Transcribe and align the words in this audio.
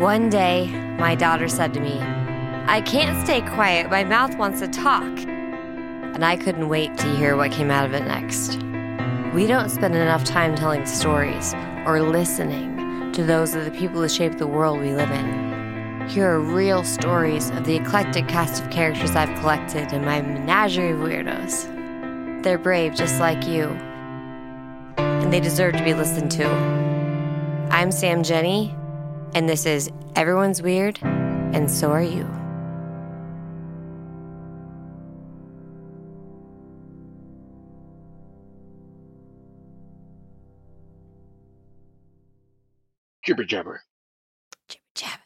One 0.00 0.30
day, 0.30 0.68
my 0.98 1.14
daughter 1.14 1.46
said 1.46 1.74
to 1.74 1.80
me, 1.80 2.00
I 2.00 2.80
can't 2.80 3.22
stay 3.22 3.42
quiet. 3.42 3.90
My 3.90 4.02
mouth 4.02 4.34
wants 4.38 4.60
to 4.60 4.66
talk. 4.66 5.02
And 5.04 6.24
I 6.24 6.38
couldn't 6.38 6.70
wait 6.70 6.96
to 6.96 7.16
hear 7.16 7.36
what 7.36 7.52
came 7.52 7.70
out 7.70 7.84
of 7.84 7.92
it 7.92 8.06
next. 8.06 8.54
We 9.34 9.46
don't 9.46 9.68
spend 9.68 9.94
enough 9.94 10.24
time 10.24 10.54
telling 10.54 10.86
stories 10.86 11.52
or 11.84 12.00
listening 12.00 13.12
to 13.12 13.22
those 13.24 13.54
of 13.54 13.66
the 13.66 13.70
people 13.72 14.00
who 14.00 14.08
shape 14.08 14.38
the 14.38 14.46
world 14.46 14.80
we 14.80 14.94
live 14.94 15.10
in. 15.10 16.08
Here 16.08 16.30
are 16.30 16.40
real 16.40 16.82
stories 16.82 17.50
of 17.50 17.66
the 17.66 17.76
eclectic 17.76 18.26
cast 18.26 18.62
of 18.62 18.70
characters 18.70 19.14
I've 19.14 19.38
collected 19.40 19.92
in 19.92 20.02
my 20.02 20.22
menagerie 20.22 20.92
of 20.92 21.00
weirdos. 21.00 22.42
They're 22.42 22.56
brave 22.56 22.94
just 22.94 23.20
like 23.20 23.46
you, 23.46 23.64
and 24.96 25.30
they 25.30 25.40
deserve 25.40 25.74
to 25.74 25.84
be 25.84 25.92
listened 25.92 26.30
to. 26.32 26.48
I'm 27.70 27.92
Sam 27.92 28.22
Jenny, 28.22 28.74
and 29.34 29.48
this 29.48 29.66
is 29.66 29.90
Everyone's 30.16 30.62
Weird, 30.62 30.98
and 31.02 31.70
so 31.70 31.90
are 31.90 32.02
you. 32.02 32.28
Jibber 43.24 43.44
jabber. 43.44 43.82
Jibber 44.68 44.82
jabber. 44.94 45.22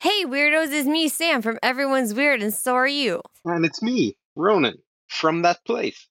Hey, 0.00 0.24
weirdos, 0.24 0.70
it's 0.72 0.86
me, 0.86 1.08
Sam 1.08 1.42
from 1.42 1.58
Everyone's 1.62 2.14
Weird, 2.14 2.42
and 2.42 2.52
so 2.52 2.74
are 2.74 2.86
you. 2.86 3.22
And 3.44 3.64
it's 3.64 3.82
me, 3.82 4.16
Ronan, 4.36 4.76
from 5.08 5.42
that 5.42 5.64
place. 5.64 6.08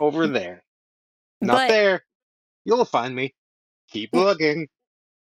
Over 0.00 0.26
there. 0.28 0.62
Not 1.40 1.54
But- 1.54 1.68
there. 1.68 2.04
You'll 2.64 2.86
find 2.86 3.14
me. 3.14 3.34
Keep 3.90 4.10
looking. 4.14 4.68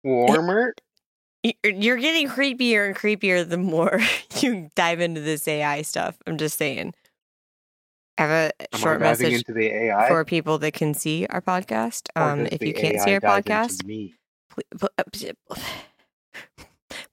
Warmer. 0.04 0.74
You're 1.64 1.96
getting 1.96 2.28
creepier 2.28 2.86
and 2.86 2.96
creepier 2.96 3.48
the 3.48 3.58
more 3.58 4.00
you 4.40 4.70
dive 4.76 5.00
into 5.00 5.20
this 5.20 5.46
AI 5.48 5.82
stuff. 5.82 6.16
I'm 6.26 6.38
just 6.38 6.56
saying. 6.56 6.94
I 8.18 8.22
have 8.22 8.30
a 8.30 8.74
Am 8.74 8.80
short 8.80 9.00
message 9.00 9.32
into 9.32 9.52
the 9.52 9.66
AI? 9.66 10.08
for 10.08 10.24
people 10.24 10.58
that 10.58 10.72
can 10.72 10.94
see 10.94 11.26
our 11.30 11.40
podcast. 11.40 12.08
Um, 12.14 12.46
if 12.46 12.62
you 12.62 12.74
can't 12.74 12.96
AI 12.96 13.04
see 13.04 13.14
our 13.14 13.20
podcast, 13.20 13.84
me? 13.84 14.14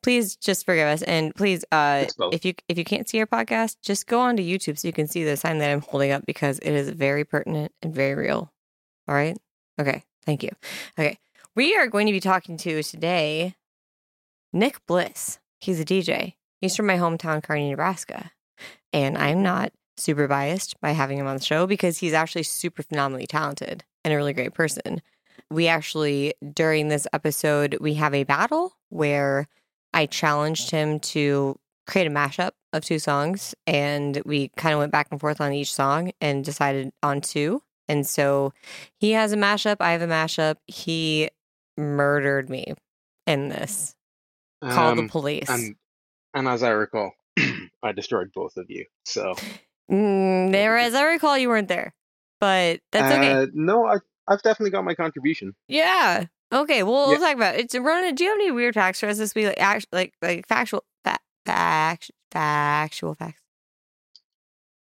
please 0.04 0.36
just 0.36 0.66
forgive 0.66 0.88
us 0.88 1.02
and 1.04 1.34
please 1.36 1.64
uh 1.72 2.06
if 2.32 2.46
you 2.46 2.54
if 2.68 2.78
you 2.78 2.84
can't 2.84 3.08
see 3.08 3.20
our 3.20 3.26
podcast 3.26 3.78
just 3.82 4.08
go 4.08 4.20
on 4.20 4.36
to 4.36 4.44
youtube 4.44 4.78
so 4.78 4.88
you 4.88 4.94
can 4.94 5.08
see 5.08 5.24
the 5.24 5.38
sign 5.38 5.58
that 5.58 5.70
i'm 5.70 5.82
holding 5.82 6.12
up 6.12 6.26
because 6.26 6.60
it 6.60 6.72
is 6.72 6.90
very 6.90 7.24
pertinent 7.24 7.72
and 7.82 7.94
very 7.94 8.16
real 8.16 8.52
all 9.08 9.16
right 9.16 9.38
okay 9.80 10.04
thank 10.26 10.44
you 10.44 10.50
okay 10.98 11.18
we 11.56 11.76
are 11.76 11.88
going 11.88 12.08
to 12.08 12.14
be 12.14 12.20
talking 12.20 12.58
to 12.58 12.84
today 12.84 13.56
nick 14.54 14.86
bliss 14.86 15.40
he's 15.60 15.80
a 15.80 15.86
dj 15.86 16.34
he's 16.62 16.76
from 16.76 16.88
my 16.88 16.98
hometown 16.98 17.42
kearney 17.42 17.70
nebraska 17.70 18.32
and 18.94 19.18
i'm 19.18 19.44
not 19.44 19.72
super 19.98 20.28
biased 20.28 20.80
by 20.80 20.92
having 20.92 21.18
him 21.18 21.28
on 21.28 21.38
the 21.38 21.44
show 21.44 21.68
because 21.68 21.98
he's 21.98 22.14
actually 22.14 22.44
super 22.44 22.84
phenomenally 22.84 23.28
talented 23.28 23.84
and 24.04 24.14
a 24.14 24.18
really 24.18 24.34
great 24.34 24.54
person 24.54 25.02
we 25.52 25.68
actually 25.68 26.34
during 26.54 26.88
this 26.88 27.08
episode 27.14 27.78
we 27.82 27.96
have 27.96 28.14
a 28.14 28.24
battle 28.24 28.74
where 28.90 29.48
I 29.94 30.06
challenged 30.06 30.72
him 30.72 31.00
to 31.00 31.58
create 31.88 32.08
a 32.08 32.12
mashup 32.12 32.52
of 32.72 32.84
two 32.84 33.00
songs 33.00 33.56
and 33.66 34.22
we 34.26 34.50
kind 34.50 34.74
of 34.74 34.80
went 34.80 34.92
back 34.92 35.08
and 35.12 35.20
forth 35.20 35.42
on 35.42 35.54
each 35.54 35.74
song 35.74 36.12
and 36.22 36.46
decided 36.46 36.92
on 37.02 37.22
two. 37.22 37.64
And 37.88 38.06
so 38.06 38.54
he 38.98 39.12
has 39.12 39.34
a 39.34 39.38
mashup, 39.38 39.78
I 39.80 39.94
have 39.94 40.04
a 40.04 40.08
mashup. 40.08 40.58
He 40.68 41.30
murdered 41.76 42.50
me 42.50 42.74
in 43.26 43.50
this. 43.50 43.96
Call 44.62 44.96
the 44.96 45.02
Um, 45.04 45.10
police. 45.10 45.50
and, 45.50 45.76
and 46.34 46.48
as 46.48 46.64
I 46.64 46.70
recall, 46.70 47.12
I 47.84 47.92
destroyed 47.94 48.32
both 48.34 48.58
of 48.58 48.66
you. 48.70 48.86
So 49.06 49.36
Mm, 49.92 50.52
there, 50.52 50.78
as 50.78 50.94
I 50.94 51.04
recall, 51.04 51.38
you 51.38 51.50
weren't 51.50 51.68
there, 51.68 51.94
but 52.40 52.82
that's 52.92 53.12
okay. 53.18 53.32
Uh, 53.32 53.48
no, 53.54 53.86
I, 53.88 53.96
I've 54.28 54.42
definitely 54.44 54.70
got 54.72 54.84
my 54.86 54.94
contribution. 54.94 55.56
Yeah. 55.68 56.26
Okay. 56.54 56.84
Well, 56.84 57.08
we'll 57.08 57.14
Yeah. 57.14 57.28
talk 57.28 57.36
about 57.36 57.56
it. 57.56 57.62
It's 57.62 57.76
Rona. 57.76 58.12
Do 58.12 58.24
you 58.24 58.30
have 58.30 58.38
any 58.40 58.52
weird 58.52 58.76
facts 58.76 59.00
for 59.00 59.08
us 59.08 59.18
this 59.18 59.34
week? 59.34 59.46
Like, 59.48 59.60
act, 59.60 59.88
like, 59.92 60.14
like 60.22 60.48
factual, 60.48 60.84
fa- 61.04 61.18
fact, 61.46 62.12
factual 62.32 63.16
facts, 63.16 63.42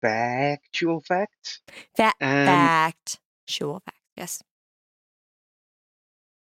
Factual 0.01 1.01
facts. 1.01 1.61
fa- 1.95 2.13
Um, 2.21 2.45
factual 2.45 3.81
facts. 3.85 3.97
Yes. 4.17 4.43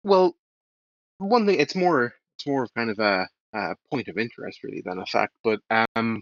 Well, 0.03 0.35
one 1.17 1.45
thing 1.45 1.59
it's 1.59 1.75
more 1.75 2.13
it's 2.45 2.51
more 2.51 2.63
of 2.63 2.73
kind 2.73 2.89
of 2.89 2.99
a, 2.99 3.27
a 3.53 3.75
point 3.89 4.07
of 4.07 4.17
interest 4.17 4.63
really 4.63 4.81
than 4.85 4.99
a 4.99 5.05
fact. 5.05 5.33
But 5.43 5.59
um, 5.69 6.21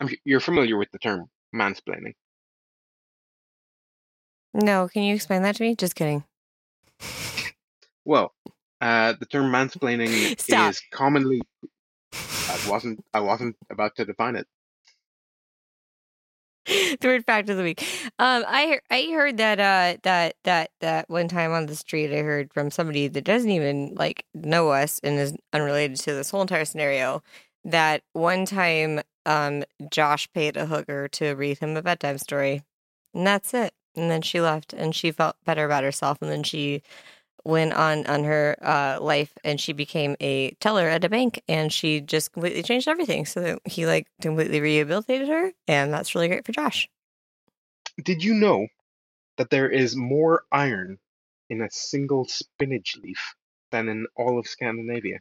I'm, 0.00 0.08
you're 0.24 0.40
familiar 0.40 0.76
with 0.76 0.90
the 0.90 0.98
term 0.98 1.28
mansplaining. 1.54 2.14
No. 4.54 4.88
Can 4.88 5.02
you 5.02 5.14
explain 5.14 5.42
that 5.42 5.56
to 5.56 5.62
me? 5.62 5.74
Just 5.76 5.94
kidding. 5.94 6.24
Well, 8.04 8.34
uh, 8.80 9.14
the 9.18 9.26
term 9.26 9.50
mansplaining 9.50 10.38
Stop. 10.40 10.70
is 10.70 10.82
commonly. 10.90 11.42
I 12.12 12.68
wasn't. 12.68 13.04
I 13.12 13.20
wasn't 13.20 13.56
about 13.70 13.96
to 13.96 14.04
define 14.04 14.36
it. 14.36 14.46
the 16.66 16.98
weird 17.02 17.26
fact 17.26 17.50
of 17.50 17.56
the 17.56 17.62
week. 17.62 17.82
Um, 18.18 18.44
I 18.46 18.80
I 18.90 19.10
heard 19.12 19.36
that 19.36 19.60
uh 19.60 19.98
that 20.02 20.36
that 20.44 20.70
that 20.80 21.10
one 21.10 21.28
time 21.28 21.52
on 21.52 21.66
the 21.66 21.76
street 21.76 22.10
I 22.12 22.22
heard 22.22 22.52
from 22.54 22.70
somebody 22.70 23.08
that 23.08 23.24
doesn't 23.24 23.50
even 23.50 23.94
like 23.96 24.24
know 24.32 24.70
us 24.70 24.98
and 25.02 25.18
is 25.18 25.36
unrelated 25.52 25.98
to 25.98 26.14
this 26.14 26.30
whole 26.30 26.42
entire 26.42 26.64
scenario 26.64 27.22
that 27.64 28.02
one 28.14 28.46
time 28.46 29.02
um 29.26 29.64
Josh 29.90 30.30
paid 30.32 30.56
a 30.56 30.66
hooker 30.66 31.08
to 31.08 31.32
read 31.34 31.58
him 31.58 31.76
a 31.76 31.82
bedtime 31.82 32.18
story 32.18 32.62
and 33.12 33.26
that's 33.26 33.52
it. 33.54 33.74
And 33.96 34.10
then 34.10 34.22
she 34.22 34.40
left 34.40 34.72
and 34.72 34.94
she 34.94 35.12
felt 35.12 35.36
better 35.44 35.64
about 35.64 35.84
herself 35.84 36.18
and 36.22 36.30
then 36.30 36.42
she 36.42 36.82
went 37.44 37.72
on 37.74 38.06
on 38.06 38.24
her 38.24 38.56
uh 38.62 38.98
life 39.00 39.32
and 39.44 39.60
she 39.60 39.72
became 39.72 40.16
a 40.20 40.50
teller 40.60 40.88
at 40.88 41.04
a 41.04 41.08
bank 41.08 41.42
and 41.48 41.72
she 41.72 42.00
just 42.00 42.32
completely 42.32 42.62
changed 42.62 42.88
everything 42.88 43.26
so 43.26 43.40
that 43.40 43.58
he 43.64 43.86
like 43.86 44.06
completely 44.22 44.60
rehabilitated 44.60 45.28
her 45.28 45.52
and 45.68 45.92
that's 45.92 46.14
really 46.14 46.28
great 46.28 46.44
for 46.46 46.52
josh 46.52 46.88
Did 48.02 48.24
you 48.24 48.34
know 48.34 48.66
that 49.36 49.50
there 49.50 49.68
is 49.68 49.94
more 49.96 50.44
iron 50.52 50.98
in 51.50 51.60
a 51.60 51.70
single 51.70 52.24
spinach 52.24 52.96
leaf 53.02 53.34
than 53.70 53.88
in 53.88 54.06
all 54.16 54.38
of 54.38 54.46
Scandinavia? 54.46 55.18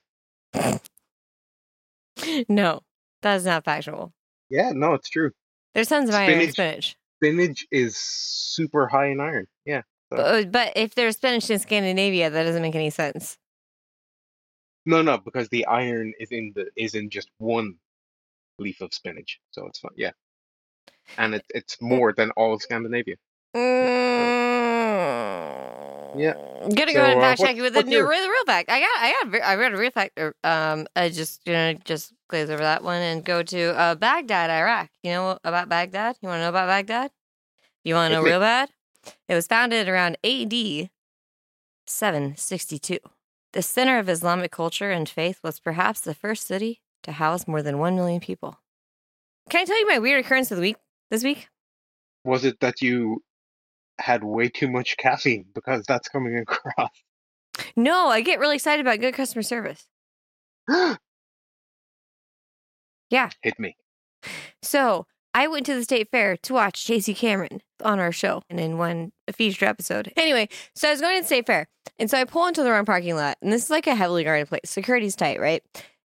no 2.48 2.82
that 3.22 3.36
is 3.36 3.46
not 3.46 3.66
factual 3.66 4.14
Yeah, 4.50 4.72
no, 4.74 4.94
it's 4.94 5.10
true. 5.10 5.32
there's 5.74 5.90
tons 5.90 6.10
of 6.10 6.16
iron 6.16 6.40
in 6.40 6.52
spinach 6.52 6.96
Spinach 7.20 7.66
is 7.72 7.96
super 7.98 8.88
high 8.88 9.08
in 9.08 9.20
iron. 9.22 9.48
Yeah. 9.66 9.84
But, 10.18 10.52
but 10.52 10.74
if 10.76 10.96
there's 10.96 11.18
spinach 11.18 11.50
in 11.50 11.60
scandinavia 11.60 12.30
that 12.30 12.44
doesn't 12.44 12.62
make 12.62 12.76
any 12.76 12.90
sense. 12.90 13.38
No, 14.86 15.02
no, 15.02 15.18
because 15.18 15.48
the 15.50 15.66
iron 15.66 16.14
is 16.20 16.32
in 16.32 16.52
the 16.56 16.68
is 16.76 16.94
in 16.96 17.10
just 17.10 17.30
one 17.38 17.76
leaf 18.60 18.82
of 18.82 18.94
spinach, 18.94 19.40
so 19.52 19.66
it's 19.68 19.80
fine. 19.80 19.92
Yeah, 19.96 20.12
and 21.18 21.36
it, 21.36 21.46
it's 21.50 21.82
more 21.82 22.14
than 22.14 22.32
all 22.32 22.54
of 22.54 22.62
Scandinavia. 22.62 23.16
yeah 26.16 26.34
I'm 26.64 26.70
gonna 26.70 26.92
So, 26.92 26.94
go 26.94 27.02
ahead 27.02 27.14
and 27.14 27.20
uh, 27.20 27.22
fact 27.22 27.40
what- 27.40 27.48
check 27.48 27.56
you 27.56 27.64
with 27.64 27.74
the 27.74 27.80
what's 27.80 27.90
new 27.90 28.08
real, 28.08 28.30
real 28.30 28.46
fact. 28.46 28.70
I 28.70 28.80
got 28.80 28.90
i 29.00 29.12
got 29.12 29.34
a 29.42 29.48
i 29.48 29.56
read 29.56 29.74
a 29.74 29.78
real 29.78 29.92
fact 29.92 30.20
er, 30.20 30.36
um 30.44 30.86
i 30.96 31.10
just 31.10 31.44
gonna 31.46 31.76
just 31.76 32.14
glaze 32.28 32.50
over 32.50 32.62
that 32.62 32.84
one 32.84 33.02
and 33.02 33.24
go 33.24 33.42
to 33.44 33.78
uh 33.80 33.96
baghdad 33.96 34.50
iraq. 34.50 34.90
You 35.02 35.12
know 35.12 35.40
about 35.44 35.70
baghdad? 35.70 36.18
You 36.22 36.30
want 36.30 36.40
to 36.40 36.44
know 36.44 36.50
about 36.50 36.68
baghdad? 36.68 37.12
You 37.84 37.96
want 37.96 38.12
to 38.12 38.18
know 38.18 38.24
real 38.24 38.40
bad 38.40 38.70
it 39.28 39.36
was 39.36 39.48
founded 39.48 39.88
around 39.88 40.18
ad 40.24 40.90
762 41.88 43.00
the 43.54 43.62
center 43.62 44.00
of 44.00 44.08
islamic 44.10 44.52
culture 44.52 44.92
and 44.92 45.08
faith 45.10 45.40
was 45.44 45.60
perhaps 45.60 46.02
the 46.02 46.14
first 46.14 46.48
city 46.48 46.82
to 47.04 47.12
house 47.14 47.48
more 47.48 47.62
than 47.62 47.78
1 47.80 47.96
million 47.96 48.20
people 48.20 48.60
can 49.50 49.62
i 49.62 49.66
tell 49.66 49.78
you 49.80 49.88
my 49.88 50.00
weird 50.00 50.24
occurrence 50.24 50.52
of 50.52 50.58
the 50.58 50.62
week 50.62 50.78
this 51.12 51.24
week 51.24 51.48
Was 52.24 52.46
it 52.46 52.60
that 52.62 52.82
you 52.82 53.22
had 54.00 54.24
way 54.24 54.50
too 54.50 54.70
much 54.72 54.98
caffeine? 54.98 55.46
Because 55.54 55.84
that's 55.86 56.08
coming 56.10 56.38
across. 56.48 56.90
no 57.76 58.08
i 58.08 58.22
get 58.22 58.40
really 58.40 58.56
excited 58.56 58.86
about 58.86 59.00
good 59.02 59.14
customer 59.14 59.44
service 59.44 59.88
Yeah. 63.10 63.30
Hit 63.44 63.60
me. 63.60 63.78
So 64.64 65.06
I 65.36 65.46
went 65.48 65.68
to 65.68 65.76
the 65.76 65.84
state 65.84 66.10
fair 66.10 66.36
to 66.38 66.54
watch 66.54 66.84
Casey 66.88 67.14
Cameron 67.14 67.62
on 67.84 68.00
our 68.00 68.12
show 68.12 68.42
and 68.50 68.60
in 68.60 68.78
one 68.78 69.12
featured 69.32 69.68
episode. 69.68 70.12
Anyway, 70.18 70.50
so 70.76 70.88
I 70.88 70.92
was 70.92 71.02
going 71.02 71.20
to 71.20 71.26
state 71.26 71.46
fair. 71.46 71.68
And 72.00 72.10
so 72.10 72.18
I 72.18 72.24
pull 72.26 72.48
into 72.48 72.64
the 72.64 72.72
wrong 72.72 72.86
parking 72.86 73.16
lot. 73.16 73.38
And 73.42 73.52
this 73.52 73.64
is 73.64 73.70
like 73.70 73.88
a 73.88 73.96
heavily 73.96 74.24
guarded 74.24 74.48
place. 74.48 74.62
Security's 74.66 75.16
tight, 75.16 75.40
right? 75.40 75.64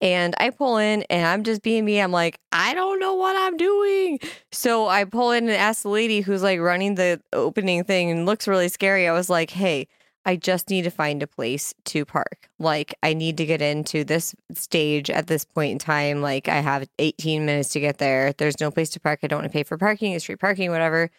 And 0.01 0.33
I 0.39 0.49
pull 0.49 0.77
in 0.77 1.03
and 1.09 1.27
I'm 1.27 1.43
just 1.43 1.61
being 1.61 1.83
me. 1.83 1.99
I'm 1.99 2.11
like, 2.11 2.39
I 2.51 2.73
don't 2.73 2.99
know 2.99 3.15
what 3.15 3.35
I'm 3.35 3.57
doing. 3.57 4.19
So 4.51 4.87
I 4.87 5.03
pull 5.03 5.31
in 5.31 5.45
and 5.45 5.53
ask 5.53 5.83
the 5.83 5.89
lady 5.89 6.21
who's 6.21 6.41
like 6.41 6.59
running 6.59 6.95
the 6.95 7.21
opening 7.33 7.83
thing 7.83 8.09
and 8.09 8.25
looks 8.25 8.47
really 8.47 8.69
scary. 8.69 9.07
I 9.07 9.11
was 9.11 9.29
like, 9.29 9.49
hey, 9.49 9.87
I 10.29 10.35
just 10.35 10.69
need 10.69 10.83
to 10.83 10.91
find 10.91 11.23
a 11.23 11.27
place 11.27 11.73
to 11.85 12.05
park. 12.05 12.51
Like, 12.59 12.93
I 13.01 13.15
need 13.15 13.37
to 13.37 13.47
get 13.47 13.63
into 13.63 14.03
this 14.03 14.35
stage 14.53 15.09
at 15.09 15.25
this 15.25 15.43
point 15.43 15.71
in 15.71 15.79
time. 15.79 16.21
Like, 16.21 16.47
I 16.47 16.59
have 16.59 16.87
18 16.99 17.47
minutes 17.47 17.69
to 17.69 17.79
get 17.79 17.97
there. 17.97 18.31
There's 18.33 18.59
no 18.59 18.69
place 18.69 18.91
to 18.91 18.99
park. 18.99 19.21
I 19.23 19.27
don't 19.27 19.39
want 19.39 19.51
to 19.51 19.57
pay 19.57 19.63
for 19.63 19.75
parking, 19.75 20.11
it's 20.11 20.23
street 20.23 20.39
parking, 20.39 20.69
whatever. 20.69 21.09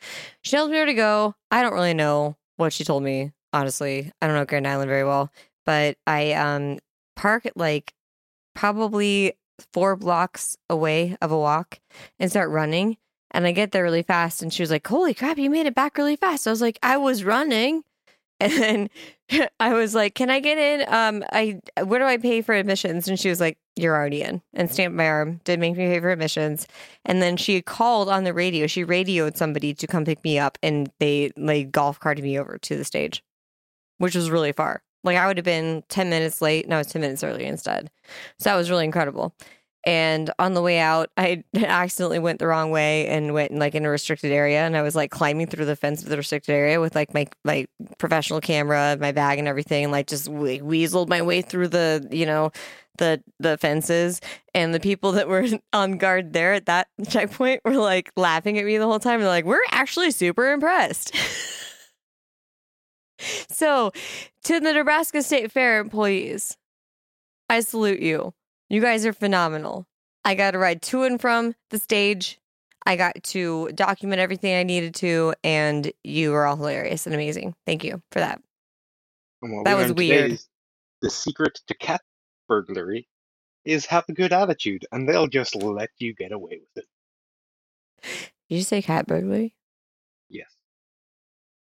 She 0.42 0.52
tells 0.52 0.70
me 0.70 0.76
where 0.76 0.86
to 0.86 0.94
go. 0.94 1.34
I 1.50 1.60
don't 1.60 1.72
really 1.72 1.92
know 1.92 2.36
what 2.54 2.72
she 2.72 2.84
told 2.84 3.02
me, 3.02 3.32
honestly. 3.52 4.12
I 4.22 4.28
don't 4.28 4.36
know 4.36 4.44
Grand 4.44 4.68
Island 4.68 4.88
very 4.88 5.02
well, 5.02 5.32
but 5.66 5.96
I 6.06 6.34
um 6.34 6.78
park 7.16 7.50
like 7.56 7.92
probably 8.54 9.32
four 9.72 9.96
blocks 9.96 10.56
away 10.68 11.16
of 11.20 11.32
a 11.32 11.38
walk 11.38 11.80
and 12.20 12.30
start 12.30 12.48
running. 12.50 12.96
And 13.32 13.44
I 13.44 13.50
get 13.50 13.72
there 13.72 13.82
really 13.82 14.04
fast. 14.04 14.40
And 14.40 14.54
she 14.54 14.62
was 14.62 14.70
like, 14.70 14.86
Holy 14.86 15.14
crap, 15.14 15.36
you 15.36 15.50
made 15.50 15.66
it 15.66 15.74
back 15.74 15.98
really 15.98 16.14
fast. 16.14 16.46
I 16.46 16.50
was 16.50 16.62
like, 16.62 16.78
I 16.80 16.96
was 16.96 17.24
running. 17.24 17.82
And 18.40 18.52
then 18.52 18.90
I 19.60 19.74
was 19.74 19.94
like, 19.94 20.14
Can 20.14 20.30
I 20.30 20.40
get 20.40 20.58
in? 20.58 20.92
Um, 20.92 21.24
I 21.32 21.60
where 21.84 22.00
do 22.00 22.06
I 22.06 22.16
pay 22.16 22.42
for 22.42 22.54
admissions? 22.54 23.08
And 23.08 23.18
she 23.18 23.28
was 23.28 23.40
like, 23.40 23.58
You're 23.76 23.94
already 23.94 24.22
in. 24.22 24.42
And 24.54 24.70
stamped 24.70 24.96
my 24.96 25.06
arm, 25.06 25.40
did 25.44 25.60
make 25.60 25.76
me 25.76 25.86
pay 25.86 26.00
for 26.00 26.10
admissions. 26.10 26.66
And 27.04 27.22
then 27.22 27.36
she 27.36 27.62
called 27.62 28.08
on 28.08 28.24
the 28.24 28.34
radio. 28.34 28.66
She 28.66 28.84
radioed 28.84 29.36
somebody 29.36 29.74
to 29.74 29.86
come 29.86 30.04
pick 30.04 30.22
me 30.24 30.38
up 30.38 30.58
and 30.62 30.90
they 30.98 31.30
like 31.36 31.70
golf 31.70 32.00
carted 32.00 32.24
me 32.24 32.38
over 32.38 32.58
to 32.58 32.76
the 32.76 32.84
stage, 32.84 33.22
which 33.98 34.14
was 34.14 34.30
really 34.30 34.52
far. 34.52 34.82
Like 35.04 35.16
I 35.16 35.26
would 35.26 35.38
have 35.38 35.44
been 35.44 35.82
10 35.88 36.10
minutes 36.10 36.42
late 36.42 36.64
and 36.64 36.74
I 36.74 36.78
was 36.78 36.88
10 36.88 37.00
minutes 37.00 37.24
early 37.24 37.44
instead. 37.44 37.90
So 38.38 38.50
that 38.50 38.56
was 38.56 38.70
really 38.70 38.84
incredible. 38.84 39.34
And 39.84 40.30
on 40.38 40.54
the 40.54 40.62
way 40.62 40.78
out, 40.78 41.10
I 41.16 41.42
accidentally 41.56 42.18
went 42.18 42.38
the 42.38 42.46
wrong 42.46 42.70
way 42.70 43.06
and 43.08 43.32
went 43.32 43.52
like 43.54 43.74
in 43.74 43.84
a 43.84 43.90
restricted 43.90 44.32
area. 44.32 44.60
And 44.60 44.76
I 44.76 44.82
was 44.82 44.94
like 44.94 45.10
climbing 45.10 45.46
through 45.46 45.64
the 45.64 45.76
fence 45.76 46.02
of 46.02 46.08
the 46.08 46.16
restricted 46.16 46.54
area 46.54 46.80
with 46.80 46.94
like 46.94 47.14
my 47.14 47.26
my 47.44 47.66
professional 47.98 48.40
camera, 48.40 48.96
my 49.00 49.12
bag, 49.12 49.38
and 49.38 49.48
everything. 49.48 49.84
And 49.84 49.92
like 49.92 50.06
just 50.06 50.28
we- 50.28 50.60
weaseled 50.60 51.08
my 51.08 51.22
way 51.22 51.42
through 51.42 51.68
the 51.68 52.06
you 52.10 52.26
know 52.26 52.52
the 52.98 53.22
the 53.38 53.56
fences. 53.58 54.20
And 54.54 54.74
the 54.74 54.80
people 54.80 55.12
that 55.12 55.28
were 55.28 55.46
on 55.72 55.96
guard 55.98 56.32
there 56.32 56.52
at 56.52 56.66
that 56.66 56.88
checkpoint 57.08 57.62
were 57.64 57.76
like 57.76 58.12
laughing 58.16 58.58
at 58.58 58.64
me 58.64 58.78
the 58.78 58.86
whole 58.86 59.00
time. 59.00 59.20
They're 59.20 59.28
like, 59.28 59.44
"We're 59.46 59.60
actually 59.70 60.10
super 60.10 60.52
impressed." 60.52 61.14
so, 63.50 63.92
to 64.44 64.60
the 64.60 64.72
Nebraska 64.72 65.22
State 65.22 65.50
Fair 65.52 65.80
employees, 65.80 66.56
I 67.48 67.60
salute 67.60 68.00
you. 68.00 68.34
You 68.70 68.80
guys 68.80 69.04
are 69.04 69.12
phenomenal. 69.12 69.84
I 70.24 70.36
got 70.36 70.52
to 70.52 70.58
ride 70.58 70.80
to 70.82 71.02
and 71.02 71.20
from 71.20 71.56
the 71.70 71.78
stage. 71.78 72.38
I 72.86 72.94
got 72.94 73.22
to 73.24 73.68
document 73.74 74.20
everything 74.20 74.54
I 74.54 74.62
needed 74.62 74.94
to, 74.96 75.34
and 75.42 75.92
you 76.04 76.30
were 76.30 76.46
all 76.46 76.56
hilarious 76.56 77.04
and 77.04 77.14
amazing. 77.14 77.54
Thank 77.66 77.82
you 77.82 78.00
for 78.12 78.20
that. 78.20 78.40
And 79.42 79.56
what 79.56 79.64
That 79.64 79.76
we 79.76 79.82
was 79.82 79.92
weird. 79.92 80.38
The 81.02 81.10
secret 81.10 81.60
to 81.66 81.74
cat 81.74 82.00
burglary 82.46 83.08
is 83.64 83.86
have 83.86 84.04
a 84.08 84.12
good 84.12 84.32
attitude, 84.32 84.86
and 84.92 85.08
they'll 85.08 85.26
just 85.26 85.56
let 85.56 85.90
you 85.98 86.14
get 86.14 86.30
away 86.30 86.60
with 86.60 86.84
it. 86.84 88.28
Did 88.48 88.56
you 88.56 88.62
say 88.62 88.82
cat 88.82 89.06
burglary? 89.06 89.54
Yes. 90.28 90.50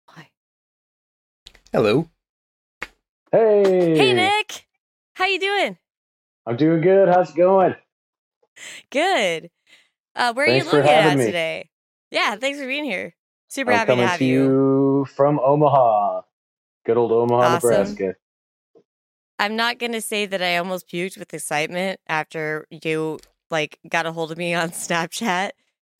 Why? 0.07 0.29
Hello. 1.73 2.11
Hey. 3.33 3.97
Hey, 3.97 4.13
Nick. 4.13 4.67
How 5.15 5.25
you 5.25 5.41
doing? 5.41 5.79
I'm 6.47 6.57
doing 6.57 6.81
good. 6.81 7.09
How's 7.09 7.31
it 7.31 7.37
going? 7.37 7.75
Good. 8.91 9.51
Uh, 10.15 10.33
where 10.35 10.47
Thanks 10.47 10.67
are 10.67 10.71
you 10.77 10.83
looking 10.83 10.91
at 10.95 11.19
me. 11.19 11.25
today? 11.27 11.71
Yeah, 12.11 12.37
thanks 12.37 12.59
for 12.59 12.67
being 12.67 12.85
here. 12.85 13.15
Super 13.49 13.73
I'm 13.73 13.79
happy 13.79 13.97
to 13.97 14.07
have 14.07 14.19
to 14.19 14.25
you. 14.25 14.45
you 14.45 15.07
from 15.17 15.41
Omaha. 15.41 16.23
Good 16.85 16.97
old 16.97 17.13
Omaha, 17.13 17.57
Awesome. 17.57 17.71
Nebraska. 17.71 18.15
I'm 19.39 19.57
not 19.57 19.79
gonna 19.79 20.01
say 20.01 20.27
that 20.27 20.43
I 20.43 20.57
almost 20.57 20.89
puked 20.89 21.19
with 21.19 21.33
excitement 21.35 22.01
after 22.09 22.67
you 22.71 23.19
like 23.51 23.79
got 23.89 24.07
a 24.07 24.13
hold 24.13 24.33
of 24.33 24.39
me 24.39 24.55
on 24.55 24.71
Snapchat 24.73 25.51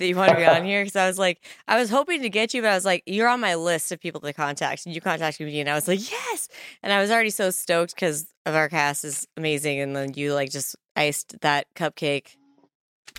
that 0.03 0.09
you 0.09 0.17
want 0.17 0.31
to 0.31 0.37
be 0.37 0.45
on 0.45 0.65
here 0.65 0.83
because 0.83 0.97
I 0.97 1.07
was 1.07 1.19
like, 1.19 1.45
I 1.69 1.79
was 1.79 1.89
hoping 1.91 2.23
to 2.23 2.29
get 2.29 2.53
you, 2.53 2.61
but 2.63 2.71
I 2.71 2.75
was 2.75 2.85
like, 2.85 3.03
you're 3.07 3.29
on 3.29 3.41
my 3.41 3.55
list 3.55 3.93
of 3.93 4.01
people 4.01 4.21
to 4.23 4.33
contact, 4.33 4.85
and 4.85 4.95
you 4.95 5.01
contacted 5.01 5.47
me, 5.47 5.61
and 5.61 5.71
I 5.71 5.75
was 5.75 5.89
like, 5.89 6.11
yes, 6.11 6.49
and 6.83 6.93
I 6.93 7.01
was 7.01 7.11
already 7.11 7.31
so 7.31 7.51
stoked 7.51 7.95
because 7.95 8.27
of 8.45 8.55
our 8.55 8.69
cast 8.69 9.05
is 9.05 9.27
amazing, 9.37 9.81
and 9.81 9.95
then 9.97 10.13
you 10.15 10.35
like 10.35 10.51
just 10.51 10.77
iced 10.97 11.41
that 11.41 11.67
cupcake. 11.75 12.37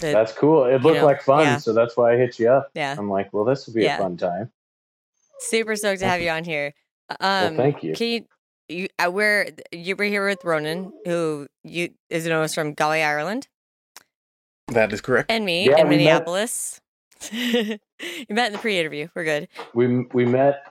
That, 0.01 0.13
That's 0.13 0.33
cool. 0.33 0.65
It 0.65 0.81
looked 0.81 0.97
know, 0.97 1.05
like 1.05 1.21
fun, 1.21 1.41
yeah. 1.43 1.57
so 1.57 1.71
that's 1.73 1.95
why 1.95 2.13
I 2.13 2.17
hit 2.17 2.39
you 2.39 2.49
up. 2.49 2.69
yeah, 2.73 2.95
I'm 2.97 3.09
like, 3.09 3.31
well, 3.33 3.45
this 3.45 3.65
will 3.67 3.73
be 3.73 3.83
Yeah. 3.83 3.95
a 3.97 4.01
fun 4.01 4.17
time. 4.17 4.51
super 5.39 5.75
stoked 5.75 5.99
to 5.99 6.07
have 6.07 6.21
you 6.21 6.29
on 6.37 6.43
here. 6.43 6.73
Um, 7.09 7.17
Well, 7.19 7.53
thank 7.57 7.83
you. 7.83 7.93
Can 7.93 8.07
you? 8.07 8.25
You, 8.69 8.87
uh, 8.97 9.11
we're 9.11 9.49
you 9.71 9.95
were 9.97 10.05
here 10.05 10.25
with 10.27 10.43
Ronan, 10.43 10.93
who 11.05 11.47
you 11.63 11.89
is 12.09 12.25
known 12.25 12.45
as 12.45 12.55
from 12.55 12.73
Galway, 12.73 13.01
Ireland. 13.03 13.47
That 14.69 14.93
is 14.93 15.01
correct. 15.01 15.31
and 15.31 15.45
me 15.45 15.65
Yeah, 15.69 15.77
in 15.81 15.87
we 15.87 15.97
met- 15.97 15.97
Minneapolis. 15.97 16.81
you 17.31 17.77
met 18.29 18.47
in 18.47 18.53
the 18.53 18.59
pre-interview. 18.59 19.07
We're 19.15 19.23
good. 19.23 19.47
We 19.73 20.05
we 20.13 20.25
met. 20.25 20.63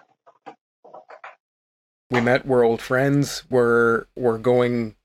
We 2.10 2.20
met. 2.20 2.46
We're 2.46 2.64
old 2.64 2.82
friends. 2.82 3.44
We're 3.50 4.04
we're 4.16 4.38
going 4.38 4.96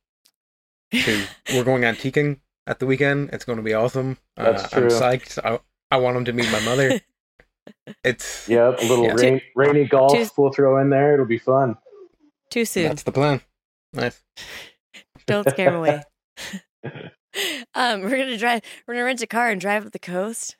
to 0.91 1.23
we're 1.53 1.63
going 1.63 1.83
antiquing 1.83 2.39
at 2.65 2.79
the 2.79 2.85
weekend. 2.85 3.29
It's 3.33 3.45
going 3.45 3.57
to 3.57 3.63
be 3.63 3.73
awesome. 3.73 4.17
That's 4.35 4.63
uh, 4.73 4.77
I'm 4.77 4.83
psyched. 4.87 5.39
I 5.43 5.59
I 5.89 5.97
want 5.97 6.17
him 6.17 6.25
to 6.25 6.33
meet 6.33 6.51
my 6.51 6.59
mother. 6.61 6.99
It's 8.01 8.47
Yep, 8.47 8.79
a 8.79 8.85
little 8.85 9.03
Yeah. 9.07 9.13
rain, 9.15 9.41
rainy 9.53 9.83
golf 9.85 10.13
Tues- 10.13 10.31
we'll 10.37 10.53
throw 10.53 10.79
in 10.79 10.89
there. 10.89 11.13
It'll 11.13 11.25
be 11.25 11.37
fun. 11.37 11.75
Too 12.49 12.63
soon. 12.63 12.83
that's 12.83 13.03
the 13.03 13.11
plan. 13.11 13.41
Nice. 13.91 14.21
Don't 15.25 15.49
scare 15.49 15.67
him 15.69 15.75
away. 15.75 16.01
Um, 17.77 18.01
we're 18.01 18.17
gonna 18.17 18.37
drive. 18.37 18.61
We're 18.85 18.95
gonna 18.95 19.05
rent 19.05 19.21
a 19.21 19.27
car 19.27 19.49
and 19.49 19.61
drive 19.61 19.85
up 19.85 19.91
the 19.93 19.99
coast. 19.99 20.57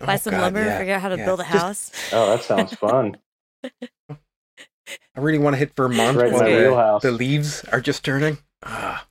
Buy 0.00 0.14
Oh, 0.14 0.16
some 0.16 0.30
God, 0.32 0.40
lumber. 0.42 0.64
yeah, 0.64 0.78
Figure 0.78 0.94
out 0.94 1.00
how 1.02 1.08
to 1.10 1.16
yeah. 1.18 1.24
build 1.24 1.40
a 1.40 1.42
Just- 1.42 1.52
house. 1.58 1.90
Oh, 2.12 2.30
that 2.30 2.42
sounds 2.44 2.72
fun. 2.74 3.16
I 4.08 5.20
really 5.20 5.38
want 5.38 5.54
to 5.54 5.58
hit 5.58 5.74
Vermont 5.76 6.16
right 6.16 6.28
in 6.28 6.34
where 6.34 6.42
my 6.44 6.50
the, 6.50 6.56
wheelhouse. 6.68 7.02
the 7.02 7.10
leaves 7.10 7.64
are 7.64 7.80
just 7.80 8.04
turning. 8.04 8.38
Ah, 8.62 9.06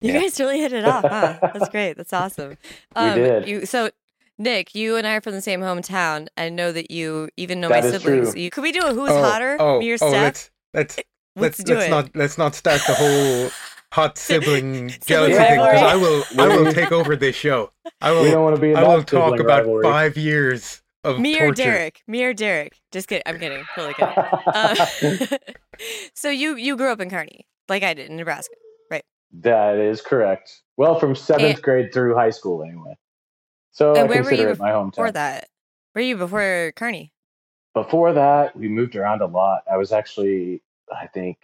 You 0.00 0.12
Yeah. 0.12 0.20
guys 0.20 0.40
really 0.40 0.58
hit 0.58 0.72
it 0.72 0.84
off. 0.84 1.04
Huh? 1.04 1.38
That's 1.40 1.68
great. 1.70 1.96
That's 1.96 2.12
awesome. 2.12 2.50
We 2.50 2.56
Um, 2.96 3.14
did. 3.18 3.46
You 3.48 3.66
so. 3.66 3.90
Nick, 4.38 4.74
you 4.74 4.96
and 4.96 5.06
I 5.06 5.16
are 5.16 5.20
from 5.20 5.34
the 5.34 5.42
same 5.42 5.60
hometown. 5.60 6.28
I 6.38 6.48
know 6.48 6.72
that 6.72 6.90
you 6.90 7.28
even 7.36 7.60
know 7.60 7.68
That 7.68 7.84
my 7.84 7.90
siblings. 7.90 8.34
You, 8.34 8.48
could 8.50 8.62
we 8.62 8.72
do 8.72 8.80
a 8.86 8.94
who's 8.94 9.10
oh, 9.10 9.22
hotter? 9.22 9.58
Oh, 9.60 9.78
Me 9.80 9.90
or 9.92 9.98
oh, 10.00 10.08
Steph? 10.08 10.12
let's 10.12 10.50
let's 10.72 10.96
Let's, 11.36 11.58
let's 11.58 11.64
do 11.64 11.74
let's 11.74 11.86
it. 11.86 11.90
not 11.90 12.16
let's 12.16 12.38
not 12.38 12.54
start 12.54 12.80
the 12.86 12.94
whole 12.94 13.50
hot 13.92 14.16
sibling 14.18 14.88
Sibling 14.88 15.00
jealousy 15.06 15.34
thing 15.34 15.58
because 15.60 15.82
I 15.82 15.96
will 15.96 16.24
I 16.38 16.56
will 16.56 16.72
take 16.80 16.92
over 16.92 17.16
this 17.16 17.36
show. 17.36 17.72
I 18.00 18.12
we 18.12 18.18
will 18.18 18.30
don't 18.30 18.44
want 18.44 18.56
to 18.56 18.62
be 18.62 18.70
in 18.70 18.76
I 18.76 18.80
that 18.82 18.88
will 18.88 19.02
talk 19.02 19.24
sibling 19.34 19.40
about 19.40 19.58
rivalry. 19.60 19.82
five 19.82 20.16
years 20.16 20.82
of 21.04 21.18
Me 21.18 21.32
torture. 21.38 21.50
or 21.50 21.52
Derek? 21.54 22.02
Me 22.06 22.22
or 22.24 22.34
Derek? 22.34 22.78
Just 22.92 23.08
kidding. 23.08 23.22
I'm 23.26 23.38
kidding. 23.38 23.64
Totally 23.74 23.94
kidding. 23.94 24.14
Uh, 24.46 25.36
so 26.14 26.30
you 26.30 26.56
you 26.56 26.76
grew 26.76 26.90
up 26.92 27.00
in 27.00 27.10
Kearney, 27.10 27.46
like 27.68 27.82
I 27.82 27.94
did 27.94 28.10
in 28.10 28.16
Nebraska. 28.16 28.54
Right? 28.90 29.04
That 29.40 29.76
is 29.76 30.00
correct. 30.02 30.62
Well, 30.76 30.98
from 30.98 31.14
seventh 31.16 31.54
And- 31.56 31.62
grade 31.62 31.92
through 31.92 32.14
high 32.16 32.30
school, 32.30 32.62
anyway. 32.62 32.96
So 33.72 33.92
I 33.94 34.02
where 34.02 34.08
were 34.08 34.14
consider 34.30 34.42
you 34.42 34.48
it 34.50 34.58
my 34.58 34.70
hometown. 34.70 34.90
Before 34.90 35.12
that, 35.12 35.48
were 35.94 36.00
you 36.00 36.16
before 36.16 36.72
Kearney? 36.76 37.12
Before 37.74 38.12
that, 38.12 38.56
we 38.56 38.68
moved 38.68 38.96
around 38.96 39.22
a 39.22 39.26
lot. 39.26 39.62
I 39.72 39.76
was 39.76 39.92
actually, 39.92 40.60
I 40.92 41.06
think, 41.06 41.38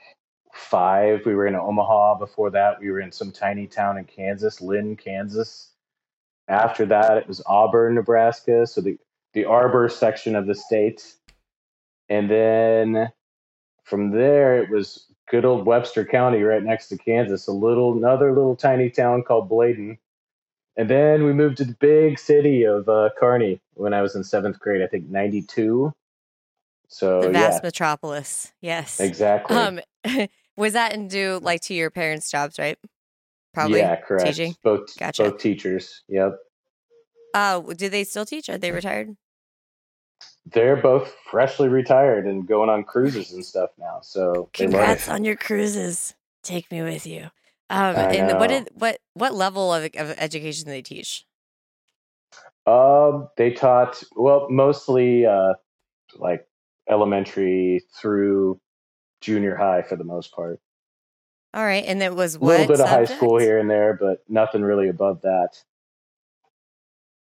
five. 0.56 1.24
We 1.24 1.34
were 1.34 1.46
in 1.46 1.54
Omaha. 1.54 2.16
Before 2.18 2.50
that, 2.50 2.80
we 2.80 2.90
were 2.90 3.00
in 3.00 3.12
some 3.12 3.30
tiny 3.30 3.66
town 3.66 3.98
in 3.98 4.04
Kansas, 4.04 4.60
Lynn, 4.60 4.96
Kansas. 4.96 5.70
After 6.48 6.86
that, 6.86 7.16
it 7.16 7.28
was 7.28 7.42
Auburn, 7.46 7.94
Nebraska. 7.94 8.66
So 8.66 8.80
the, 8.80 8.98
the 9.32 9.44
Arbor 9.44 9.88
section 9.88 10.36
of 10.36 10.46
the 10.46 10.54
state. 10.54 11.14
And 12.08 12.30
then 12.30 13.10
from 13.84 14.10
there, 14.10 14.62
it 14.62 14.70
was 14.70 15.06
good 15.28 15.44
old 15.44 15.66
Webster 15.66 16.04
County 16.04 16.42
right 16.42 16.62
next 16.62 16.88
to 16.88 16.98
Kansas, 16.98 17.48
a 17.48 17.52
little, 17.52 17.96
another 17.96 18.32
little 18.32 18.56
tiny 18.56 18.90
town 18.90 19.22
called 19.22 19.48
Bladen. 19.48 19.98
And 20.76 20.90
then 20.90 21.24
we 21.24 21.32
moved 21.32 21.56
to 21.58 21.64
the 21.64 21.76
big 21.80 22.18
city 22.18 22.64
of 22.64 22.88
uh, 22.88 23.10
Kearney 23.18 23.60
when 23.74 23.94
I 23.94 24.02
was 24.02 24.14
in 24.14 24.22
seventh 24.22 24.60
grade, 24.60 24.82
I 24.82 24.86
think 24.86 25.08
92. 25.08 25.92
So, 26.88 27.20
the 27.20 27.28
Oh, 27.28 27.30
yeah, 27.30 27.32
vast 27.32 27.62
metropolis. 27.62 28.52
Yes. 28.60 29.00
exactly. 29.00 29.56
Um, 29.56 29.80
was 30.56 30.72
that 30.74 30.92
in 30.94 31.08
due 31.08 31.38
like 31.42 31.60
to 31.62 31.74
your 31.74 31.90
parents' 31.90 32.30
jobs, 32.30 32.58
right? 32.58 32.78
Probably. 33.54 33.78
yeah, 33.78 33.96
correct. 33.96 34.26
teaching? 34.26 34.54
Both, 34.62 34.98
Gotcha. 34.98 35.24
both 35.24 35.38
teachers. 35.38 36.02
Yep. 36.08 36.36
Uh, 37.32 37.60
do 37.60 37.88
they 37.88 38.04
still 38.04 38.26
teach? 38.26 38.48
Are 38.48 38.58
they 38.58 38.70
retired? 38.70 39.16
They're 40.44 40.76
both 40.76 41.14
freshly 41.30 41.68
retired 41.68 42.26
and 42.26 42.46
going 42.46 42.68
on 42.68 42.84
cruises 42.84 43.32
and 43.32 43.44
stuff 43.44 43.70
now. 43.78 44.00
So, 44.02 44.50
they. 44.52 44.64
Congrats 44.64 45.08
on 45.08 45.24
your 45.24 45.36
cruises. 45.36 46.14
Take 46.42 46.70
me 46.70 46.82
with 46.82 47.06
you. 47.06 47.30
Um, 47.68 47.96
and 47.96 48.38
what 48.38 48.48
did 48.48 48.68
what 48.74 48.98
what 49.14 49.34
level 49.34 49.74
of, 49.74 49.84
of 49.96 50.14
education 50.18 50.66
do 50.66 50.70
they 50.70 50.82
teach? 50.82 51.26
Um, 52.66 53.28
they 53.36 53.50
taught 53.50 54.02
well, 54.14 54.48
mostly 54.50 55.26
uh, 55.26 55.54
like 56.16 56.46
elementary 56.88 57.82
through 58.00 58.60
junior 59.26 59.56
high 59.56 59.82
for 59.82 59.96
the 59.96 60.04
most 60.04 60.30
part. 60.32 60.60
All 61.52 61.64
right, 61.64 61.84
and 61.84 62.00
it 62.02 62.14
was 62.14 62.36
A 62.36 62.38
little 62.38 62.66
bit 62.66 62.80
of 62.80 62.88
high 62.88 63.06
school 63.06 63.38
here 63.38 63.58
and 63.58 63.68
there, 63.68 63.94
but 63.94 64.22
nothing 64.28 64.62
really 64.62 64.88
above 64.88 65.22
that. 65.22 65.62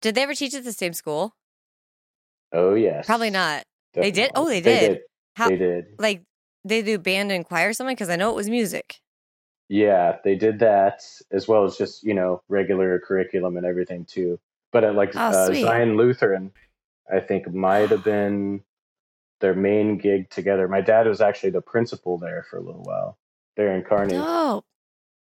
Did 0.02 0.14
they 0.14 0.22
ever 0.22 0.34
teach 0.34 0.54
at 0.54 0.64
the 0.64 0.72
same 0.72 0.92
school? 0.92 1.34
Oh 2.52 2.74
yes, 2.74 3.06
Probably 3.06 3.30
not. 3.30 3.64
They 3.94 4.10
did? 4.10 4.30
Oh, 4.34 4.46
they 4.48 4.60
They 4.60 4.80
did. 4.80 4.88
did. 4.88 4.98
How 5.34 5.48
They 5.48 5.56
did. 5.56 5.86
like 5.98 6.22
they 6.64 6.82
do 6.82 6.98
band 6.98 7.32
and 7.32 7.44
choir 7.44 7.70
or 7.70 7.72
something? 7.72 7.94
Because 7.96 8.10
I 8.10 8.16
know 8.16 8.30
it 8.30 8.36
was 8.36 8.48
music. 8.50 9.00
Yeah, 9.68 10.16
they 10.24 10.34
did 10.34 10.58
that 10.60 11.02
as 11.30 11.46
well 11.48 11.64
as 11.64 11.76
just 11.76 12.02
you 12.04 12.14
know 12.14 12.42
regular 12.48 12.98
curriculum 13.00 13.56
and 13.56 13.64
everything 13.66 14.04
too. 14.04 14.38
But 14.72 14.84
at 14.84 14.94
like 14.94 15.12
Oh, 15.14 15.18
uh. 15.20 15.54
Zion 15.54 15.96
Lutheran, 15.96 16.52
I 17.12 17.20
think 17.20 17.52
might 17.52 17.88
have 17.90 18.04
been 18.14 18.62
their 19.40 19.54
main 19.54 19.98
gig 19.98 20.30
together. 20.30 20.68
My 20.68 20.80
dad 20.80 21.06
was 21.06 21.20
actually 21.20 21.50
the 21.50 21.60
principal 21.60 22.18
there 22.18 22.46
for 22.50 22.56
a 22.56 22.60
little 22.60 22.82
while 22.82 23.18
there 23.56 23.74
in 23.76 23.82
Kearney, 23.82 24.14
Oh, 24.16 24.64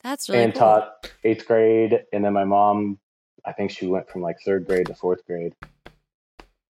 that's 0.04 0.30
really 0.30 0.44
and 0.44 0.54
cool. 0.54 0.60
taught 0.60 1.12
eighth 1.24 1.46
grade. 1.46 2.04
And 2.14 2.24
then 2.24 2.34
my 2.34 2.46
mom, 2.46 3.00
I 3.46 3.52
think 3.52 3.72
she 3.72 3.88
went 3.88 4.10
from 4.10 4.22
like 4.22 4.38
third 4.46 4.66
grade 4.66 4.88
to 4.88 4.96
fourth 4.96 5.26
grade. 5.26 5.54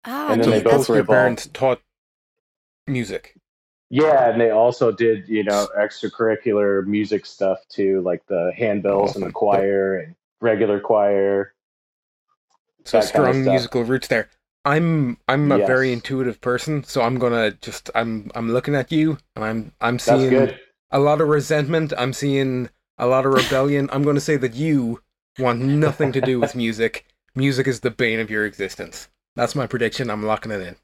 Oh, 0.05 0.29
and 0.29 0.41
then 0.41 0.45
so 0.45 0.51
they 0.51 0.63
both 0.63 0.87
both 0.87 0.97
your 0.97 1.05
parents 1.05 1.49
taught 1.53 1.81
music. 2.87 3.35
Yeah, 3.89 4.31
and 4.31 4.41
they 4.41 4.51
also 4.51 4.93
did 4.93 5.29
you 5.29 5.45
know 5.45 5.69
extracurricular 5.79 6.85
music 6.87 7.27
stuff 7.27 7.59
too, 7.69 8.01
like 8.03 8.25
the 8.27 8.53
handbells 8.57 9.15
and 9.17 9.25
the 9.25 9.33
choir 9.33 9.97
and 9.97 10.15
regular 10.41 10.81
choir. 10.81 11.55
So 12.85 13.01
That 13.01 13.13
kind 13.13 13.29
of 13.29 13.35
strong 13.35 13.45
musical 13.53 13.83
roots 13.85 14.09
there. 14.09 14.29
I'm 14.67 15.17
I'm 15.29 15.53
a 15.53 15.59
very 15.59 15.93
intuitive 15.93 16.41
person, 16.41 16.83
so 16.83 17.01
I'm 17.01 17.19
gonna 17.21 17.53
just 17.53 17.89
I'm 17.95 18.33
I'm 18.35 18.53
looking 18.53 18.75
at 18.75 18.91
you 18.91 19.19
and 19.37 19.45
I'm 19.45 19.73
I'm 19.81 20.01
seeing 20.01 20.51
a 20.91 20.99
lot 20.99 21.21
of 21.21 21.29
resentment. 21.29 21.93
I'm 21.97 22.13
seeing 22.13 22.69
a 22.99 23.07
lot 23.07 23.27
of 23.27 23.33
rebellion. 23.33 23.89
I'm 23.93 24.03
gonna 24.03 24.21
say 24.21 24.37
that 24.37 24.55
you 24.55 25.03
want 25.39 25.61
nothing 25.61 26.11
to 26.13 26.21
do 26.21 26.41
with 26.41 26.57
music. 26.65 27.07
Music 27.37 27.69
is 27.69 27.81
the 27.81 27.93
bane 27.93 28.19
of 28.19 28.29
your 28.29 28.45
existence. 28.45 29.09
That's 29.37 29.55
my 29.55 29.69
prediction. 29.69 30.11
I'm 30.11 30.25
locking 30.25 30.51
it 30.51 30.61
in. 30.63 30.77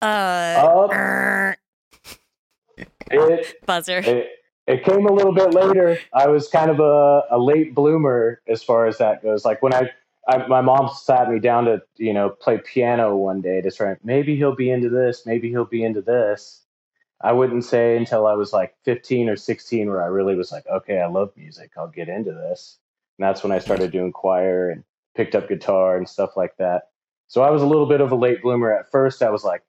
Uh, 0.00 0.88
er, 0.90 1.56
It, 3.10 3.66
buzzer. 3.66 3.98
it 3.98 4.30
it 4.66 4.84
came 4.84 5.06
a 5.06 5.12
little 5.12 5.34
bit 5.34 5.52
later. 5.52 5.98
I 6.14 6.28
was 6.28 6.48
kind 6.48 6.70
of 6.70 6.80
a, 6.80 7.22
a 7.30 7.38
late 7.38 7.74
bloomer 7.74 8.40
as 8.48 8.62
far 8.62 8.86
as 8.86 8.98
that 8.98 9.22
goes. 9.22 9.44
Like 9.44 9.60
when 9.60 9.74
I, 9.74 9.90
I 10.28 10.46
my 10.46 10.60
mom 10.60 10.88
sat 10.88 11.30
me 11.30 11.40
down 11.40 11.64
to 11.66 11.82
you 11.96 12.12
know 12.12 12.30
play 12.30 12.58
piano 12.58 13.16
one 13.16 13.40
day 13.40 13.60
to 13.60 13.70
try. 13.70 13.96
Maybe 14.04 14.36
he'll 14.36 14.54
be 14.54 14.70
into 14.70 14.88
this. 14.88 15.26
Maybe 15.26 15.50
he'll 15.50 15.64
be 15.64 15.84
into 15.84 16.02
this. 16.02 16.62
I 17.22 17.32
wouldn't 17.32 17.64
say 17.64 17.96
until 17.96 18.26
I 18.26 18.34
was 18.34 18.52
like 18.52 18.74
15 18.84 19.28
or 19.28 19.36
16 19.36 19.88
where 19.88 20.02
I 20.02 20.06
really 20.06 20.34
was 20.34 20.50
like, 20.50 20.66
okay, 20.66 21.00
I 21.00 21.06
love 21.06 21.32
music. 21.36 21.70
I'll 21.76 21.88
get 21.88 22.08
into 22.08 22.32
this. 22.32 22.78
And 23.18 23.24
that's 23.24 23.42
when 23.44 23.52
I 23.52 23.60
started 23.60 23.92
doing 23.92 24.12
choir 24.12 24.70
and 24.70 24.82
picked 25.14 25.36
up 25.36 25.48
guitar 25.48 25.96
and 25.96 26.08
stuff 26.08 26.36
like 26.36 26.56
that. 26.58 26.88
So 27.28 27.42
I 27.42 27.50
was 27.50 27.62
a 27.62 27.66
little 27.66 27.86
bit 27.86 28.00
of 28.00 28.10
a 28.10 28.16
late 28.16 28.42
bloomer 28.42 28.72
at 28.72 28.90
first. 28.90 29.22
I 29.22 29.30
was 29.30 29.44
like, 29.44 29.62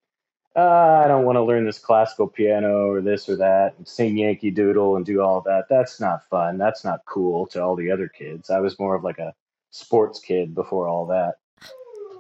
uh, 0.55 1.01
I 1.03 1.07
don't 1.07 1.25
want 1.25 1.36
to 1.36 1.43
learn 1.43 1.65
this 1.65 1.79
classical 1.79 2.27
piano 2.27 2.88
or 2.88 3.01
this 3.01 3.29
or 3.29 3.36
that 3.38 3.75
and 3.77 3.88
sing 3.88 4.17
Yankee 4.17 4.51
Doodle 4.51 4.95
and 4.95 5.05
do 5.05 5.22
all 5.22 5.41
that. 5.41 5.65
That's 5.69 6.00
not 6.00 6.27
fun. 6.29 6.57
That's 6.57 6.83
not 6.83 7.05
cool 7.05 7.45
to 7.48 7.63
all 7.63 7.75
the 7.75 7.91
other 7.91 8.07
kids. 8.07 8.50
I 8.50 8.60
was 8.60 8.79
more 8.79 8.95
of 8.95 9.03
like 9.03 9.19
a 9.19 9.33
sports 9.77 10.20
kid 10.20 10.53
before 10.56 10.88
all 10.88 11.06
that. 11.08 11.34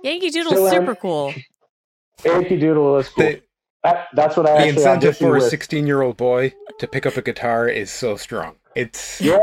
Yankee 0.03 0.31
Doodle's 0.31 0.53
Still 0.55 0.67
am- 0.67 0.73
um, 0.73 0.81
super 0.87 0.95
cool. 0.95 1.33
Yankee 2.25 2.57
Doodle 2.57 2.97
is 2.97 3.09
cool. 3.09 3.25
The, 3.25 3.41
That, 3.83 4.07
that's 4.13 4.35
what 4.35 4.47
I 4.47 4.53
the 4.53 4.57
actually 4.59 4.69
incentive 4.83 5.17
for 5.17 5.37
a 5.37 5.41
16 5.41 5.87
year 5.87 6.01
old 6.01 6.17
boy 6.17 6.53
to 6.79 6.87
pick 6.87 7.05
up 7.05 7.15
a 7.15 7.21
guitar 7.21 7.67
is 7.67 7.91
so 7.91 8.17
strong. 8.17 8.55
It's 8.75 9.21
Yeah, 9.21 9.39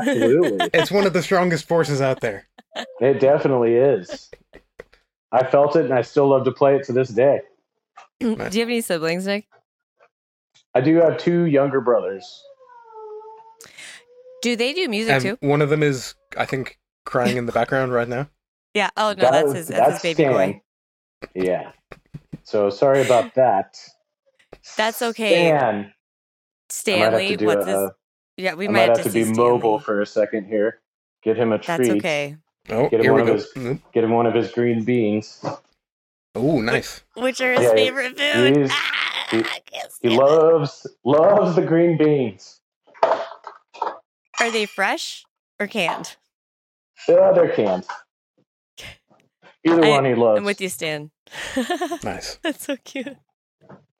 absolutely. 0.00 0.68
it's 0.74 0.90
one 0.90 1.06
of 1.06 1.12
the 1.12 1.22
strongest 1.22 1.66
forces 1.66 2.00
out 2.00 2.20
there. 2.20 2.46
it 3.00 3.20
definitely 3.20 3.74
is. 3.74 4.30
I 5.32 5.44
felt 5.46 5.76
it 5.76 5.86
and 5.86 5.94
I 5.94 6.02
still 6.02 6.28
love 6.28 6.44
to 6.44 6.52
play 6.52 6.76
it 6.76 6.84
to 6.84 6.92
this 6.92 7.08
day. 7.08 7.40
Do 8.20 8.28
you 8.28 8.36
have 8.36 8.52
any 8.52 8.80
siblings, 8.82 9.26
Nick? 9.26 9.46
I 10.74 10.82
do 10.82 10.96
have 10.96 11.16
two 11.16 11.44
younger 11.46 11.80
brothers. 11.80 12.42
Do 14.42 14.56
they 14.56 14.74
do 14.74 14.86
music 14.88 15.12
And 15.14 15.22
too? 15.22 15.38
one 15.40 15.62
of 15.62 15.70
them 15.70 15.82
is, 15.82 16.14
I 16.36 16.44
think, 16.44 16.78
crying 17.06 17.36
in 17.38 17.46
the 17.46 17.52
background 17.52 17.92
right 17.92 18.08
now. 18.08 18.28
Yeah. 18.74 18.90
Oh 18.98 19.14
no, 19.16 19.22
That 19.22 19.32
that's 19.32 19.44
was- 19.46 19.54
his. 19.54 19.68
That's, 19.68 20.02
his 20.02 20.02
baby 20.16 20.24
Stan. 20.28 20.32
boy. 20.52 20.62
Yeah. 21.34 21.72
So 22.44 22.68
sorry 22.68 23.00
about 23.02 23.34
that. 23.36 23.78
That's 24.76 25.00
okay. 25.00 25.46
Stan. 25.46 25.64
I 25.64 25.72
might 25.72 25.82
have 25.84 25.92
Stanley, 26.68 27.36
what's 27.46 27.64
a, 27.66 27.68
his? 27.70 27.74
uh, 27.76 27.88
Yeah, 28.36 28.54
we 28.54 28.66
I 28.68 28.70
might, 28.70 28.88
might 28.88 28.96
have 28.98 29.06
to 29.06 29.12
be 29.12 29.24
see 29.24 29.32
mobile 29.32 29.78
Stanley. 29.78 29.84
for 29.84 30.00
a 30.02 30.06
second 30.06 30.46
here. 30.46 30.80
Get 31.22 31.36
him 31.38 31.52
a 31.52 31.58
treat. 31.58 31.78
That's 31.78 31.90
okay. 31.90 32.36
Oh, 32.68 32.88
Get 32.88 32.94
him 33.00 33.02
here 33.02 33.12
we 33.14 33.20
one 33.22 33.26
go. 33.26 33.34
of 33.34 33.38
his- 33.38 33.52
Mm. 33.54 33.80
Get 33.92 34.04
him 34.04 34.10
one 34.10 34.26
of 34.26 34.34
his 34.34 34.50
green 34.52 34.84
beans. 34.84 35.44
Oh, 36.34 36.60
nice. 36.60 37.02
Which 37.16 37.40
are 37.40 37.52
his 37.52 37.62
Yeah, 37.62 37.72
favorite 37.72 38.18
food? 38.18 38.68
Ah, 38.70 39.26
he- 39.30 39.38
I 39.38 39.60
can't 39.64 39.92
He 40.02 40.08
it. 40.14 40.18
loves 40.18 40.86
loves 41.04 41.54
the 41.56 41.62
green 41.62 41.96
beans. 41.96 42.60
Are 44.40 44.50
they 44.50 44.66
fresh 44.66 45.24
or 45.58 45.66
canned? 45.66 46.16
Yeah, 47.08 47.32
they're 47.32 47.52
canned. 47.54 47.84
Either 49.66 49.84
I- 49.84 49.88
one 49.90 50.04
he 50.04 50.14
loves. 50.14 50.38
I'm 50.38 50.44
with 50.44 50.60
you, 50.60 50.68
Stan. 50.68 51.10
Nice. 52.04 52.38
That's 52.42 52.64
so 52.64 52.76
cute. 52.84 53.16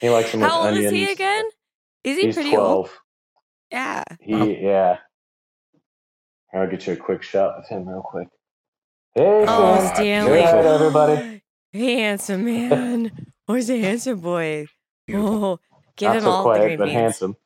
He 0.01 0.09
likes 0.11 0.31
them 0.31 0.41
with 0.41 0.51
How 0.51 0.59
old 0.59 0.67
onions. 0.69 0.87
is 0.87 0.93
he 0.93 1.11
again? 1.11 1.45
Is 2.05 2.17
he 2.19 2.27
He's 2.27 2.35
pretty 2.35 2.51
twelve. 2.51 2.77
old? 2.77 2.91
Yeah. 3.73 4.05
He 4.21 4.33
Wow. 4.35 4.45
yeah. 4.45 4.99
I'll 6.55 6.69
get 6.69 6.87
you 6.87 6.93
a 6.93 6.97
quick 6.97 7.23
shot 7.23 7.57
with 7.59 7.69
him 7.69 7.89
real 7.89 8.03
quick. 8.03 8.29
Hey, 9.15 9.45
Oh, 9.49 9.77
Stan. 9.79 9.95
Stanley. 9.95 10.41
Good 10.43 10.67
everybody. 10.67 11.43
Hey, 11.73 11.97
handsome 12.01 12.45
man. 12.45 13.11
Where's 13.47 13.67
the 13.67 13.79
handsome 13.81 14.21
boy? 14.21 14.67
Beautiful. 15.07 15.45
Oh, 15.45 15.59
give 15.97 16.09
Not 16.09 16.17
him 16.17 16.23
so 16.23 16.31
all 16.31 16.39
the 16.39 16.49
quiet, 16.51 16.65
green 16.65 16.79
but 16.79 16.85
beans. 16.87 16.95
handsome. 16.97 17.37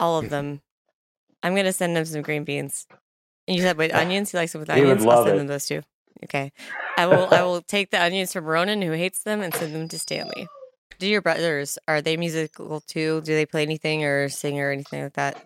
All 0.00 0.18
of 0.18 0.28
them. 0.30 0.60
I'm 1.42 1.54
gonna 1.54 1.72
send 1.72 1.96
him 1.96 2.04
some 2.04 2.22
green 2.22 2.42
beans. 2.44 2.86
And 3.48 3.56
you 3.56 3.62
said 3.62 3.76
with 3.78 3.92
onions? 3.94 4.30
He 4.30 4.38
likes 4.38 4.54
it 4.54 4.58
with 4.58 4.68
He 4.70 4.80
would 4.82 4.90
onions. 4.98 5.06
I'll 5.06 5.24
send 5.24 5.34
it. 5.34 5.38
them 5.38 5.46
those 5.48 5.66
too. 5.66 5.82
Okay. 6.24 6.52
I 6.96 7.06
will. 7.06 7.26
I 7.32 7.42
will 7.42 7.62
take 7.62 7.90
the 7.90 8.02
onions 8.02 8.32
from 8.32 8.44
Ronan, 8.44 8.82
who 8.82 8.92
hates 8.92 9.22
them, 9.22 9.40
and 9.40 9.54
send 9.54 9.74
them 9.74 9.88
to 9.88 9.98
Stanley. 9.98 10.46
Do 10.98 11.06
your 11.08 11.22
brothers 11.22 11.78
are 11.88 12.02
they 12.02 12.16
musical 12.16 12.80
too? 12.80 13.20
Do 13.22 13.34
they 13.34 13.46
play 13.46 13.62
anything 13.62 14.04
or 14.04 14.28
sing 14.28 14.60
or 14.60 14.70
anything 14.70 15.02
like 15.04 15.14
that? 15.14 15.36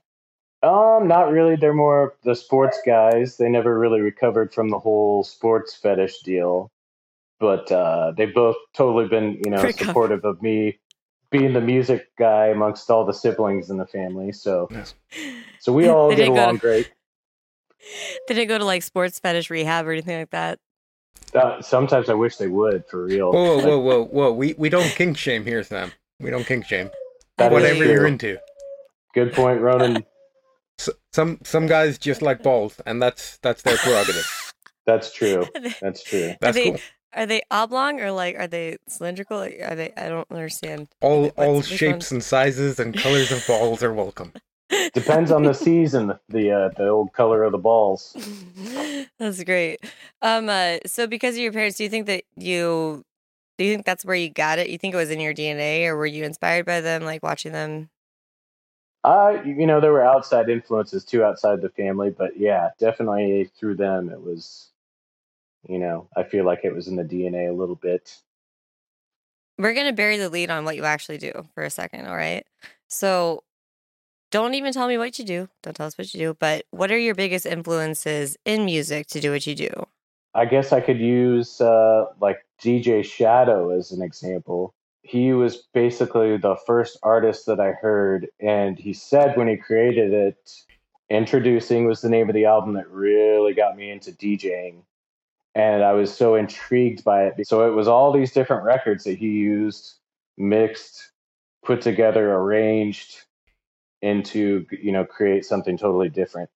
Um, 0.62 1.08
not 1.08 1.30
really. 1.30 1.56
They're 1.56 1.74
more 1.74 2.14
the 2.24 2.34
sports 2.34 2.80
guys. 2.86 3.36
They 3.36 3.48
never 3.48 3.78
really 3.78 4.00
recovered 4.00 4.52
from 4.54 4.70
the 4.70 4.78
whole 4.78 5.24
sports 5.24 5.74
fetish 5.74 6.22
deal. 6.22 6.70
But 7.38 7.70
uh, 7.72 8.12
they've 8.16 8.32
both 8.32 8.56
totally 8.72 9.08
been, 9.08 9.40
you 9.44 9.50
know, 9.50 9.62
Recover. 9.62 9.84
supportive 9.86 10.24
of 10.24 10.40
me 10.40 10.78
being 11.30 11.52
the 11.52 11.60
music 11.60 12.06
guy 12.16 12.46
amongst 12.46 12.88
all 12.90 13.04
the 13.04 13.12
siblings 13.12 13.68
in 13.70 13.76
the 13.78 13.86
family. 13.86 14.30
So, 14.32 14.68
Nice. 14.70 14.94
so 15.58 15.72
we 15.72 15.88
all 15.88 16.10
They 16.10 16.16
get 16.16 16.28
along 16.28 16.54
to- 16.54 16.60
great. 16.60 16.92
Did 18.28 18.38
it 18.38 18.46
go 18.46 18.58
to 18.58 18.64
like 18.64 18.82
sports 18.82 19.18
fetish 19.18 19.50
rehab 19.50 19.86
or 19.86 19.92
anything 19.92 20.18
like 20.18 20.30
that? 20.30 20.58
Uh, 21.34 21.60
sometimes 21.62 22.08
I 22.08 22.14
wish 22.14 22.36
they 22.36 22.48
would 22.48 22.84
for 22.88 23.04
real. 23.04 23.32
Whoa, 23.32 23.58
whoa, 23.58 23.78
whoa, 23.78 23.78
whoa, 23.78 24.04
whoa. 24.04 24.32
We 24.32 24.54
we 24.58 24.68
don't 24.68 24.88
kink 24.96 25.16
shame 25.16 25.44
here, 25.44 25.62
Sam. 25.62 25.92
We 26.20 26.30
don't 26.30 26.44
kink 26.44 26.66
shame. 26.66 26.88
I 27.38 27.48
That 27.48 27.52
is 27.52 27.54
Whatever 27.54 27.84
you're 27.84 28.06
into. 28.06 28.38
Good 29.14 29.32
point, 29.32 29.60
Ronan. 29.60 30.04
S- 30.78 30.90
some 31.12 31.38
some 31.42 31.66
guys 31.66 31.98
just 31.98 32.22
like 32.22 32.42
balls, 32.42 32.80
and 32.86 33.00
that's 33.02 33.38
that's 33.38 33.62
their 33.62 33.76
prerogative. 33.76 34.26
That's 34.86 35.12
true. 35.12 35.46
They, 35.54 35.74
That's 35.80 36.02
true. 36.02 36.34
That's 36.40 36.56
they- 36.56 36.70
cool. 36.72 36.80
are 37.14 37.26
they 37.26 37.42
oblong 37.50 38.00
or 38.00 38.10
like 38.10 38.36
are 38.38 38.46
they 38.48 38.78
cylindrical? 38.88 39.38
Are 39.38 39.74
they? 39.74 39.92
I 39.96 40.08
don't 40.08 40.26
understand. 40.30 40.88
All 41.00 41.22
What's- 41.22 41.38
all 41.38 41.56
which 41.58 41.66
shapes 41.66 42.10
and 42.10 42.22
sizes 42.22 42.78
and 42.80 42.92
colors 42.94 43.30
of 43.32 43.46
balls 43.46 43.82
are 43.82 43.92
welcome. 43.92 44.32
Depends 44.94 45.30
on 45.30 45.42
the 45.42 45.52
season. 45.52 46.14
The 46.28 46.50
uh, 46.50 46.68
the 46.76 46.88
old 46.88 47.12
color 47.12 47.44
of 47.44 47.52
the 47.52 47.58
balls. 47.58 48.16
That's 49.18 49.42
great. 49.44 49.84
Um, 50.22 50.48
uh, 50.48 50.78
so 50.86 51.06
because 51.06 51.34
of 51.34 51.40
your 51.40 51.52
parents, 51.52 51.76
do 51.76 51.84
you 51.84 51.90
think 51.90 52.06
that 52.06 52.24
you 52.36 53.04
do 53.58 53.64
you 53.64 53.74
think 53.74 53.84
that's 53.84 54.04
where 54.04 54.16
you 54.16 54.30
got 54.30 54.58
it? 54.58 54.70
You 54.70 54.78
think 54.78 54.94
it 54.94 54.96
was 54.96 55.10
in 55.10 55.20
your 55.20 55.34
DNA, 55.34 55.86
or 55.86 55.96
were 55.96 56.06
you 56.06 56.24
inspired 56.24 56.64
by 56.64 56.80
them, 56.80 57.02
like 57.02 57.22
watching 57.22 57.52
them? 57.52 57.90
Uh, 59.04 59.42
you 59.44 59.66
know, 59.66 59.80
there 59.80 59.92
were 59.92 60.04
outside 60.04 60.48
influences 60.48 61.04
too 61.04 61.24
outside 61.24 61.60
the 61.60 61.68
family, 61.70 62.10
but 62.10 62.38
yeah, 62.38 62.70
definitely 62.78 63.50
through 63.58 63.74
them, 63.74 64.08
it 64.08 64.22
was, 64.22 64.70
you 65.68 65.78
know, 65.78 66.08
I 66.16 66.22
feel 66.22 66.44
like 66.44 66.60
it 66.64 66.74
was 66.74 66.88
in 66.88 66.96
the 66.96 67.02
DNA 67.02 67.50
a 67.50 67.52
little 67.52 67.74
bit. 67.74 68.20
We're 69.58 69.74
gonna 69.74 69.92
bury 69.92 70.18
the 70.18 70.30
lead 70.30 70.50
on 70.50 70.64
what 70.64 70.76
you 70.76 70.84
actually 70.84 71.18
do 71.18 71.32
for 71.54 71.64
a 71.64 71.70
second, 71.70 72.06
all 72.06 72.16
right? 72.16 72.46
So, 72.88 73.42
don't 74.32 74.54
even 74.54 74.72
tell 74.72 74.88
me 74.88 74.98
what 74.98 75.16
you 75.20 75.24
do. 75.24 75.48
Don't 75.62 75.76
tell 75.76 75.86
us 75.86 75.96
what 75.96 76.12
you 76.12 76.18
do. 76.18 76.36
But 76.40 76.64
what 76.72 76.90
are 76.90 76.98
your 76.98 77.14
biggest 77.14 77.46
influences 77.46 78.36
in 78.44 78.64
music 78.64 79.06
to 79.08 79.20
do 79.20 79.30
what 79.30 79.46
you 79.46 79.54
do? 79.54 79.70
I 80.34 80.46
guess 80.46 80.72
I 80.72 80.80
could 80.80 80.98
use 80.98 81.60
uh, 81.60 82.06
like 82.20 82.44
DJ 82.60 83.04
Shadow 83.04 83.70
as 83.70 83.92
an 83.92 84.02
example. 84.02 84.74
he 85.02 85.32
was 85.32 85.58
basically 85.74 86.36
the 86.36 86.56
first 86.66 86.98
artist 87.02 87.46
that 87.46 87.60
I 87.60 87.72
heard. 87.72 88.28
And 88.40 88.78
he 88.78 88.92
said 88.92 89.36
when 89.36 89.46
he 89.46 89.56
created 89.56 90.12
it, 90.12 90.50
Introducing 91.12 91.84
was 91.84 92.00
the 92.00 92.08
name 92.08 92.30
of 92.30 92.34
the 92.34 92.46
album 92.46 92.72
that 92.72 92.88
really 92.90 93.52
got 93.52 93.76
me 93.76 93.90
into 93.90 94.12
DJing. 94.12 94.82
And 95.54 95.84
I 95.84 95.92
was 95.92 96.10
so 96.16 96.36
intrigued 96.36 97.04
by 97.04 97.24
it. 97.26 97.46
So 97.46 97.68
it 97.68 97.74
was 97.74 97.86
all 97.86 98.12
these 98.12 98.32
different 98.32 98.64
records 98.64 99.04
that 99.04 99.18
he 99.18 99.28
used, 99.28 99.96
mixed, 100.38 101.10
put 101.62 101.82
together, 101.82 102.32
arranged 102.32 103.24
into, 104.02 104.66
you 104.70 104.92
know, 104.92 105.04
create 105.04 105.44
something 105.46 105.78
totally 105.78 106.08
different. 106.08 106.50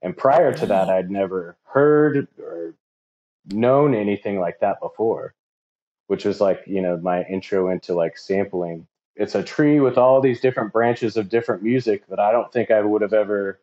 And 0.00 0.16
prior 0.16 0.52
to 0.54 0.66
that, 0.66 0.88
mm. 0.88 0.90
I'd 0.90 1.10
never 1.10 1.56
heard 1.64 2.28
or 2.38 2.74
known 3.50 3.94
anything 3.94 4.40
like 4.40 4.60
that 4.60 4.80
before, 4.80 5.34
which 6.06 6.24
was 6.24 6.40
like, 6.40 6.62
you 6.66 6.80
know, 6.80 6.96
my 6.96 7.24
intro 7.24 7.68
into 7.70 7.94
like 7.94 8.16
sampling. 8.16 8.86
It's 9.16 9.34
a 9.34 9.42
tree 9.42 9.80
with 9.80 9.98
all 9.98 10.20
these 10.20 10.40
different 10.40 10.72
branches 10.72 11.16
of 11.16 11.28
different 11.28 11.62
music 11.62 12.06
that 12.08 12.18
I 12.18 12.32
don't 12.32 12.52
think 12.52 12.70
I 12.70 12.80
would 12.80 13.02
have 13.02 13.12
ever 13.12 13.60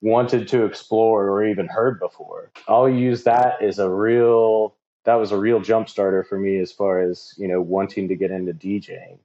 wanted 0.00 0.48
to 0.48 0.64
explore 0.64 1.28
or 1.28 1.44
even 1.46 1.66
heard 1.66 2.00
before. 2.00 2.50
I'll 2.66 2.88
use 2.88 3.24
that 3.24 3.62
as 3.62 3.78
a 3.78 3.88
real 3.88 4.74
that 5.04 5.14
was 5.14 5.32
a 5.32 5.38
real 5.38 5.60
jump 5.60 5.88
starter 5.88 6.22
for 6.22 6.38
me 6.38 6.58
as 6.58 6.70
far 6.72 7.00
as, 7.00 7.32
you 7.38 7.48
know, 7.48 7.62
wanting 7.62 8.08
to 8.08 8.16
get 8.16 8.30
into 8.30 8.52
DJing. 8.52 9.18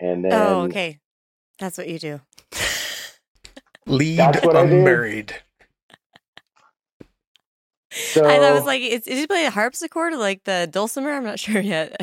And 0.00 0.26
oh, 0.26 0.30
then 0.30 0.32
Oh, 0.32 0.60
okay. 0.64 1.00
That's 1.58 1.78
what 1.78 1.88
you 1.88 1.98
do. 1.98 2.20
Lead 3.88 4.18
That's 4.18 4.38
I 4.56 4.66
did. 4.66 4.72
unmarried. 4.72 5.34
so 7.92 8.26
I, 8.26 8.36
I 8.36 8.52
was 8.52 8.64
like, 8.64 8.82
is, 8.82 9.06
is 9.06 9.18
he 9.18 9.26
playing 9.26 9.46
a 9.46 9.50
harpsichord 9.50 10.12
or 10.12 10.16
like 10.16 10.44
the 10.44 10.68
dulcimer? 10.70 11.10
I'm 11.12 11.24
not 11.24 11.38
sure 11.40 11.60
yet. 11.60 11.96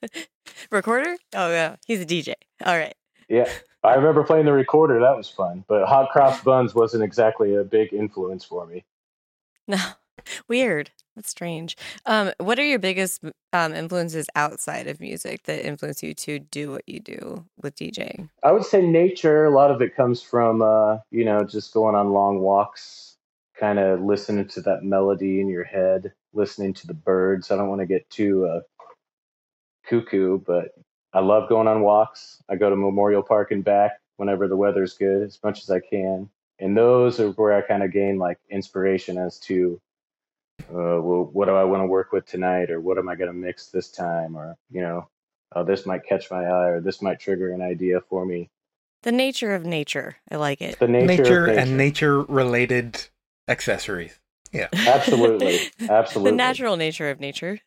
Recorder? 0.70 1.16
Oh, 1.34 1.50
yeah. 1.50 1.76
He's 1.86 2.00
a 2.00 2.06
DJ. 2.06 2.34
All 2.64 2.76
right. 2.76 2.94
Yeah, 3.28 3.48
I 3.82 3.94
remember 3.94 4.24
playing 4.24 4.46
the 4.46 4.52
recorder. 4.52 5.00
That 5.00 5.16
was 5.16 5.28
fun. 5.28 5.64
But 5.68 5.86
hot 5.86 6.10
cross 6.10 6.42
buns 6.42 6.74
wasn't 6.74 7.02
exactly 7.04 7.54
a 7.54 7.64
big 7.64 7.92
influence 7.92 8.44
for 8.44 8.66
me. 8.66 8.84
No, 9.68 9.78
weird. 10.48 10.90
That's 11.16 11.28
strange. 11.28 11.76
Um, 12.06 12.32
what 12.38 12.58
are 12.58 12.64
your 12.64 12.78
biggest 12.78 13.22
um, 13.52 13.74
influences 13.74 14.26
outside 14.34 14.86
of 14.86 14.98
music 14.98 15.42
that 15.44 15.66
influence 15.66 16.02
you 16.02 16.14
to 16.14 16.38
do 16.38 16.70
what 16.70 16.88
you 16.88 17.00
do 17.00 17.44
with 17.60 17.76
DJing? 17.76 18.30
I 18.42 18.52
would 18.52 18.64
say 18.64 18.80
nature. 18.80 19.44
A 19.44 19.50
lot 19.50 19.70
of 19.70 19.82
it 19.82 19.94
comes 19.94 20.22
from, 20.22 20.62
uh, 20.62 20.98
you 21.10 21.24
know, 21.24 21.44
just 21.44 21.74
going 21.74 21.94
on 21.94 22.12
long 22.12 22.40
walks, 22.40 23.16
kind 23.58 23.78
of 23.78 24.00
listening 24.00 24.48
to 24.48 24.62
that 24.62 24.84
melody 24.84 25.40
in 25.40 25.48
your 25.48 25.64
head, 25.64 26.12
listening 26.32 26.72
to 26.74 26.86
the 26.86 26.94
birds. 26.94 27.50
I 27.50 27.56
don't 27.56 27.68
want 27.68 27.80
to 27.80 27.86
get 27.86 28.08
too 28.08 28.46
uh, 28.46 28.60
cuckoo, 29.86 30.38
but 30.38 30.74
I 31.12 31.20
love 31.20 31.48
going 31.48 31.68
on 31.68 31.82
walks. 31.82 32.42
I 32.48 32.56
go 32.56 32.70
to 32.70 32.76
Memorial 32.76 33.22
Park 33.22 33.50
and 33.50 33.62
back 33.62 34.00
whenever 34.16 34.48
the 34.48 34.56
weather's 34.56 34.94
good, 34.94 35.22
as 35.22 35.38
much 35.44 35.62
as 35.62 35.70
I 35.70 35.80
can. 35.80 36.30
And 36.58 36.76
those 36.76 37.20
are 37.20 37.30
where 37.32 37.52
I 37.52 37.60
kind 37.60 37.82
of 37.82 37.92
gain 37.92 38.18
like 38.18 38.38
inspiration 38.48 39.18
as 39.18 39.38
to, 39.40 39.78
uh, 40.60 41.00
well, 41.00 41.28
what 41.32 41.46
do 41.46 41.52
I 41.54 41.64
want 41.64 41.82
to 41.82 41.86
work 41.86 42.12
with 42.12 42.26
tonight, 42.26 42.70
or 42.70 42.80
what 42.80 42.98
am 42.98 43.08
I 43.08 43.14
going 43.16 43.28
to 43.28 43.36
mix 43.36 43.66
this 43.66 43.90
time, 43.90 44.36
or 44.36 44.56
you 44.70 44.80
know, 44.80 45.08
oh, 45.54 45.64
this 45.64 45.86
might 45.86 46.04
catch 46.06 46.30
my 46.30 46.44
eye, 46.44 46.68
or 46.68 46.80
this 46.80 47.02
might 47.02 47.20
trigger 47.20 47.52
an 47.52 47.62
idea 47.62 48.00
for 48.08 48.24
me. 48.24 48.50
The 49.02 49.12
nature 49.12 49.54
of 49.54 49.64
nature. 49.64 50.16
I 50.30 50.36
like 50.36 50.62
it. 50.62 50.78
The 50.78 50.86
nature, 50.88 51.06
Nature, 51.06 51.40
of 51.42 51.46
nature. 51.48 51.60
and 51.60 51.76
nature 51.76 52.20
related 52.22 53.08
accessories. 53.48 54.18
Yeah, 54.52 54.68
absolutely, 54.72 55.58
absolutely. 55.88 56.30
the 56.30 56.36
natural 56.36 56.76
nature 56.76 57.10
of 57.10 57.18
nature. 57.20 57.60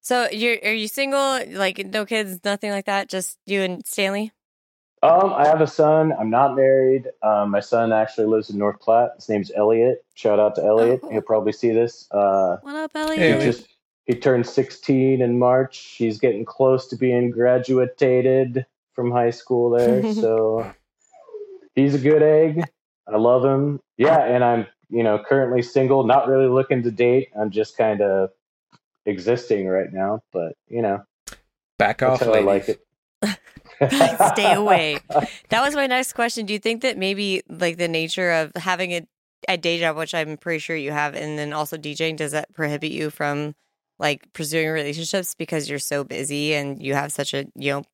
So 0.00 0.28
you're 0.30 0.58
are 0.64 0.72
you 0.72 0.88
single? 0.88 1.40
Like 1.48 1.78
no 1.78 2.04
kids, 2.04 2.40
nothing 2.44 2.70
like 2.70 2.86
that. 2.86 3.08
Just 3.08 3.38
you 3.46 3.62
and 3.62 3.86
Stanley. 3.86 4.32
Um, 5.04 5.34
I 5.34 5.46
have 5.46 5.60
a 5.60 5.66
son. 5.66 6.14
I'm 6.18 6.30
not 6.30 6.56
married. 6.56 7.08
Um, 7.22 7.50
my 7.50 7.60
son 7.60 7.92
actually 7.92 8.26
lives 8.26 8.48
in 8.48 8.56
North 8.58 8.80
Platte. 8.80 9.10
His 9.16 9.28
name's 9.28 9.52
Elliot. 9.54 10.02
Shout 10.14 10.38
out 10.40 10.54
to 10.54 10.64
Elliot. 10.64 11.02
cool. 11.02 11.10
He'll 11.10 11.20
probably 11.20 11.52
see 11.52 11.72
this. 11.72 12.08
Uh, 12.10 12.56
What 12.62 12.74
up, 12.74 12.90
Elliot? 12.94 13.18
Hey, 13.18 13.26
he 13.28 13.32
Elliot. 13.34 13.56
just 13.56 13.68
he 14.06 14.14
turned 14.14 14.46
16 14.46 15.20
in 15.20 15.38
March. 15.38 15.76
He's 15.98 16.18
getting 16.18 16.46
close 16.46 16.86
to 16.88 16.96
being 16.96 17.30
graduated 17.30 18.64
from 18.94 19.10
high 19.10 19.30
school 19.30 19.68
there. 19.70 20.14
so 20.14 20.72
he's 21.74 21.94
a 21.94 21.98
good 21.98 22.22
egg. 22.22 22.64
I 23.06 23.16
love 23.18 23.44
him. 23.44 23.80
Yeah, 23.98 24.18
and 24.24 24.42
I'm 24.42 24.66
you 24.88 25.02
know 25.02 25.22
currently 25.22 25.60
single. 25.60 26.04
Not 26.04 26.28
really 26.28 26.48
looking 26.48 26.82
to 26.82 26.90
date. 26.90 27.28
I'm 27.38 27.50
just 27.50 27.76
kind 27.76 28.00
of 28.00 28.30
existing 29.04 29.68
right 29.68 29.92
now. 29.92 30.22
But 30.32 30.56
you 30.68 30.80
know 30.80 31.04
Back 31.78 31.98
that's 31.98 32.22
off, 32.22 32.26
how 32.28 32.34
I 32.34 32.40
like 32.40 32.70
it. 32.70 32.80
Stay 34.32 34.52
away. 34.52 34.98
That 35.50 35.62
was 35.62 35.74
my 35.74 35.86
next 35.86 36.14
question. 36.14 36.46
Do 36.46 36.52
you 36.52 36.58
think 36.58 36.82
that 36.82 36.98
maybe 36.98 37.42
like 37.48 37.76
the 37.76 37.88
nature 37.88 38.30
of 38.30 38.52
having 38.56 38.92
a, 38.92 39.06
a 39.48 39.56
day 39.56 39.78
job, 39.78 39.96
which 39.96 40.14
I'm 40.14 40.36
pretty 40.36 40.58
sure 40.58 40.74
you 40.74 40.90
have, 40.90 41.14
and 41.14 41.38
then 41.38 41.52
also 41.52 41.76
DJing, 41.76 42.16
does 42.16 42.32
that 42.32 42.52
prohibit 42.54 42.90
you 42.90 43.10
from 43.10 43.54
like 43.98 44.32
pursuing 44.32 44.68
relationships 44.68 45.34
because 45.34 45.68
you're 45.68 45.78
so 45.78 46.02
busy 46.02 46.54
and 46.54 46.82
you 46.82 46.94
have 46.94 47.12
such 47.12 47.34
a 47.34 47.46
you 47.54 47.70
know 47.70 47.84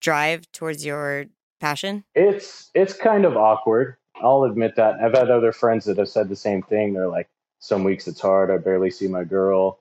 drive 0.00 0.50
towards 0.52 0.84
your 0.84 1.26
passion? 1.60 2.04
It's 2.14 2.70
it's 2.74 2.94
kind 2.94 3.24
of 3.24 3.36
awkward. 3.36 3.96
I'll 4.16 4.44
admit 4.44 4.76
that. 4.76 4.94
I've 5.02 5.12
had 5.12 5.30
other 5.30 5.52
friends 5.52 5.84
that 5.86 5.98
have 5.98 6.08
said 6.08 6.28
the 6.28 6.36
same 6.36 6.62
thing. 6.62 6.94
They're 6.94 7.08
like, 7.08 7.28
some 7.58 7.84
weeks 7.84 8.06
it's 8.06 8.20
hard. 8.20 8.50
I 8.50 8.58
barely 8.58 8.90
see 8.90 9.08
my 9.08 9.24
girl. 9.24 9.80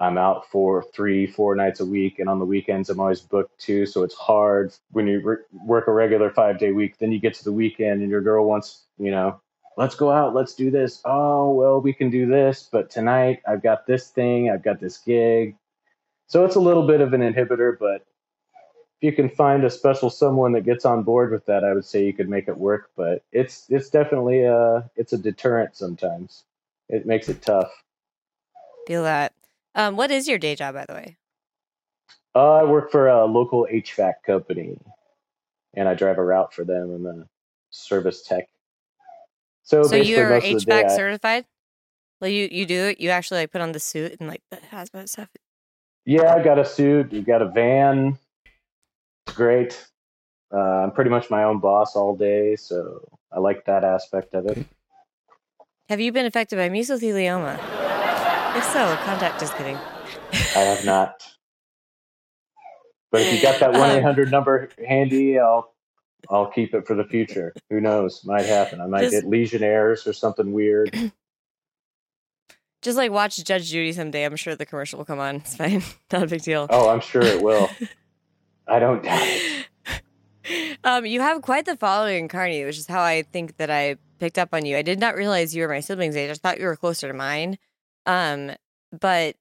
I'm 0.00 0.16
out 0.16 0.48
for 0.50 0.84
three, 0.94 1.26
four 1.26 1.56
nights 1.56 1.80
a 1.80 1.86
week, 1.86 2.18
and 2.18 2.28
on 2.28 2.38
the 2.38 2.44
weekends 2.44 2.88
I'm 2.88 3.00
always 3.00 3.20
booked 3.20 3.58
too. 3.60 3.84
So 3.86 4.02
it's 4.02 4.14
hard 4.14 4.72
when 4.92 5.06
you 5.06 5.20
re- 5.20 5.36
work 5.64 5.88
a 5.88 5.92
regular 5.92 6.30
five 6.30 6.58
day 6.58 6.72
week. 6.72 6.98
Then 6.98 7.10
you 7.10 7.18
get 7.18 7.34
to 7.34 7.44
the 7.44 7.52
weekend, 7.52 8.02
and 8.02 8.10
your 8.10 8.20
girl 8.20 8.46
wants, 8.46 8.82
you 8.98 9.10
know, 9.10 9.40
let's 9.76 9.94
go 9.94 10.10
out, 10.10 10.34
let's 10.34 10.54
do 10.54 10.70
this. 10.70 11.00
Oh 11.04 11.52
well, 11.52 11.80
we 11.80 11.92
can 11.92 12.10
do 12.10 12.26
this, 12.26 12.68
but 12.70 12.90
tonight 12.90 13.40
I've 13.46 13.62
got 13.62 13.86
this 13.86 14.08
thing, 14.08 14.50
I've 14.50 14.62
got 14.62 14.80
this 14.80 14.98
gig. 14.98 15.56
So 16.26 16.44
it's 16.44 16.56
a 16.56 16.60
little 16.60 16.86
bit 16.86 17.00
of 17.00 17.14
an 17.14 17.22
inhibitor, 17.22 17.78
but 17.78 18.04
if 19.00 19.02
you 19.02 19.12
can 19.12 19.28
find 19.28 19.64
a 19.64 19.70
special 19.70 20.10
someone 20.10 20.52
that 20.52 20.64
gets 20.64 20.84
on 20.84 21.04
board 21.04 21.30
with 21.30 21.46
that, 21.46 21.64
I 21.64 21.72
would 21.72 21.84
say 21.84 22.04
you 22.04 22.12
could 22.12 22.28
make 22.28 22.48
it 22.48 22.58
work. 22.58 22.90
But 22.96 23.22
it's 23.32 23.66
it's 23.68 23.88
definitely 23.88 24.42
a 24.42 24.90
it's 24.96 25.12
a 25.12 25.18
deterrent 25.18 25.76
sometimes. 25.76 26.44
It 26.88 27.06
makes 27.06 27.28
it 27.28 27.40
tough. 27.42 27.70
Feel 28.86 29.04
that. 29.04 29.32
Um, 29.78 29.96
what 29.96 30.10
is 30.10 30.26
your 30.26 30.38
day 30.38 30.56
job, 30.56 30.74
by 30.74 30.84
the 30.86 30.92
way? 30.94 31.16
Uh, 32.34 32.54
I 32.56 32.64
work 32.64 32.90
for 32.90 33.06
a 33.08 33.24
local 33.24 33.66
HVAC 33.72 34.14
company, 34.26 34.76
and 35.74 35.88
I 35.88 35.94
drive 35.94 36.18
a 36.18 36.24
route 36.24 36.52
for 36.52 36.64
them. 36.64 36.90
I'm 36.90 37.06
a 37.06 37.24
service 37.70 38.22
tech. 38.22 38.48
So, 39.62 39.84
So 39.84 39.94
you're 39.96 40.40
HVAC 40.40 40.84
I- 40.84 40.88
certified? 40.88 41.44
Like 42.20 42.32
you, 42.32 42.48
you 42.50 42.66
do 42.66 42.86
it. 42.86 43.00
You 43.00 43.10
actually 43.10 43.40
like 43.42 43.52
put 43.52 43.60
on 43.60 43.70
the 43.70 43.78
suit 43.78 44.16
and 44.18 44.28
like 44.28 44.42
the 44.50 44.56
hazmat 44.56 45.08
stuff. 45.08 45.28
yeah, 46.04 46.34
I 46.34 46.42
got 46.42 46.58
a 46.58 46.64
suit. 46.64 47.12
You 47.12 47.22
got 47.22 47.40
a 47.42 47.48
van. 47.48 48.18
It's 49.26 49.36
great. 49.36 49.86
Uh, 50.52 50.58
I'm 50.58 50.90
pretty 50.90 51.10
much 51.10 51.30
my 51.30 51.44
own 51.44 51.60
boss 51.60 51.94
all 51.94 52.16
day, 52.16 52.56
so 52.56 53.06
I 53.30 53.38
like 53.38 53.64
that 53.66 53.84
aspect 53.84 54.34
of 54.34 54.46
it. 54.46 54.66
Have 55.88 56.00
you 56.00 56.10
been 56.10 56.26
affected 56.26 56.56
by 56.56 56.68
mesothelioma? 56.68 57.87
If 58.56 58.64
so, 58.64 58.96
contact. 59.04 59.40
Just 59.40 59.56
kidding. 59.56 59.76
I 60.32 60.60
have 60.60 60.84
not. 60.84 61.22
But 63.10 63.22
if 63.22 63.32
you 63.34 63.40
got 63.42 63.60
that 63.60 63.70
Um, 63.74 63.80
one 63.80 63.90
eight 63.90 64.02
hundred 64.02 64.30
number 64.30 64.68
handy, 64.86 65.38
I'll 65.38 65.72
I'll 66.30 66.50
keep 66.50 66.74
it 66.74 66.86
for 66.86 66.94
the 66.94 67.04
future. 67.04 67.52
Who 67.70 67.80
knows? 67.80 68.22
Might 68.24 68.46
happen. 68.46 68.80
I 68.80 68.86
might 68.86 69.02
Just- 69.02 69.12
get 69.12 69.24
legionnaires 69.26 70.06
or 70.06 70.12
something 70.12 70.52
weird. 70.52 70.94
Just 72.82 72.96
like 72.96 73.10
watch 73.10 73.42
Judge 73.44 73.70
Judy 73.70 73.92
someday. 73.92 74.24
I'm 74.24 74.36
sure 74.36 74.54
the 74.54 74.64
commercial 74.66 74.98
will 74.98 75.04
come 75.04 75.18
on. 75.18 75.36
It's 75.44 75.56
fine. 75.56 75.82
Not 76.12 76.22
a 76.22 76.26
big 76.26 76.42
deal. 76.42 76.66
Oh, 76.70 76.88
I'm 76.88 77.00
sure 77.00 77.22
it 77.22 77.42
will. 77.42 77.68
I 78.68 78.78
don't 78.78 79.02
doubt 79.02 79.20
it. 79.22 79.66
um, 80.84 81.04
you 81.06 81.20
have 81.20 81.42
quite 81.42 81.64
the 81.64 81.76
following, 81.76 82.28
Kearney, 82.28 82.64
which 82.64 82.78
is 82.78 82.86
how 82.86 83.00
I 83.00 83.22
think 83.22 83.56
that 83.56 83.70
I 83.70 83.96
picked 84.18 84.38
up 84.38 84.50
on 84.52 84.64
you. 84.66 84.76
I 84.76 84.82
did 84.82 85.00
not 85.00 85.14
realize 85.16 85.54
you 85.56 85.62
were 85.62 85.68
my 85.68 85.80
siblings' 85.80 86.16
age. 86.16 86.30
I 86.30 86.34
thought 86.34 86.58
you 86.60 86.66
were 86.66 86.76
closer 86.76 87.08
to 87.08 87.14
mine. 87.14 87.58
Um, 88.08 88.52
but 88.98 89.36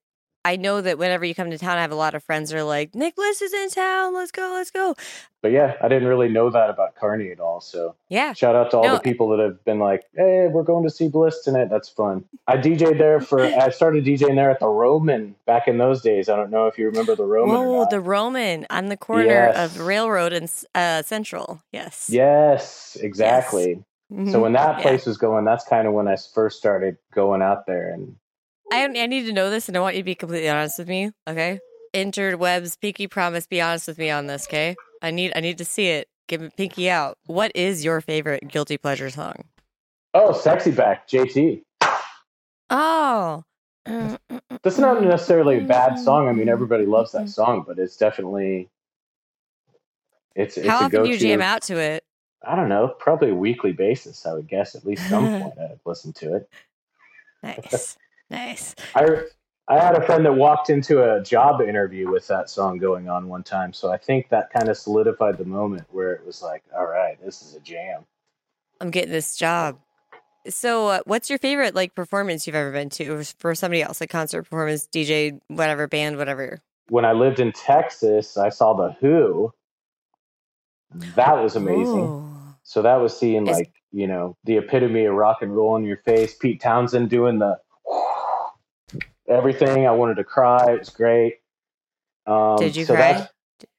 I 0.45 0.55
know 0.55 0.79
that 0.79 0.97
whenever 0.97 1.25
you 1.25 1.35
come 1.35 1.49
to 1.51 1.57
town, 1.57 1.77
I 1.77 1.81
have 1.81 1.91
a 1.91 1.95
lot 1.95 2.15
of 2.15 2.23
friends 2.23 2.51
that 2.51 2.57
are 2.57 2.63
like, 2.63 2.95
Nicholas 2.95 3.41
is 3.41 3.53
in 3.53 3.69
town. 3.69 4.13
Let's 4.13 4.31
go. 4.31 4.51
Let's 4.53 4.71
go. 4.71 4.95
But 5.41 5.51
yeah, 5.51 5.75
I 5.81 5.87
didn't 5.89 6.07
really 6.07 6.29
know 6.29 6.49
that 6.49 6.69
about 6.69 6.95
Kearney 6.95 7.31
at 7.31 7.39
all. 7.41 7.59
So 7.59 7.95
Yeah. 8.09 8.31
shout 8.33 8.55
out 8.55 8.71
to 8.71 8.77
all 8.77 8.83
No, 8.83 8.93
the 8.95 8.99
people 9.01 9.27
that 9.29 9.39
have 9.39 9.63
been 9.65 9.79
like, 9.79 10.03
"Hey, 10.15 10.47
we're 10.47 10.63
going 10.63 10.83
to 10.85 10.89
see 10.89 11.09
Bliss 11.09 11.43
tonight. 11.43 11.69
That's 11.69 11.89
fun." 11.89 12.23
I 12.47 12.55
DJ'd 12.57 12.97
there 12.99 13.19
for. 13.19 13.41
I 13.41 13.69
started 13.71 14.05
DJing 14.05 14.35
there 14.35 14.49
at 14.51 14.59
the 14.61 14.67
Roman 14.69 15.35
back 15.45 15.67
in 15.67 15.77
those 15.77 16.01
days. 16.01 16.29
I 16.29 16.35
don't 16.37 16.49
know 16.51 16.67
if 16.67 16.77
you 16.77 16.85
remember 16.87 17.15
the 17.15 17.25
Roman. 17.25 17.53
not. 17.79 17.89
the 17.89 17.99
Roman 18.01 18.65
on 18.69 18.85
the 18.87 18.97
corner 18.97 19.25
Yes. 19.53 19.57
of 19.77 19.85
Railroad 19.85 20.31
and 20.33 20.49
uh, 20.75 21.01
Central. 21.03 21.61
Yes. 21.73 22.09
Yes, 22.09 22.97
exactly. 23.01 23.83
Mhm. 24.13 24.31
So 24.31 24.39
when 24.41 24.53
that 24.53 24.77
Yeah. 24.77 24.81
place 24.83 25.05
was 25.05 25.17
going, 25.17 25.43
that's 25.45 25.65
kind 25.65 25.87
of 25.87 25.93
when 25.93 26.07
I 26.07 26.15
first 26.33 26.57
started 26.57 26.97
going 27.13 27.41
out 27.41 27.65
there. 27.67 27.89
And 27.89 28.15
I, 28.71 28.83
I 28.85 29.05
need 29.07 29.25
to 29.25 29.33
know 29.33 29.49
this, 29.49 29.67
and 29.67 29.77
I 29.77 29.79
want 29.79 29.95
you 29.95 30.01
to 30.01 30.05
be 30.05 30.15
completely 30.15 30.49
honest 30.49 30.79
with 30.79 30.87
me. 30.87 31.11
Okay, 31.27 31.59
interwebs, 31.93 32.79
Pinky 32.79 33.07
promise, 33.07 33.47
be 33.47 33.61
honest 33.61 33.87
with 33.87 33.97
me 33.97 34.09
on 34.09 34.27
this, 34.27 34.47
okay? 34.47 34.75
I 35.01 35.11
need 35.11 35.33
I 35.35 35.39
need 35.39 35.57
to 35.59 35.65
see 35.65 35.87
it. 35.87 36.07
Give 36.27 36.41
it 36.41 36.55
Pinky 36.57 36.89
out. 36.89 37.17
What 37.25 37.51
is 37.55 37.85
your 37.85 38.01
favorite 38.01 38.47
guilty 38.47 38.77
pleasure 38.77 39.09
song? 39.09 39.45
Oh, 40.13 40.33
sexy 40.33 40.71
back, 40.71 41.07
JT. 41.07 41.61
Oh. 42.69 43.43
That's 43.85 44.77
not 44.77 45.01
necessarily 45.01 45.59
a 45.59 45.63
bad 45.63 45.97
song. 45.97 46.27
I 46.27 46.33
mean, 46.33 46.49
everybody 46.49 46.85
loves 46.85 47.13
that 47.13 47.29
song, 47.29 47.63
but 47.65 47.79
it's 47.79 47.95
definitely 47.95 48.69
it's 50.35 50.57
it's 50.57 50.67
How 50.67 50.81
a 50.81 50.85
often 50.85 50.91
do 50.91 50.97
go-to. 50.97 51.09
you 51.11 51.17
jam 51.17 51.41
out 51.41 51.61
to 51.63 51.77
it? 51.79 52.03
I 52.45 52.55
don't 52.55 52.69
know, 52.69 52.89
probably 52.99 53.29
a 53.29 53.35
weekly 53.35 53.71
basis. 53.71 54.25
I 54.25 54.33
would 54.33 54.47
guess 54.47 54.75
at 54.75 54.85
least 54.85 55.07
some 55.09 55.25
point 55.41 55.57
I'd 55.59 55.79
listen 55.85 56.13
to 56.13 56.35
it. 56.35 56.49
Nice. 57.43 57.97
Nice. 58.29 58.75
I 58.95 59.23
I 59.69 59.79
had 59.79 59.95
a 59.95 60.05
friend 60.05 60.25
that 60.25 60.33
walked 60.33 60.69
into 60.69 61.03
a 61.03 61.21
job 61.21 61.61
interview 61.61 62.09
with 62.09 62.27
that 62.27 62.49
song 62.49 62.77
going 62.77 63.09
on 63.09 63.27
one 63.27 63.43
time, 63.43 63.73
so 63.73 63.91
I 63.91 63.97
think 63.97 64.29
that 64.29 64.49
kind 64.51 64.69
of 64.69 64.77
solidified 64.77 65.37
the 65.37 65.45
moment 65.45 65.83
where 65.91 66.13
it 66.13 66.25
was 66.25 66.41
like, 66.41 66.63
all 66.75 66.85
right, 66.85 67.17
this 67.23 67.41
is 67.41 67.55
a 67.55 67.59
jam. 67.59 68.05
I'm 68.79 68.91
getting 68.91 69.11
this 69.11 69.35
job. 69.35 69.79
So, 70.47 70.87
uh, 70.87 70.99
what's 71.05 71.29
your 71.29 71.39
favorite 71.39 71.75
like 71.75 71.95
performance 71.95 72.47
you've 72.47 72.55
ever 72.55 72.71
been 72.71 72.89
to 72.91 73.23
for 73.39 73.53
somebody 73.55 73.81
else, 73.81 73.99
like 73.99 74.09
concert 74.09 74.43
performance, 74.43 74.87
DJ, 74.87 75.39
whatever, 75.47 75.87
band, 75.87 76.17
whatever? 76.17 76.61
When 76.87 77.03
I 77.03 77.11
lived 77.11 77.41
in 77.41 77.51
Texas, 77.51 78.37
I 78.37 78.47
saw 78.47 78.73
the 78.73 78.95
Who. 79.01 79.51
That 81.15 81.43
was 81.43 81.57
amazing. 81.57 82.05
Ooh. 82.05 82.33
So 82.63 82.81
that 82.81 82.95
was 82.95 83.17
seeing 83.17 83.47
Is- 83.47 83.57
like, 83.57 83.73
you 83.91 84.07
know, 84.07 84.37
the 84.45 84.57
epitome 84.57 85.05
of 85.05 85.15
rock 85.15 85.41
and 85.41 85.53
roll 85.53 85.75
in 85.75 85.83
your 85.83 85.97
face. 85.97 86.35
Pete 86.35 86.61
Townshend 86.61 87.09
doing 87.09 87.39
the 87.39 87.59
everything. 89.27 89.87
I 89.87 89.91
wanted 89.91 90.15
to 90.15 90.23
cry. 90.23 90.71
It 90.73 90.79
was 90.79 90.89
great. 90.89 91.35
Um, 92.25 92.57
Did 92.57 92.75
you 92.75 92.85
so 92.85 92.95
cry? 92.95 93.27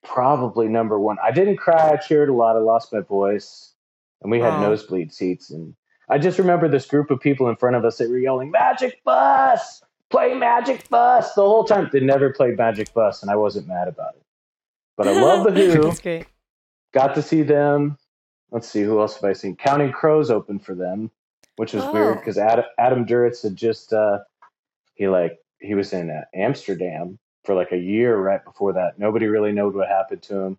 probably 0.04 0.68
number 0.68 0.98
one. 0.98 1.16
I 1.22 1.30
didn't 1.30 1.56
cry. 1.56 1.90
I 1.92 1.96
cheered 1.96 2.28
a 2.28 2.32
lot. 2.32 2.56
I 2.56 2.60
lost 2.60 2.92
my 2.92 3.00
voice, 3.00 3.74
and 4.22 4.30
we 4.30 4.40
had 4.40 4.54
Aw. 4.54 4.62
nosebleed 4.62 5.12
seats. 5.12 5.50
And 5.50 5.74
I 6.08 6.18
just 6.18 6.38
remember 6.38 6.68
this 6.68 6.86
group 6.86 7.10
of 7.10 7.20
people 7.20 7.48
in 7.48 7.56
front 7.56 7.76
of 7.76 7.84
us 7.84 7.98
that 7.98 8.08
were 8.10 8.18
yelling, 8.18 8.50
"Magic 8.50 9.02
Bus! 9.04 9.82
Play 10.10 10.34
Magic 10.34 10.88
Bus!" 10.88 11.34
the 11.34 11.42
whole 11.42 11.64
time. 11.64 11.90
They 11.92 12.00
never 12.00 12.30
played 12.32 12.56
Magic 12.56 12.92
Bus, 12.94 13.22
and 13.22 13.30
I 13.30 13.36
wasn't 13.36 13.68
mad 13.68 13.88
about 13.88 14.14
it. 14.16 14.22
But 14.96 15.08
I 15.08 15.12
love 15.20 15.44
the 15.44 15.50
Who 15.74 15.82
That's 15.82 16.00
great. 16.00 16.26
got 16.92 17.14
to 17.14 17.22
see 17.22 17.42
them. 17.42 17.98
Let's 18.50 18.66
see 18.68 18.80
who 18.82 18.98
else 18.98 19.14
have 19.16 19.24
I 19.24 19.34
seen. 19.34 19.56
Counting 19.56 19.92
Crows 19.92 20.30
opened 20.30 20.64
for 20.64 20.74
them, 20.74 21.10
which 21.56 21.74
was 21.74 21.84
weird 21.92 22.16
Oh. 22.16 22.18
because 22.18 22.38
Adam, 22.38 22.64
Adam 22.78 23.04
Duritz 23.04 23.42
had 23.42 23.54
just 23.56 23.92
uh, 23.92 24.20
he 24.98 25.08
like 25.08 25.38
he 25.60 25.74
was 25.74 25.92
in 25.92 26.10
uh, 26.10 26.24
Amsterdam 26.34 27.18
for 27.44 27.54
like 27.54 27.72
a 27.72 27.78
year 27.78 28.16
right 28.16 28.44
before 28.44 28.74
that. 28.74 28.98
Nobody 28.98 29.26
really 29.26 29.52
knew 29.52 29.70
what 29.70 29.88
happened 29.88 30.22
to 30.24 30.38
him. 30.38 30.58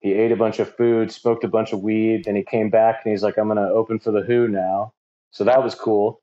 He 0.00 0.12
ate 0.12 0.32
a 0.32 0.36
bunch 0.36 0.58
of 0.58 0.74
food, 0.74 1.12
smoked 1.12 1.44
a 1.44 1.48
bunch 1.48 1.72
of 1.72 1.80
weed, 1.80 2.24
then 2.24 2.34
he 2.34 2.42
came 2.42 2.68
back 2.68 3.02
and 3.04 3.12
he's 3.12 3.22
like, 3.22 3.38
"I'm 3.38 3.48
gonna 3.48 3.70
open 3.70 4.00
for 4.00 4.10
the 4.10 4.22
Who 4.22 4.48
now." 4.48 4.92
So 5.30 5.44
that 5.44 5.62
was 5.62 5.74
cool. 5.74 6.20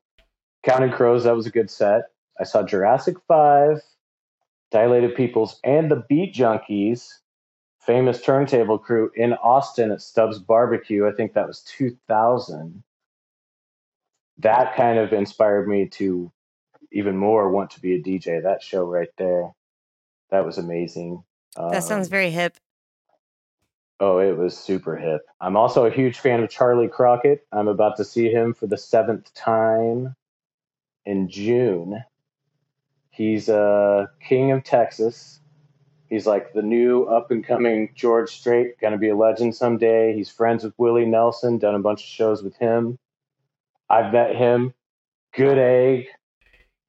Counting 0.62 0.92
Crows, 0.92 1.24
that 1.24 1.34
was 1.34 1.46
a 1.46 1.50
good 1.50 1.70
set. 1.70 2.10
I 2.38 2.44
saw 2.44 2.62
Jurassic 2.62 3.16
Five, 3.26 3.80
Dilated 4.70 5.14
Peoples, 5.14 5.58
and 5.64 5.90
the 5.90 6.04
Beat 6.08 6.34
Junkies 6.34 7.08
famous 7.84 8.20
turntable 8.20 8.78
crew 8.78 9.10
in 9.16 9.32
Austin 9.34 9.90
at 9.90 10.00
Stubbs 10.00 10.38
Barbecue. 10.38 11.06
I 11.06 11.12
think 11.12 11.34
that 11.34 11.48
was 11.48 11.62
2000. 11.62 12.82
That 14.38 14.76
kind 14.76 14.98
of 14.98 15.12
inspired 15.12 15.68
me 15.68 15.88
to 15.88 16.30
even 16.92 17.16
more 17.16 17.50
want 17.50 17.70
to 17.72 17.80
be 17.80 17.94
a 17.94 18.02
DJ. 18.02 18.42
That 18.42 18.62
show 18.62 18.84
right 18.84 19.08
there, 19.18 19.50
that 20.30 20.44
was 20.44 20.58
amazing. 20.58 21.24
That 21.56 21.84
sounds 21.84 22.06
Um, 22.08 22.10
very 22.10 22.30
hip. 22.30 22.56
Oh, 24.00 24.18
it 24.18 24.36
was 24.36 24.56
super 24.56 24.96
hip. 24.96 25.22
I'm 25.40 25.56
also 25.56 25.86
a 25.86 25.90
huge 25.90 26.18
fan 26.18 26.42
of 26.42 26.50
Charley 26.50 26.88
Crockett. 26.88 27.46
I'm 27.52 27.68
about 27.68 27.96
to 27.98 28.04
see 28.04 28.30
him 28.30 28.52
for 28.52 28.66
the 28.66 28.76
seventh 28.76 29.32
time 29.34 30.16
in 31.04 31.28
June. 31.28 32.02
He's 33.10 33.48
uh, 33.48 34.06
king 34.20 34.50
of 34.50 34.64
Texas. 34.64 35.40
He's 36.08 36.26
like 36.26 36.52
the 36.52 36.62
new 36.62 37.04
up 37.04 37.30
and 37.30 37.44
coming 37.46 37.90
George 37.94 38.30
Strait, 38.30 38.78
going 38.80 38.92
to 38.92 38.98
be 38.98 39.10
a 39.10 39.16
legend 39.16 39.54
someday. 39.54 40.14
He's 40.14 40.28
friends 40.30 40.64
with 40.64 40.74
Willie 40.78 41.06
Nelson, 41.06 41.58
done 41.58 41.74
a 41.74 41.78
bunch 41.78 42.00
of 42.02 42.06
shows 42.08 42.42
with 42.42 42.56
him. 42.56 42.98
I've 43.88 44.12
met 44.12 44.34
him. 44.34 44.74
Good 45.34 45.58
egg. 45.58 46.06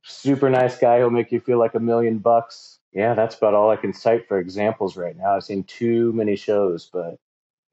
Super 0.04 0.50
nice 0.50 0.78
guy. 0.78 1.00
who'll 1.00 1.10
make 1.10 1.32
you 1.32 1.40
feel 1.40 1.60
like 1.60 1.74
a 1.76 1.80
million 1.80 2.20
bucks. 2.20 2.80
Yeah, 2.92 3.14
that's 3.14 3.36
about 3.36 3.54
all 3.54 3.70
I 3.72 3.76
can 3.76 3.94
cite 3.94 4.28
for 4.28 4.38
examples 4.38 4.98
right 4.98 5.18
now. 5.18 5.36
I've 5.36 5.44
seen 5.44 5.64
too 5.64 6.14
many 6.14 6.36
shows, 6.36 6.90
but 6.92 7.18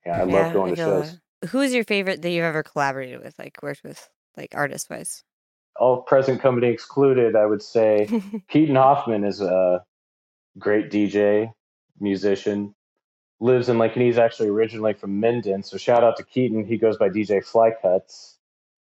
yeah, 0.07 0.21
I 0.21 0.25
love 0.25 0.53
going 0.53 0.75
to 0.75 0.77
shows. 0.77 1.19
that. 1.43 1.49
Who 1.49 1.61
is 1.61 1.75
your 1.75 1.85
favorite 1.85 2.23
that 2.23 2.31
you've 2.31 2.45
ever 2.45 2.63
collaborated 2.63 3.23
with, 3.23 3.39
like 3.39 3.59
worked 3.63 3.83
with, 3.85 4.09
like 4.37 4.55
artist 4.55 4.89
wise? 4.89 5.25
All 5.79 6.03
present 6.03 6.41
company 6.41 6.69
excluded, 6.69 7.37
I 7.37 7.47
would 7.47 7.63
say 7.63 8.09
Keaton 8.49 8.77
Hoffman 8.77 9.25
is 9.25 9.41
a 9.41 9.85
great 10.59 10.91
DJ, 10.91 11.53
musician, 11.99 12.75
lives 13.41 13.69
in 13.69 13.79
like, 13.79 13.97
and 13.97 14.05
he's 14.05 14.19
actually 14.19 14.49
originally 14.49 14.93
from 14.93 15.21
Minden. 15.21 15.63
So 15.63 15.77
shout 15.77 16.05
out 16.05 16.17
to 16.19 16.25
Keaton. 16.25 16.65
He 16.65 16.77
goes 16.77 16.97
by 16.97 17.09
DJ 17.09 17.45
Flycuts. 17.45 18.37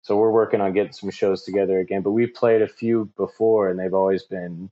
So 0.05 0.15
we're 0.17 0.29
working 0.29 0.61
on 0.61 0.71
getting 0.73 0.93
some 0.93 1.09
shows 1.09 1.41
together 1.41 1.79
again. 1.79 2.03
But 2.03 2.11
we've 2.11 2.31
played 2.31 2.61
a 2.61 2.67
few 2.67 3.09
before, 3.17 3.69
and 3.69 3.79
they've 3.79 3.91
always 3.91 4.21
been 4.21 4.69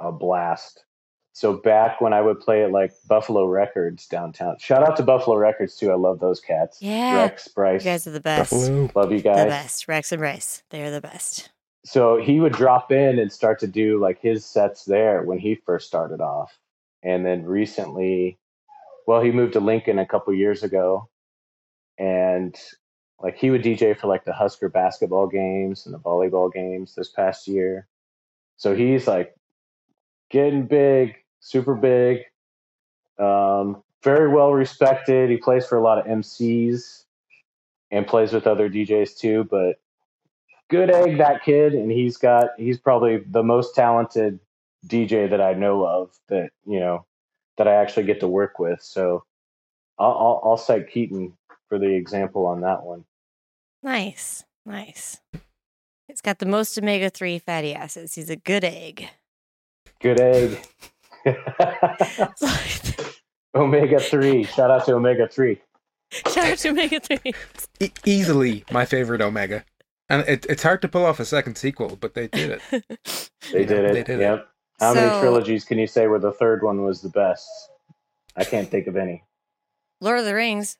a 0.00 0.10
blast. 0.10 0.84
So 1.32 1.52
back 1.52 2.00
when 2.00 2.12
I 2.12 2.20
would 2.20 2.40
play 2.40 2.64
at 2.64 2.72
like 2.72 2.90
Buffalo 3.06 3.46
Records 3.46 4.08
downtown. 4.08 4.56
Shout 4.58 4.82
out 4.82 4.96
to 4.96 5.04
Buffalo 5.04 5.36
Records 5.36 5.76
too. 5.76 5.92
I 5.92 5.94
love 5.94 6.18
those 6.18 6.40
cats. 6.40 6.82
Yeah. 6.82 7.18
Rex, 7.22 7.46
Bryce, 7.46 7.84
you 7.84 7.92
guys 7.92 8.08
are 8.08 8.10
the 8.10 8.18
best. 8.18 8.50
Buffalo. 8.50 8.90
love 8.96 9.12
you 9.12 9.20
guys. 9.20 9.44
The 9.44 9.48
best. 9.48 9.86
Rex 9.86 10.10
and 10.10 10.18
Bryce. 10.18 10.64
They're 10.70 10.90
the 10.90 11.00
best. 11.00 11.50
so 11.84 12.20
he 12.20 12.40
would 12.40 12.52
drop 12.52 12.90
in 12.90 13.20
and 13.20 13.32
start 13.32 13.60
to 13.60 13.68
do 13.68 14.00
like 14.00 14.20
his 14.20 14.44
sets 14.44 14.84
there 14.86 15.22
when 15.22 15.38
he 15.38 15.54
first 15.54 15.86
started 15.86 16.20
off 16.20 16.58
and 17.04 17.24
then 17.24 17.44
recently 17.46 18.36
well 19.06 19.20
he 19.20 19.30
moved 19.30 19.52
to 19.52 19.60
lincoln 19.60 20.00
a 20.00 20.04
couple 20.06 20.34
years 20.34 20.64
ago 20.64 21.08
and 21.96 22.56
like 23.20 23.36
he 23.36 23.50
would 23.50 23.62
dj 23.62 23.98
for 23.98 24.06
like 24.06 24.24
the 24.24 24.32
husker 24.32 24.68
basketball 24.68 25.26
games 25.26 25.86
and 25.86 25.94
the 25.94 25.98
volleyball 25.98 26.52
games 26.52 26.94
this 26.94 27.08
past 27.08 27.48
year. 27.48 27.86
So 28.56 28.74
he's 28.74 29.06
like 29.06 29.34
getting 30.30 30.66
big 30.66 31.16
super 31.40 31.74
big 31.74 32.22
um, 33.18 33.82
very 34.04 34.28
well 34.28 34.52
respected. 34.52 35.30
He 35.30 35.36
plays 35.36 35.66
for 35.66 35.76
a 35.76 35.82
lot 35.82 35.98
of 35.98 36.06
mcs 36.06 37.04
and 37.90 38.06
plays 38.06 38.32
with 38.32 38.46
other 38.46 38.68
djs 38.68 39.16
too 39.16 39.44
but 39.44 39.80
good 40.68 40.90
egg 40.90 41.18
that 41.18 41.42
kid 41.42 41.72
and 41.72 41.90
he's 41.90 42.18
got 42.18 42.50
he's 42.58 42.78
probably 42.78 43.16
the 43.16 43.42
most 43.42 43.74
talented 43.74 44.38
dj 44.86 45.30
that 45.30 45.40
i 45.40 45.54
know 45.54 45.86
of 45.86 46.10
that 46.28 46.50
you 46.66 46.78
know 46.78 47.06
that 47.56 47.66
i 47.66 47.74
actually 47.74 48.04
get 48.04 48.20
to 48.20 48.28
work 48.28 48.58
with. 48.58 48.82
So 48.82 49.24
i'll 49.98 50.10
i'll, 50.10 50.40
I'll 50.44 50.56
cite 50.58 50.90
keaton 50.90 51.37
for 51.68 51.78
the 51.78 51.94
example 51.94 52.46
on 52.46 52.60
that 52.62 52.82
one 52.82 53.04
Nice. 53.82 54.44
Nice. 54.66 55.20
It's 56.08 56.20
got 56.20 56.40
the 56.40 56.46
most 56.46 56.76
omega 56.76 57.10
3 57.10 57.38
fatty 57.38 57.74
acids. 57.74 58.14
He's 58.16 58.28
a 58.28 58.36
good 58.36 58.64
egg. 58.64 59.08
good 60.00 60.20
egg 60.20 60.58
omega 63.54 63.98
3 64.00 64.44
shout 64.44 64.70
out 64.70 64.84
to 64.86 64.94
omega 64.94 65.28
3 65.28 65.60
Shout 66.10 66.38
out 66.38 66.58
to 66.58 66.70
omega 66.70 67.00
3. 67.00 67.18
E- 67.80 67.90
easily 68.06 68.64
my 68.70 68.86
favorite 68.86 69.20
Omega. 69.20 69.62
And 70.08 70.26
it, 70.26 70.46
it's 70.48 70.62
hard 70.62 70.80
to 70.80 70.88
pull 70.88 71.04
off 71.04 71.20
a 71.20 71.24
second 71.26 71.56
sequel, 71.58 71.96
but 72.00 72.14
they 72.14 72.28
did 72.28 72.62
it. 72.62 72.62
they 73.52 73.60
You 73.60 73.66
know, 73.66 73.66
did 73.66 73.84
it 73.84 73.92
They 73.92 74.02
did 74.04 74.20
it. 74.20 74.22
yep 74.22 74.48
how 74.80 74.94
many 74.94 75.08
trilogies 75.20 75.64
can 75.66 75.76
you 75.78 75.86
say 75.86 76.06
where 76.06 76.18
the 76.20 76.32
third 76.32 76.62
one 76.62 76.82
was 76.84 77.02
the 77.02 77.08
best 77.10 77.46
i 78.36 78.44
can't 78.44 78.68
think 78.70 78.86
of 78.86 78.96
any 78.96 79.22
Lord 80.00 80.20
of 80.20 80.24
the 80.24 80.34
Rings. 80.34 80.78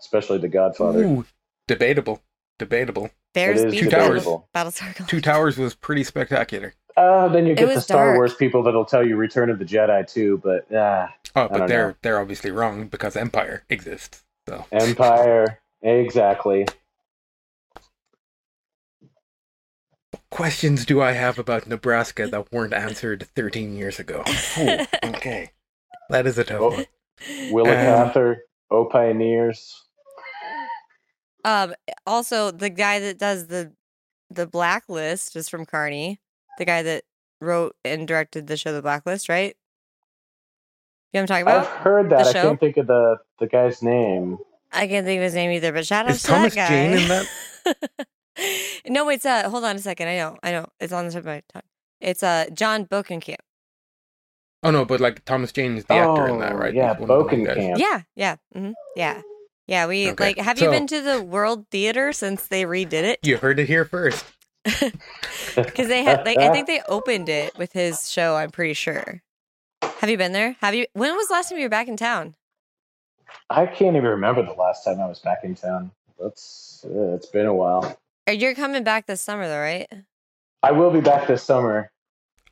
Especially 0.00 0.38
the 0.38 0.48
godfather 0.48 1.04
Ooh, 1.04 1.24
debatable. 1.68 2.22
Debatable. 2.58 3.10
Bears 3.34 3.60
is 3.62 3.74
Two 3.78 3.90
Battle- 3.90 4.20
Towers. 4.54 4.72
Battlestar 4.80 5.06
Two 5.08 5.20
Towers 5.20 5.58
was 5.58 5.74
pretty 5.74 6.04
spectacular. 6.04 6.74
Uh, 6.96 7.28
then 7.28 7.44
you 7.44 7.54
get 7.54 7.68
the 7.74 7.80
Star 7.82 8.06
dark. 8.06 8.16
Wars 8.16 8.34
people 8.34 8.62
that'll 8.62 8.86
tell 8.86 9.06
you 9.06 9.16
Return 9.16 9.50
of 9.50 9.58
the 9.58 9.66
Jedi 9.66 10.10
too, 10.10 10.40
but 10.42 10.66
ah, 10.74 11.12
Oh, 11.34 11.46
but 11.48 11.66
they're 11.66 11.88
know. 11.88 11.94
they're 12.00 12.18
obviously 12.18 12.50
wrong 12.50 12.88
because 12.88 13.14
Empire 13.16 13.64
exists. 13.68 14.24
So 14.48 14.64
Empire, 14.72 15.60
exactly. 15.82 16.66
questions 20.30 20.84
do 20.84 21.00
I 21.00 21.12
have 21.12 21.38
about 21.38 21.66
Nebraska 21.66 22.26
that 22.28 22.52
weren't 22.52 22.74
answered 22.74 23.26
13 23.34 23.76
years 23.76 23.98
ago? 23.98 24.22
Ooh, 24.58 24.78
okay. 25.04 25.50
That 26.10 26.26
is 26.26 26.38
a 26.38 26.44
tough 26.44 26.60
Oh. 26.60 26.68
one. 26.70 26.86
Willa 27.50 27.70
Um, 27.70 27.76
Cather, 28.08 28.42
O 28.70 28.84
Pioneers. 28.84 29.85
Um, 31.46 31.74
also, 32.06 32.50
the 32.50 32.68
guy 32.70 32.98
that 32.98 33.18
does 33.18 33.46
the 33.46 33.72
the 34.30 34.46
Blacklist 34.48 35.36
is 35.36 35.48
from 35.48 35.64
Kearney. 35.64 36.20
The 36.58 36.64
guy 36.64 36.82
that 36.82 37.04
wrote 37.40 37.76
and 37.84 38.08
directed 38.08 38.48
the 38.48 38.56
show 38.56 38.72
The 38.72 38.82
Blacklist, 38.82 39.28
right? 39.28 39.54
You 41.12 41.20
know 41.20 41.22
what 41.22 41.22
I'm 41.22 41.26
talking 41.28 41.42
about? 41.42 41.60
I've 41.60 41.82
heard 41.82 42.10
that. 42.10 42.24
the 42.24 42.30
I 42.30 42.32
show? 42.32 42.42
can't 42.48 42.60
think 42.60 42.76
of 42.78 42.86
the 42.88 43.16
the 43.38 43.46
guy's 43.46 43.80
name. 43.80 44.38
I 44.72 44.88
can't 44.88 45.06
think 45.06 45.18
of 45.18 45.22
his 45.22 45.34
name 45.34 45.52
either, 45.52 45.72
but 45.72 45.86
shout 45.86 46.06
out 46.06 46.16
Is 46.16 46.22
to 46.22 46.28
Thomas 46.28 46.54
that 46.54 46.68
guy. 46.68 46.84
Jane 46.84 47.02
in 47.02 47.08
that? 47.08 48.06
no, 48.88 49.08
it's 49.08 49.24
uh 49.24 49.48
hold 49.48 49.62
on 49.64 49.76
a 49.76 49.78
second. 49.78 50.08
I 50.08 50.16
know, 50.16 50.36
I 50.42 50.50
know. 50.50 50.66
It's 50.80 50.92
on 50.92 51.06
the 51.06 51.12
tip 51.12 51.20
of 51.20 51.26
my 51.26 51.42
tongue. 51.52 51.62
It's 52.00 52.24
uh 52.24 52.46
Jon 52.52 52.86
Bokenkamp. 52.86 53.36
Oh 54.64 54.72
no, 54.72 54.84
but 54.84 55.00
like 55.00 55.24
Thomas 55.24 55.52
Jane 55.52 55.76
is 55.76 55.84
the 55.84 55.94
actor 55.94 56.26
in 56.26 56.40
that, 56.40 56.54
Oh, 56.54 56.56
right? 56.56 56.74
Yeah, 56.74 56.94
He's 56.94 57.06
one 57.06 57.10
of 57.10 57.26
the 57.28 57.36
main 57.36 57.44
guys. 57.46 57.56
Bokenkamp. 57.58 57.78
Yeah, 57.78 58.02
yeah, 58.16 58.36
hmm 58.52 58.72
yeah, 58.96 59.22
yeah. 59.66 59.86
We 59.86 60.10
Okay. 60.10 60.24
like. 60.24 60.38
Have 60.38 60.58
you 60.58 60.70
been 60.70 60.86
to 60.88 61.00
the 61.00 61.22
World 61.22 61.66
Theater 61.70 62.12
since 62.12 62.46
they 62.46 62.64
redid 62.64 62.92
it? 62.92 63.20
You 63.22 63.36
heard 63.36 63.58
it 63.58 63.66
here 63.66 63.84
first. 63.84 64.24
Because 65.54 65.88
they 65.88 66.04
had, 66.04 66.26
like, 66.26 66.36
I 66.38 66.50
think 66.50 66.66
they 66.66 66.82
opened 66.86 67.30
it 67.30 67.56
with 67.56 67.72
his 67.72 68.10
show. 68.10 68.36
I'm 68.36 68.50
pretty 68.50 68.74
sure. 68.74 69.22
Have 70.00 70.10
you 70.10 70.18
been 70.18 70.32
there? 70.32 70.56
Have 70.60 70.74
you? 70.74 70.86
When 70.92 71.14
was 71.16 71.28
the 71.28 71.32
last 71.34 71.48
time 71.48 71.58
you 71.58 71.64
were 71.64 71.70
back 71.70 71.88
in 71.88 71.96
town? 71.96 72.34
I 73.48 73.64
can't 73.66 73.96
even 73.96 74.04
remember 74.04 74.44
the 74.44 74.52
last 74.52 74.84
time 74.84 75.00
I 75.00 75.06
was 75.06 75.18
back 75.20 75.44
in 75.44 75.54
town. 75.54 75.92
That's 76.20 76.84
uh, 76.84 77.14
it's 77.14 77.26
been 77.26 77.46
a 77.46 77.54
while. 77.54 77.98
Or 78.26 78.34
You're 78.34 78.54
coming 78.54 78.84
back 78.84 79.06
this 79.06 79.22
summer, 79.22 79.48
though, 79.48 79.58
right? 79.60 79.88
I 80.62 80.72
will 80.72 80.90
be 80.90 81.00
back 81.00 81.26
this 81.26 81.42
summer. 81.42 81.90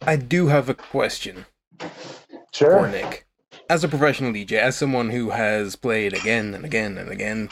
I 0.03 0.17
do 0.17 0.47
have 0.47 0.69
a 0.69 0.75
question 0.75 1.45
for 1.79 1.91
Sure. 2.53 2.89
Nick. 2.89 3.24
As 3.69 3.83
a 3.83 3.89
professional 3.89 4.33
DJ, 4.33 4.53
as 4.53 4.77
someone 4.77 5.11
who 5.11 5.31
has 5.31 5.77
played 5.77 6.13
again 6.13 6.55
and 6.55 6.65
again 6.65 6.99
and 6.99 7.11
again, 7.11 7.49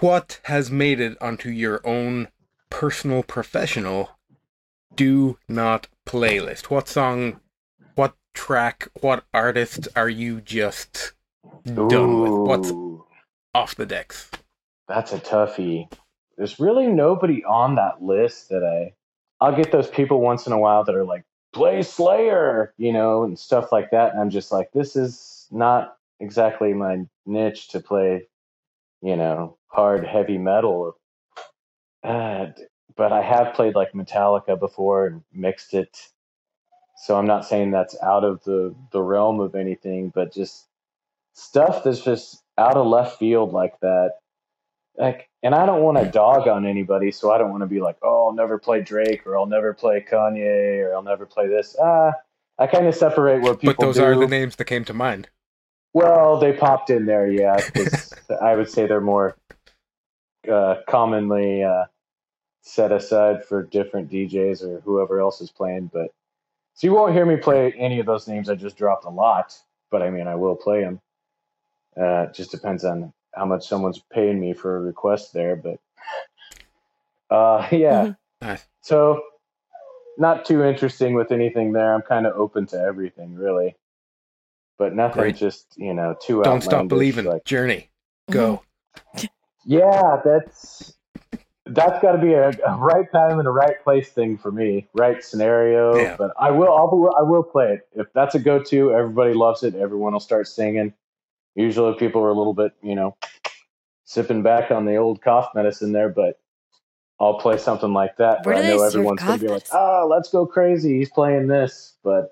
what 0.00 0.40
has 0.44 0.70
made 0.70 1.00
it 1.00 1.16
onto 1.20 1.48
your 1.48 1.80
own 1.86 2.28
personal 2.70 3.22
professional 3.22 4.10
do 4.94 5.38
not 5.48 5.88
playlist? 6.06 6.64
What 6.64 6.88
song, 6.88 7.40
what 7.94 8.14
track, 8.34 8.88
what 9.00 9.24
artist 9.32 9.88
are 9.96 10.08
you 10.08 10.40
just 10.40 11.12
done 11.64 12.20
with? 12.20 12.32
What's 12.32 12.72
off 13.54 13.74
the 13.74 13.86
decks? 13.86 14.30
that's 14.88 15.12
a 15.12 15.18
toughie. 15.18 15.90
There's 16.36 16.60
really 16.60 16.86
nobody 16.86 17.44
on 17.44 17.76
that 17.76 18.02
list 18.02 18.50
that 18.50 18.62
I. 18.62 18.94
I'll 19.42 19.56
get 19.56 19.72
those 19.72 19.88
people 19.88 20.20
once 20.20 20.46
in 20.46 20.52
a 20.52 20.58
while 20.58 20.84
that 20.84 20.94
are 20.94 21.04
like, 21.04 21.24
play 21.52 21.82
Slayer, 21.82 22.74
you 22.78 22.92
know, 22.92 23.24
and 23.24 23.38
stuff 23.38 23.72
like 23.72 23.90
that. 23.92 24.12
And 24.12 24.20
I'm 24.20 24.30
just 24.30 24.52
like, 24.52 24.72
this 24.72 24.96
is 24.96 25.46
not 25.50 25.96
exactly 26.20 26.74
my 26.74 27.06
niche 27.26 27.68
to 27.68 27.80
play, 27.80 28.28
you 29.02 29.16
know, 29.16 29.58
hard, 29.68 30.06
heavy 30.06 30.38
metal. 30.38 30.96
Uh, 32.04 32.46
but 32.96 33.12
I 33.12 33.22
have 33.22 33.54
played 33.54 33.74
like 33.74 33.92
Metallica 33.92 34.58
before 34.58 35.06
and 35.06 35.22
mixed 35.32 35.74
it. 35.74 36.08
So 36.96 37.16
I'm 37.18 37.26
not 37.26 37.46
saying 37.46 37.70
that's 37.72 38.00
out 38.02 38.24
of 38.24 38.44
the, 38.44 38.74
the 38.92 39.02
realm 39.02 39.40
of 39.40 39.54
anything, 39.54 40.10
but 40.14 40.32
just 40.32 40.66
stuff 41.34 41.84
that's 41.84 42.02
just 42.02 42.42
out 42.58 42.76
of 42.76 42.86
left 42.86 43.18
field 43.18 43.52
like 43.52 43.78
that. 43.80 44.12
Like, 44.96 45.28
and 45.42 45.54
I 45.54 45.64
don't 45.66 45.82
want 45.82 45.98
to 45.98 46.10
dog 46.10 46.46
on 46.48 46.66
anybody, 46.66 47.10
so 47.10 47.32
I 47.32 47.38
don't 47.38 47.50
want 47.50 47.62
to 47.62 47.66
be 47.66 47.80
like, 47.80 47.96
oh, 48.02 48.26
I'll 48.26 48.34
never 48.34 48.58
play 48.58 48.82
Drake 48.82 49.26
or 49.26 49.36
I'll 49.36 49.46
never 49.46 49.72
play 49.72 50.04
Kanye 50.08 50.84
or 50.84 50.94
I'll 50.94 51.02
never 51.02 51.26
play 51.26 51.48
this. 51.48 51.74
Ah, 51.80 52.12
I 52.58 52.66
kind 52.66 52.86
of 52.86 52.94
separate 52.94 53.40
what 53.40 53.60
people 53.60 53.74
But 53.74 53.80
those 53.80 53.96
do. 53.96 54.04
are 54.04 54.14
the 54.14 54.26
names 54.26 54.56
that 54.56 54.66
came 54.66 54.84
to 54.84 54.94
mind. 54.94 55.28
Well, 55.94 56.38
they 56.38 56.52
popped 56.52 56.90
in 56.90 57.06
there, 57.06 57.26
yeah. 57.26 57.58
I 58.42 58.54
would 58.54 58.70
say 58.70 58.86
they're 58.86 59.00
more 59.00 59.36
uh, 60.50 60.76
commonly 60.88 61.62
uh, 61.64 61.84
set 62.62 62.92
aside 62.92 63.44
for 63.44 63.62
different 63.62 64.10
DJs 64.10 64.62
or 64.62 64.80
whoever 64.80 65.20
else 65.20 65.40
is 65.40 65.50
playing. 65.50 65.90
But 65.92 66.12
so 66.74 66.86
you 66.86 66.94
won't 66.94 67.12
hear 67.12 67.26
me 67.26 67.36
play 67.36 67.72
any 67.72 68.00
of 68.00 68.06
those 68.06 68.26
names 68.28 68.48
I 68.48 68.54
just 68.54 68.76
dropped 68.76 69.04
a 69.04 69.10
lot. 69.10 69.58
But 69.90 70.02
I 70.02 70.10
mean, 70.10 70.26
I 70.26 70.34
will 70.34 70.56
play 70.56 70.80
them. 70.82 71.00
Uh, 71.96 72.26
it 72.28 72.34
just 72.34 72.50
depends 72.50 72.84
on 72.84 73.12
how 73.34 73.44
much 73.46 73.66
someone's 73.66 74.02
paying 74.12 74.40
me 74.40 74.52
for 74.52 74.76
a 74.76 74.80
request 74.80 75.32
there. 75.32 75.56
But 75.56 75.78
uh, 77.34 77.66
yeah, 77.72 78.04
Mhm. 78.06 78.16
Nice. 78.40 78.66
so 78.80 79.20
not 80.18 80.44
too 80.44 80.62
interesting 80.62 81.14
with 81.14 81.32
anything 81.32 81.72
there. 81.72 81.94
I'm 81.94 82.02
kind 82.02 82.26
of 82.26 82.34
open 82.36 82.66
to 82.66 82.78
everything, 82.78 83.34
really. 83.34 83.76
But 84.78 84.94
nothing 84.94 85.22
Great. 85.22 85.36
just 85.36 85.66
you 85.76 85.94
know 85.94 86.16
too. 86.20 86.42
Don't 86.42 86.62
stop 86.62 86.88
believing. 86.88 87.24
Like, 87.24 87.44
Journey. 87.44 87.90
Go. 88.30 88.62
yeah, 89.64 90.20
that's 90.24 90.94
that's 91.66 92.02
got 92.02 92.12
to 92.12 92.18
be 92.18 92.32
a, 92.32 92.50
a 92.66 92.76
right 92.76 93.10
time 93.12 93.38
and 93.38 93.46
a 93.46 93.50
right 93.50 93.82
place 93.84 94.10
thing 94.10 94.36
for 94.36 94.50
me, 94.50 94.88
right 94.94 95.22
scenario. 95.22 95.96
Yeah. 95.96 96.16
But 96.16 96.32
I 96.38 96.50
will, 96.50 96.68
I'll, 96.72 97.14
I 97.18 97.22
will 97.22 97.42
play 97.44 97.74
it 97.74 97.88
if 97.94 98.12
that's 98.12 98.34
a 98.34 98.38
go-to. 98.40 98.92
Everybody 98.92 99.32
loves 99.34 99.62
it. 99.62 99.74
Everyone 99.74 100.12
will 100.12 100.20
start 100.20 100.48
singing. 100.48 100.92
Usually, 101.54 101.94
people 101.94 102.22
are 102.22 102.30
a 102.30 102.34
little 102.36 102.54
bit, 102.54 102.72
you 102.82 102.94
know, 102.94 103.16
sipping 104.04 104.42
back 104.42 104.70
on 104.70 104.84
the 104.84 104.96
old 104.96 105.22
cough 105.22 105.50
medicine 105.54 105.92
there, 105.92 106.08
but. 106.08 106.38
I'll 107.20 107.38
play 107.38 107.56
something 107.56 107.92
like 107.92 108.16
that 108.16 108.44
Where 108.44 108.56
I 108.56 108.62
know 108.62 108.82
everyone's 108.82 109.22
going 109.22 109.38
to 109.38 109.44
be 109.44 109.46
like, 109.46 109.58
medicine? 109.60 109.78
"Oh, 109.80 110.08
let's 110.10 110.28
go 110.28 110.44
crazy! 110.44 110.98
He's 110.98 111.10
playing 111.10 111.46
this." 111.46 111.94
But 112.02 112.30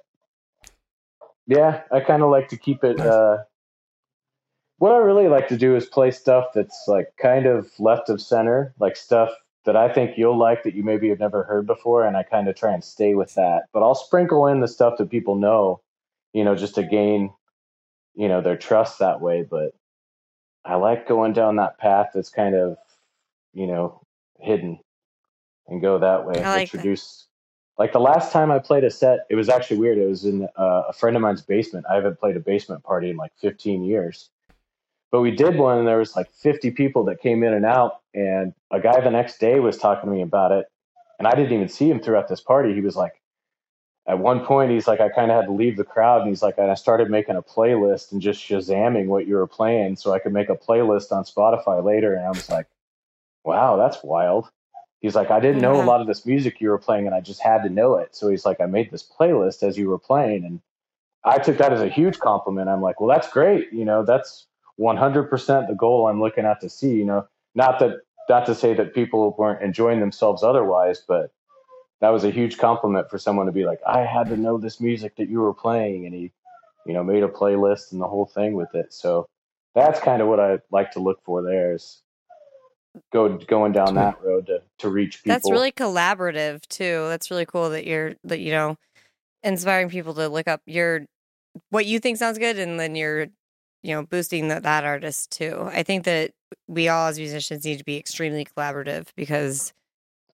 yeah, 1.46 1.82
I 1.92 2.00
kind 2.00 2.24
of 2.24 2.30
like 2.30 2.48
to 2.48 2.56
keep 2.56 2.82
it. 2.82 2.98
Uh, 2.98 3.38
what 4.78 4.92
I 4.92 4.96
really 4.96 5.28
like 5.28 5.46
to 5.48 5.56
do 5.56 5.76
is 5.76 5.86
play 5.86 6.10
stuff 6.10 6.46
that's 6.54 6.84
like 6.88 7.12
kind 7.20 7.46
of 7.46 7.70
left 7.78 8.08
of 8.08 8.20
center, 8.20 8.74
like 8.80 8.96
stuff 8.96 9.30
that 9.64 9.76
I 9.76 9.92
think 9.92 10.16
you'll 10.16 10.38
like 10.38 10.62
that 10.62 10.74
you 10.74 10.82
maybe 10.82 11.08
have 11.10 11.20
never 11.20 11.42
heard 11.44 11.66
before, 11.66 12.04
and 12.04 12.16
I 12.16 12.22
kind 12.22 12.48
of 12.48 12.56
try 12.56 12.72
and 12.72 12.82
stay 12.82 13.14
with 13.14 13.34
that. 13.34 13.64
But 13.72 13.82
I'll 13.82 13.94
sprinkle 13.94 14.46
in 14.46 14.60
the 14.60 14.68
stuff 14.68 14.96
that 14.98 15.10
people 15.10 15.34
know, 15.36 15.82
you 16.32 16.44
know, 16.44 16.56
just 16.56 16.74
to 16.76 16.82
gain, 16.82 17.32
you 18.20 18.28
know, 18.28 18.42
their 18.42 18.56
trust 18.56 18.98
that 18.98 19.22
way. 19.22 19.42
But 19.42 19.74
I 20.62 20.74
like 20.74 21.08
going 21.08 21.32
down 21.32 21.56
that 21.56 21.78
path 21.78 22.10
that's 22.14 22.28
kind 22.28 22.54
of, 22.54 22.76
you 23.54 23.66
know, 23.66 24.02
hidden, 24.38 24.78
and 25.66 25.80
go 25.80 25.98
that 25.98 26.26
way. 26.26 26.34
Like 26.34 26.42
that. 26.42 26.60
Introduce. 26.60 27.26
Like 27.78 27.94
the 27.94 28.00
last 28.00 28.30
time 28.30 28.50
I 28.50 28.58
played 28.58 28.84
a 28.84 28.90
set, 28.90 29.20
it 29.30 29.36
was 29.36 29.48
actually 29.48 29.78
weird. 29.78 29.96
It 29.96 30.06
was 30.06 30.26
in 30.26 30.46
uh, 30.54 30.82
a 30.88 30.92
friend 30.92 31.16
of 31.16 31.22
mine's 31.22 31.40
basement. 31.40 31.86
I 31.90 31.94
haven't 31.94 32.20
played 32.20 32.36
a 32.36 32.40
basement 32.40 32.84
party 32.84 33.08
in 33.08 33.16
like 33.16 33.32
15 33.40 33.84
years. 33.84 34.28
But 35.10 35.22
we 35.22 35.30
did 35.30 35.56
one, 35.56 35.78
and 35.78 35.88
there 35.88 35.96
was 35.96 36.14
like 36.14 36.30
50 36.30 36.72
people 36.72 37.04
that 37.04 37.22
came 37.22 37.42
in 37.42 37.54
and 37.54 37.64
out. 37.64 38.00
And 38.12 38.52
a 38.70 38.80
guy 38.80 39.00
the 39.00 39.10
next 39.10 39.40
day 39.40 39.60
was 39.60 39.78
talking 39.78 40.10
to 40.10 40.14
me 40.14 40.20
about 40.20 40.52
it, 40.52 40.66
and 41.18 41.26
I 41.26 41.34
didn't 41.34 41.54
even 41.54 41.70
see 41.70 41.88
him 41.88 42.00
throughout 42.00 42.28
this 42.28 42.42
party. 42.42 42.74
He 42.74 42.82
was 42.82 42.96
like, 42.96 43.19
at 44.10 44.18
one 44.18 44.44
point, 44.44 44.72
he's 44.72 44.88
like, 44.88 45.00
I 45.00 45.08
kind 45.08 45.30
of 45.30 45.36
had 45.36 45.46
to 45.46 45.52
leave 45.52 45.76
the 45.76 45.84
crowd, 45.84 46.22
and 46.22 46.28
he's 46.28 46.42
like, 46.42 46.58
and 46.58 46.68
I 46.68 46.74
started 46.74 47.08
making 47.10 47.36
a 47.36 47.42
playlist 47.42 48.10
and 48.10 48.20
just 48.20 48.42
shazamming 48.42 49.06
what 49.06 49.28
you 49.28 49.36
were 49.36 49.46
playing, 49.46 49.94
so 49.94 50.12
I 50.12 50.18
could 50.18 50.32
make 50.32 50.48
a 50.48 50.56
playlist 50.56 51.12
on 51.12 51.22
Spotify 51.22 51.84
later. 51.84 52.14
And 52.14 52.26
I 52.26 52.30
was 52.30 52.50
like, 52.50 52.66
wow, 53.44 53.76
that's 53.76 54.02
wild. 54.02 54.50
He's 55.00 55.14
like, 55.14 55.30
I 55.30 55.38
didn't 55.38 55.62
know 55.62 55.80
a 55.80 55.84
lot 55.84 56.00
of 56.00 56.08
this 56.08 56.26
music 56.26 56.60
you 56.60 56.70
were 56.70 56.78
playing, 56.78 57.06
and 57.06 57.14
I 57.14 57.20
just 57.20 57.40
had 57.40 57.62
to 57.62 57.68
know 57.68 57.98
it. 57.98 58.16
So 58.16 58.28
he's 58.28 58.44
like, 58.44 58.60
I 58.60 58.66
made 58.66 58.90
this 58.90 59.08
playlist 59.08 59.62
as 59.62 59.78
you 59.78 59.88
were 59.88 59.98
playing, 59.98 60.44
and 60.44 60.60
I 61.24 61.38
took 61.38 61.58
that 61.58 61.72
as 61.72 61.80
a 61.80 61.88
huge 61.88 62.18
compliment. 62.18 62.68
I'm 62.68 62.82
like, 62.82 63.00
well, 63.00 63.08
that's 63.08 63.30
great. 63.30 63.72
You 63.72 63.84
know, 63.84 64.04
that's 64.04 64.48
100% 64.80 65.68
the 65.68 65.74
goal 65.74 66.08
I'm 66.08 66.20
looking 66.20 66.46
at 66.46 66.60
to 66.62 66.68
see. 66.68 66.94
You 66.94 67.04
know, 67.04 67.28
not 67.54 67.78
that 67.78 68.00
not 68.28 68.44
to 68.46 68.56
say 68.56 68.74
that 68.74 68.92
people 68.92 69.36
weren't 69.38 69.62
enjoying 69.62 70.00
themselves 70.00 70.42
otherwise, 70.42 71.00
but 71.06 71.30
that 72.00 72.10
was 72.10 72.24
a 72.24 72.30
huge 72.30 72.58
compliment 72.58 73.10
for 73.10 73.18
someone 73.18 73.46
to 73.46 73.52
be 73.52 73.64
like, 73.64 73.80
I 73.86 74.00
had 74.00 74.28
to 74.28 74.36
know 74.36 74.58
this 74.58 74.80
music 74.80 75.16
that 75.16 75.28
you 75.28 75.40
were 75.40 75.54
playing, 75.54 76.06
and 76.06 76.14
he, 76.14 76.32
you 76.86 76.94
know, 76.94 77.04
made 77.04 77.22
a 77.22 77.28
playlist 77.28 77.92
and 77.92 78.00
the 78.00 78.08
whole 78.08 78.26
thing 78.26 78.54
with 78.54 78.74
it. 78.74 78.92
So 78.92 79.28
that's 79.74 80.00
kind 80.00 80.22
of 80.22 80.28
what 80.28 80.40
I 80.40 80.58
like 80.70 80.92
to 80.92 81.00
look 81.00 81.20
for. 81.24 81.42
There 81.42 81.74
is 81.74 82.02
go 83.12 83.36
going 83.36 83.72
down 83.72 83.94
that 83.94 84.22
road 84.22 84.46
to 84.46 84.62
to 84.78 84.88
reach 84.88 85.22
people. 85.22 85.34
That's 85.34 85.50
really 85.50 85.72
collaborative 85.72 86.66
too. 86.68 87.06
That's 87.08 87.30
really 87.30 87.46
cool 87.46 87.70
that 87.70 87.86
you're 87.86 88.14
that 88.24 88.40
you 88.40 88.52
know 88.52 88.76
inspiring 89.42 89.90
people 89.90 90.14
to 90.14 90.28
look 90.28 90.48
up 90.48 90.62
your 90.66 91.06
what 91.70 91.86
you 91.86 92.00
think 92.00 92.16
sounds 92.16 92.38
good, 92.38 92.58
and 92.58 92.80
then 92.80 92.96
you're 92.96 93.26
you 93.82 93.94
know 93.94 94.04
boosting 94.04 94.48
that 94.48 94.62
that 94.62 94.84
artist 94.84 95.30
too. 95.30 95.68
I 95.72 95.82
think 95.82 96.04
that 96.04 96.32
we 96.66 96.88
all 96.88 97.08
as 97.08 97.18
musicians 97.18 97.64
need 97.64 97.78
to 97.78 97.84
be 97.84 97.98
extremely 97.98 98.44
collaborative 98.44 99.08
because 99.16 99.72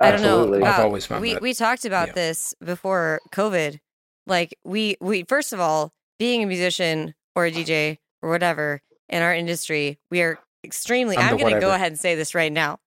I 0.00 0.10
don't 0.10 0.22
know. 0.22 0.40
Absolutely. 0.42 0.62
I've 0.68 0.80
uh, 0.80 0.82
always 0.82 1.06
found 1.06 1.22
we 1.22 1.32
that. 1.34 1.42
we 1.42 1.54
talked 1.54 1.84
about 1.84 2.08
Yeah. 2.08 2.14
this 2.14 2.54
before 2.64 3.20
COVID. 3.32 3.78
Like 4.26 4.58
we 4.64 4.96
we 5.00 5.22
first 5.24 5.52
of 5.52 5.60
all, 5.60 5.92
being 6.18 6.42
a 6.42 6.46
musician 6.46 7.14
or 7.34 7.46
a 7.46 7.52
DJ 7.52 7.98
or 8.22 8.30
whatever 8.30 8.82
in 9.08 9.22
our 9.22 9.34
industry, 9.34 9.98
we 10.10 10.20
are 10.22 10.38
extremely. 10.64 11.16
I'm 11.16 11.34
I'm, 11.34 11.36
going 11.38 11.54
to 11.54 11.60
go 11.60 11.72
ahead 11.72 11.92
and 11.92 11.98
say 11.98 12.14
this 12.14 12.34
right 12.34 12.52
now. 12.52 12.78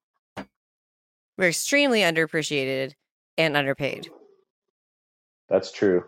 We're 1.38 1.48
extremely 1.50 2.02
underappreciated 2.02 2.93
and 3.38 3.56
underpaid. 3.56 4.10
That's 5.48 5.72
true. 5.72 6.04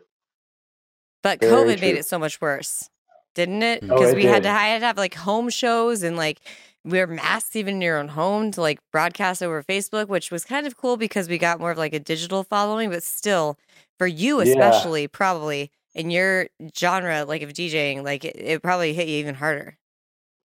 But 1.23 1.39
Very 1.39 1.51
COVID 1.53 1.77
true. 1.77 1.87
made 1.87 1.95
it 1.97 2.05
so 2.05 2.19
much 2.19 2.41
worse, 2.41 2.89
didn't 3.35 3.63
it? 3.63 3.81
Mm. 3.83 3.91
Oh, 3.91 3.95
Because 3.95 4.11
it 4.11 4.15
we 4.17 4.25
had 4.25 4.43
did. 4.43 4.49
to, 4.49 4.55
I 4.55 4.65
had 4.67 4.79
to 4.79 4.85
have 4.87 4.97
like 4.97 5.13
home 5.15 5.49
shows 5.49 6.03
and 6.03 6.17
like 6.17 6.41
we 6.83 6.99
were 6.99 7.07
masked 7.07 7.55
even 7.55 7.75
in 7.75 7.81
your 7.81 7.97
own 7.97 8.09
home 8.09 8.51
to 8.51 8.61
like 8.61 8.79
broadcast 8.91 9.43
over 9.43 9.61
Facebook, 9.63 10.07
which 10.07 10.31
was 10.31 10.43
kind 10.43 10.65
of 10.65 10.77
cool 10.77 10.97
because 10.97 11.29
we 11.29 11.37
got 11.37 11.59
more 11.59 11.71
of 11.71 11.77
like 11.77 11.93
a 11.93 11.99
digital 11.99 12.43
following, 12.43 12.89
but 12.89 13.03
still 13.03 13.57
for 13.97 14.07
you 14.07 14.41
Yeah. 14.41 14.51
especially, 14.51 15.07
probably 15.07 15.71
in 15.93 16.09
your 16.09 16.47
genre, 16.75 17.25
like 17.25 17.41
of 17.41 17.53
DJing, 17.53 18.03
like 18.03 18.25
it, 18.25 18.35
it 18.35 18.63
probably 18.63 18.93
hit 18.93 19.07
you 19.07 19.17
even 19.17 19.35
harder. 19.35 19.77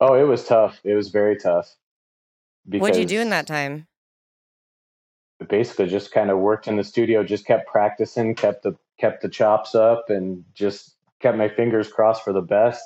Oh, 0.01 0.15
it 0.15 0.25
was 0.25 0.45
tough. 0.45 0.81
It 0.85 0.95
was 0.95 1.11
very 1.11 1.37
tough. 1.37 1.77
What'd 2.67 2.97
you 2.97 3.07
do 3.07 3.21
in 3.21 3.31
that 3.31 3.47
time? 3.47 3.87
Basically, 5.49 5.87
just 5.87 6.13
kind 6.13 6.31
of 6.31 6.39
worked 6.39 6.67
in 6.69 6.77
the 6.77 6.85
studio, 6.85 7.23
just 7.23 7.45
kept 7.45 7.69
practicing, 7.69 8.35
kept 8.35 8.63
the 8.63 8.77
kept 8.99 9.23
the 9.23 9.29
chops 9.29 9.75
up, 9.75 10.09
and 10.09 10.45
just 10.55 10.97
kept 11.21 11.37
my 11.37 11.49
fingers 11.49 11.93
crossed 11.93 12.25
for 12.25 12.33
the 12.33 12.41
best. 12.41 12.85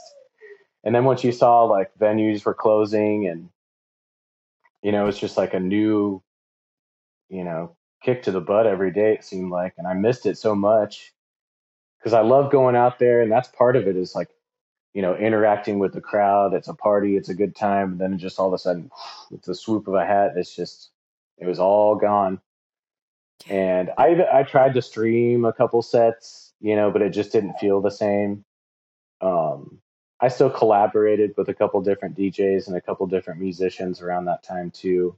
And 0.84 0.94
then 0.94 1.04
once 1.04 1.24
you 1.24 1.32
saw 1.32 1.64
like 1.64 1.90
venues 1.98 2.44
were 2.44 2.54
closing, 2.54 3.26
and 3.26 3.48
you 4.82 4.92
know, 4.92 5.06
it's 5.06 5.18
just 5.18 5.36
like 5.36 5.54
a 5.54 5.60
new, 5.60 6.22
you 7.28 7.44
know, 7.44 7.76
kick 8.02 8.22
to 8.24 8.30
the 8.30 8.40
butt 8.40 8.66
every 8.66 8.92
day. 8.92 9.14
It 9.14 9.24
seemed 9.24 9.50
like, 9.50 9.74
and 9.78 9.86
I 9.86 9.94
missed 9.94 10.26
it 10.26 10.38
so 10.38 10.54
much 10.54 11.12
because 11.98 12.12
I 12.12 12.20
love 12.20 12.52
going 12.52 12.76
out 12.76 12.98
there, 12.98 13.22
and 13.22 13.30
that's 13.30 13.48
part 13.48 13.76
of 13.76 13.86
it. 13.88 13.96
Is 13.96 14.14
like 14.14 14.28
you 14.94 15.02
know, 15.02 15.14
interacting 15.14 15.78
with 15.78 15.92
the 15.92 16.00
crowd. 16.00 16.54
It's 16.54 16.66
a 16.66 16.74
party, 16.74 17.16
it's 17.16 17.28
a 17.28 17.34
good 17.34 17.54
time. 17.54 17.92
And 17.92 18.00
then 18.00 18.18
just 18.18 18.38
all 18.38 18.48
of 18.48 18.52
a 18.52 18.58
sudden, 18.58 18.90
with 19.30 19.42
the 19.42 19.54
swoop 19.54 19.88
of 19.88 19.94
a 19.94 20.04
hat, 20.04 20.32
it's 20.36 20.54
just, 20.54 20.90
it 21.38 21.46
was 21.46 21.58
all 21.58 21.94
gone. 21.94 22.40
And 23.48 23.90
I, 23.96 24.26
I 24.32 24.42
tried 24.42 24.74
to 24.74 24.82
stream 24.82 25.44
a 25.44 25.52
couple 25.52 25.82
sets, 25.82 26.52
you 26.60 26.74
know, 26.74 26.90
but 26.90 27.02
it 27.02 27.10
just 27.10 27.30
didn't 27.30 27.60
feel 27.60 27.80
the 27.80 27.90
same. 27.90 28.44
Um, 29.20 29.80
I 30.20 30.28
still 30.28 30.50
collaborated 30.50 31.34
with 31.36 31.48
a 31.48 31.54
couple 31.54 31.80
different 31.80 32.16
DJs 32.16 32.66
and 32.66 32.76
a 32.76 32.80
couple 32.80 33.06
different 33.06 33.40
musicians 33.40 34.02
around 34.02 34.24
that 34.24 34.42
time 34.42 34.70
too, 34.70 35.16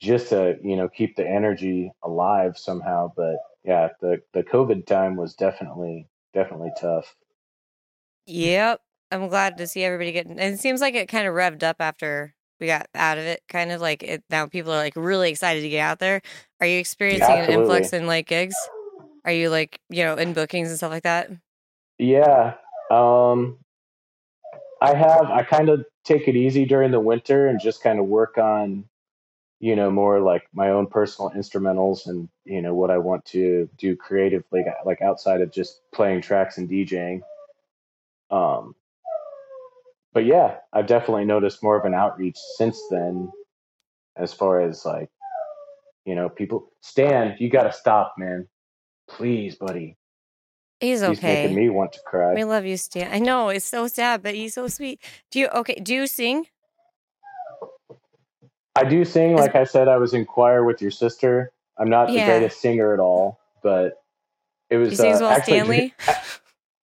just 0.00 0.30
to, 0.30 0.58
you 0.62 0.76
know, 0.76 0.88
keep 0.88 1.16
the 1.16 1.26
energy 1.26 1.92
alive 2.02 2.58
somehow. 2.58 3.12
But 3.16 3.36
yeah, 3.64 3.88
the, 4.00 4.20
the 4.32 4.42
COVID 4.42 4.86
time 4.86 5.16
was 5.16 5.34
definitely, 5.34 6.08
definitely 6.34 6.72
tough. 6.80 7.14
Yep. 8.26 8.80
I'm 9.10 9.28
glad 9.28 9.56
to 9.58 9.66
see 9.66 9.84
everybody 9.84 10.12
getting. 10.12 10.32
And 10.32 10.54
it 10.54 10.60
seems 10.60 10.80
like 10.80 10.94
it 10.94 11.08
kind 11.08 11.26
of 11.26 11.34
revved 11.34 11.62
up 11.62 11.76
after 11.80 12.34
we 12.60 12.66
got 12.66 12.88
out 12.94 13.18
of 13.18 13.24
it. 13.24 13.42
Kind 13.48 13.72
of 13.72 13.80
like 13.80 14.02
it 14.02 14.22
now. 14.30 14.46
People 14.46 14.72
are 14.72 14.76
like 14.76 14.94
really 14.96 15.30
excited 15.30 15.62
to 15.62 15.68
get 15.68 15.80
out 15.80 15.98
there. 15.98 16.20
Are 16.60 16.66
you 16.66 16.78
experiencing 16.78 17.30
an 17.38 17.50
influx 17.50 17.92
in 17.92 18.06
like 18.06 18.26
gigs? 18.26 18.56
Are 19.24 19.32
you 19.32 19.48
like 19.50 19.80
you 19.88 20.04
know 20.04 20.14
in 20.14 20.32
bookings 20.32 20.68
and 20.68 20.76
stuff 20.76 20.90
like 20.90 21.04
that? 21.04 21.30
Yeah. 21.98 22.54
Um, 22.90 23.58
I 24.80 24.94
have, 24.94 25.26
I 25.30 25.42
kind 25.42 25.68
of 25.68 25.84
take 26.04 26.28
it 26.28 26.36
easy 26.36 26.64
during 26.64 26.90
the 26.90 27.00
winter 27.00 27.46
and 27.46 27.60
just 27.60 27.82
kind 27.82 27.98
of 27.98 28.06
work 28.06 28.38
on, 28.38 28.84
you 29.60 29.74
know, 29.74 29.90
more 29.90 30.20
like 30.20 30.48
my 30.52 30.70
own 30.70 30.86
personal 30.86 31.30
instrumentals 31.30 32.06
and, 32.06 32.28
you 32.44 32.62
know, 32.62 32.74
what 32.74 32.90
I 32.90 32.98
want 32.98 33.24
to 33.26 33.68
do 33.76 33.96
creatively, 33.96 34.64
like 34.84 35.02
outside 35.02 35.40
of 35.40 35.52
just 35.52 35.80
playing 35.92 36.22
tracks 36.22 36.58
and 36.58 36.68
DJing. 36.68 37.22
Um, 38.30 38.74
but 40.12 40.24
yeah, 40.26 40.58
I've 40.72 40.86
definitely 40.86 41.24
noticed 41.24 41.62
more 41.62 41.78
of 41.78 41.84
an 41.84 41.94
outreach 41.94 42.38
since 42.56 42.80
then 42.90 43.30
as 44.16 44.32
far 44.32 44.60
as 44.60 44.84
like, 44.84 45.10
you 46.04 46.14
know, 46.14 46.28
people, 46.28 46.72
Stan, 46.80 47.36
you 47.38 47.50
got 47.50 47.64
to 47.64 47.72
stop, 47.72 48.14
man. 48.16 48.48
Please, 49.08 49.56
buddy. 49.56 49.96
He's 50.80 51.02
okay. 51.02 51.12
He's 51.12 51.22
making 51.22 51.56
me 51.56 51.70
want 51.70 51.92
to 51.94 52.00
cry. 52.06 52.34
We 52.34 52.44
love 52.44 52.64
you, 52.64 52.76
Stan. 52.76 53.12
I 53.12 53.18
know 53.18 53.48
it's 53.48 53.64
so 53.64 53.88
sad, 53.88 54.22
but 54.22 54.34
he's 54.34 54.54
so 54.54 54.68
sweet. 54.68 55.00
Do 55.30 55.40
you 55.40 55.48
okay? 55.48 55.74
Do 55.74 55.94
you 55.94 56.06
sing? 56.06 56.46
I 58.76 58.84
do 58.84 59.04
sing, 59.04 59.34
like 59.34 59.56
I 59.56 59.64
said, 59.64 59.88
I 59.88 59.96
was 59.96 60.14
in 60.14 60.24
choir 60.24 60.64
with 60.64 60.80
your 60.80 60.92
sister. 60.92 61.50
I'm 61.78 61.90
not 61.90 62.10
Yeah. 62.10 62.26
the 62.26 62.32
greatest 62.38 62.60
singer 62.60 62.94
at 62.94 63.00
all, 63.00 63.40
but 63.62 64.00
it 64.70 64.76
was 64.76 65.00
uh, 65.00 65.18
well 65.20 65.30
actually 65.30 65.54
Stanley. 65.54 65.94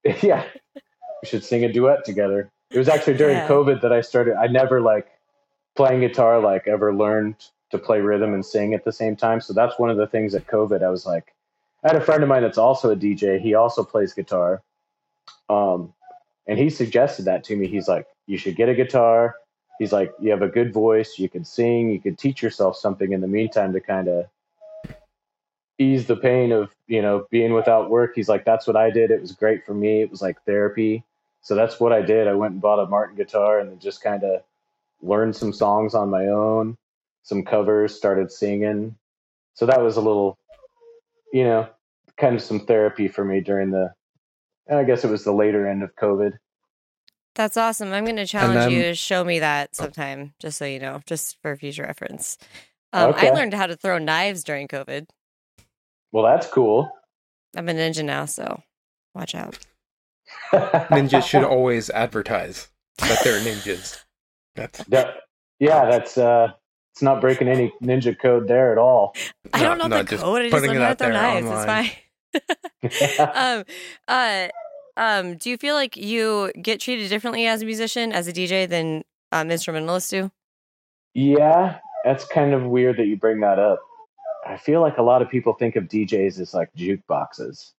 yeah. 0.22 0.44
We 0.76 1.30
should 1.30 1.44
sing 1.44 1.64
a 1.64 1.72
duet 1.72 2.04
together. 2.04 2.50
It 2.72 2.78
was 2.78 2.90
actually 2.90 3.16
during 3.16 3.38
Yeah. 3.38 3.48
COVID 3.48 3.82
that 3.82 3.94
I 3.94 4.02
started. 4.02 4.36
I 4.36 4.48
never 4.48 4.82
like 4.82 5.08
playing 5.78 6.02
guitar, 6.02 6.40
like 6.40 6.68
ever 6.68 6.94
learned 6.94 7.36
to 7.72 7.78
play 7.78 8.02
rhythm 8.02 8.34
and 8.34 8.46
sing 8.46 8.74
at 8.74 8.84
the 8.84 8.92
same 8.92 9.16
time. 9.16 9.40
So 9.40 9.54
that's 9.54 9.80
one 9.80 9.90
of 9.90 9.98
the 9.98 10.08
things 10.08 10.36
at 10.36 10.48
COVID. 10.48 10.84
I 10.84 10.90
was 10.90 11.06
like, 11.06 11.34
I 11.86 11.90
had 11.90 11.98
a 11.98 12.02
friend 12.02 12.24
of 12.24 12.30
mine 12.30 12.42
that's 12.42 12.58
also 12.58 12.90
a 12.90 12.96
DJ. 12.96 13.40
He 13.40 13.54
also 13.54 13.84
plays 13.84 14.12
guitar. 14.12 14.64
Um, 15.50 15.94
and 16.48 16.58
he 16.58 16.72
suggested 16.72 17.26
that 17.26 17.44
to 17.44 17.56
me. 17.56 17.68
He's 17.68 17.88
like, 17.88 18.08
you 18.26 18.40
should 18.40 18.56
get 18.56 18.70
a 18.70 18.74
guitar. 18.74 19.36
He's 19.78 19.94
like, 19.94 20.12
you 20.20 20.32
have 20.32 20.42
a 20.42 20.48
good 20.48 20.74
voice. 20.74 21.20
You 21.20 21.30
can 21.30 21.46
sing. 21.46 21.92
You 21.92 22.00
could 22.00 22.18
teach 22.18 22.42
yourself 22.42 22.76
something 22.76 23.14
in 23.14 23.22
the 23.22 23.28
meantime 23.28 23.72
to 23.74 23.80
kind 23.80 24.08
of 24.08 24.26
ease 25.78 26.08
the 26.08 26.16
pain 26.16 26.52
of, 26.52 26.74
you 26.88 27.04
know, 27.04 27.28
being 27.30 27.54
without 27.54 27.92
work. 27.92 28.14
He's 28.16 28.30
like, 28.30 28.46
that's 28.46 28.66
what 28.66 28.76
I 28.76 28.90
did. 28.90 29.12
It 29.12 29.22
was 29.22 29.34
great 29.34 29.64
for 29.64 29.76
me. 29.76 30.02
It 30.02 30.10
was 30.10 30.24
like 30.24 30.42
therapy. 30.44 31.04
So 31.42 31.54
that's 31.54 31.80
what 31.80 31.94
I 31.94 32.02
did. 32.02 32.28
I 32.28 32.34
went 32.34 32.54
and 32.54 32.62
bought 32.62 32.80
a 32.80 32.88
Martin 32.88 33.16
guitar 33.16 33.60
and 33.60 33.80
just 33.80 34.02
kind 34.02 34.24
of 34.24 34.42
learned 35.04 35.36
some 35.36 35.54
songs 35.54 35.94
on 35.94 36.10
my 36.10 36.30
own, 36.30 36.78
some 37.22 37.44
covers, 37.44 37.94
started 37.96 38.32
singing. 38.32 38.96
So 39.54 39.68
that 39.68 39.84
was 39.84 39.98
a 39.98 40.02
little, 40.02 40.40
you 41.34 41.44
know, 41.44 41.68
kind 42.18 42.36
of 42.36 42.42
some 42.42 42.66
therapy 42.66 43.08
for 43.08 43.26
me 43.26 43.42
during 43.42 43.72
the, 43.72 43.92
and 44.68 44.80
I 44.80 44.84
guess 44.84 45.04
it 45.04 45.10
was 45.10 45.24
the 45.24 45.34
later 45.34 45.68
end 45.68 45.84
of 45.84 45.96
COVID. 45.96 46.34
That's 47.36 47.58
awesome. 47.58 47.92
I'm 47.92 48.06
going 48.06 48.16
to 48.16 48.26
challenge 48.26 48.72
you 48.72 48.84
to 48.84 48.96
show 48.96 49.24
me 49.26 49.40
that 49.40 49.76
sometime, 49.76 50.34
just 50.40 50.58
so 50.58 50.66
you 50.66 50.80
know, 50.80 51.02
just 51.06 51.38
for 51.42 51.56
future 51.58 51.84
reference. 51.84 52.38
Um, 52.94 53.14
I 53.18 53.32
learned 53.32 53.54
how 53.54 53.68
to 53.68 53.76
throw 53.76 53.98
knives 53.98 54.44
during 54.44 54.70
COVID. 54.70 55.08
Well, 56.14 56.24
that's 56.24 56.48
cool. 56.48 56.90
I'm 57.58 57.68
a 57.68 57.74
ninja 57.74 58.06
now, 58.06 58.24
so 58.24 58.64
watch 59.14 59.36
out. 59.36 59.58
Ninjas 60.54 61.24
should 61.24 61.44
always 61.44 61.90
advertise 61.90 62.70
that 63.00 63.20
they're 63.24 63.42
ninjas. 63.42 64.02
That's 64.56 64.82
yeah, 65.60 65.90
that's, 65.90 66.18
uh, 66.18 66.52
it's 66.96 67.02
not 67.02 67.20
breaking 67.20 67.50
any 67.50 67.74
ninja 67.84 68.18
code 68.18 68.48
there 68.48 68.72
at 68.72 68.78
all. 68.78 69.14
I 69.54 69.64
don't 69.64 69.78
know 69.78 69.88
no, 69.88 69.98
the 69.98 70.04
just 70.12 70.24
code. 70.24 70.44
I 70.44 70.44
just 70.44 70.54
putting 70.54 70.70
learned 70.70 70.82
it 70.82 70.86
how 70.86 70.88
to 70.88 70.92
out 70.92 70.98
throw 70.98 71.10
there 71.10 71.42
knives. 71.42 71.48
online. 71.48 71.92
It's 72.32 73.26
fine. 73.28 73.28
um, 73.58 73.66
uh, 74.08 74.48
um, 74.96 75.36
do 75.36 75.50
you 75.50 75.58
feel 75.58 75.76
like 75.76 75.98
you 75.98 76.54
get 76.62 76.80
treated 76.80 77.10
differently 77.10 77.48
as 77.48 77.62
a 77.62 77.66
musician, 77.66 78.14
as 78.14 78.30
a 78.30 78.32
DJ, 78.32 78.70
than 78.70 79.04
um, 79.34 79.52
instrumentalists 79.52 80.10
do? 80.10 80.32
Yeah, 81.14 81.80
that's 82.06 82.26
kind 82.26 82.54
of 82.54 82.64
weird 82.64 82.96
that 82.96 83.08
you 83.08 83.18
bring 83.18 83.42
that 83.42 83.60
up. 83.60 83.82
I 84.48 84.56
feel 84.56 84.80
like 84.80 84.98
a 84.98 85.04
lot 85.04 85.22
of 85.22 85.30
people 85.30 85.52
think 85.52 85.76
of 85.76 85.90
DJs 85.90 86.40
as 86.40 86.54
like 86.54 86.70
jukeboxes. 86.78 87.74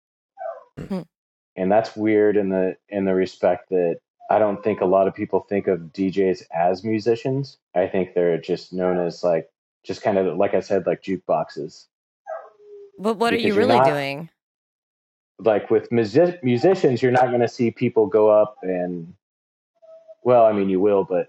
Hmm. 0.78 1.04
And 1.56 1.72
that's 1.72 1.96
weird 1.96 2.36
in 2.36 2.50
the 2.50 2.76
in 2.90 3.06
the 3.06 3.16
respect 3.16 3.70
that 3.70 4.00
I 4.30 4.40
don't 4.40 4.64
think 4.64 4.82
a 4.82 4.86
lot 4.86 5.08
of 5.08 5.14
people 5.14 5.42
think 5.42 5.68
of 5.68 5.80
DJs 5.94 6.44
as 6.54 6.84
musicians. 6.84 7.58
I 7.76 7.88
think 7.88 8.14
they're 8.14 8.40
just 8.40 8.74
known 8.74 9.00
as 9.00 9.24
like 9.24 9.50
just 9.84 10.02
kind 10.02 10.18
of 10.18 10.38
like 10.38 10.54
I 10.56 10.62
said 10.62 10.88
like 10.88 11.04
jukeboxes. 11.04 11.86
But 12.98 13.18
what 13.18 13.34
are 13.34 13.36
Because 13.38 13.46
you 13.46 13.54
you're 13.54 13.66
really 13.68 13.78
not- 13.78 13.86
doing? 13.88 14.30
Like 15.38 15.70
with 15.70 15.92
music- 15.92 16.42
musicians, 16.44 17.02
you're 17.04 17.12
not 17.12 17.28
going 17.28 17.42
to 17.42 17.48
see 17.48 17.70
people 17.70 18.08
go 18.08 18.30
up 18.30 18.56
and 18.64 19.14
well, 20.24 20.46
I 20.46 20.54
mean 20.54 20.70
you 20.70 20.80
will, 20.80 21.04
but 21.04 21.28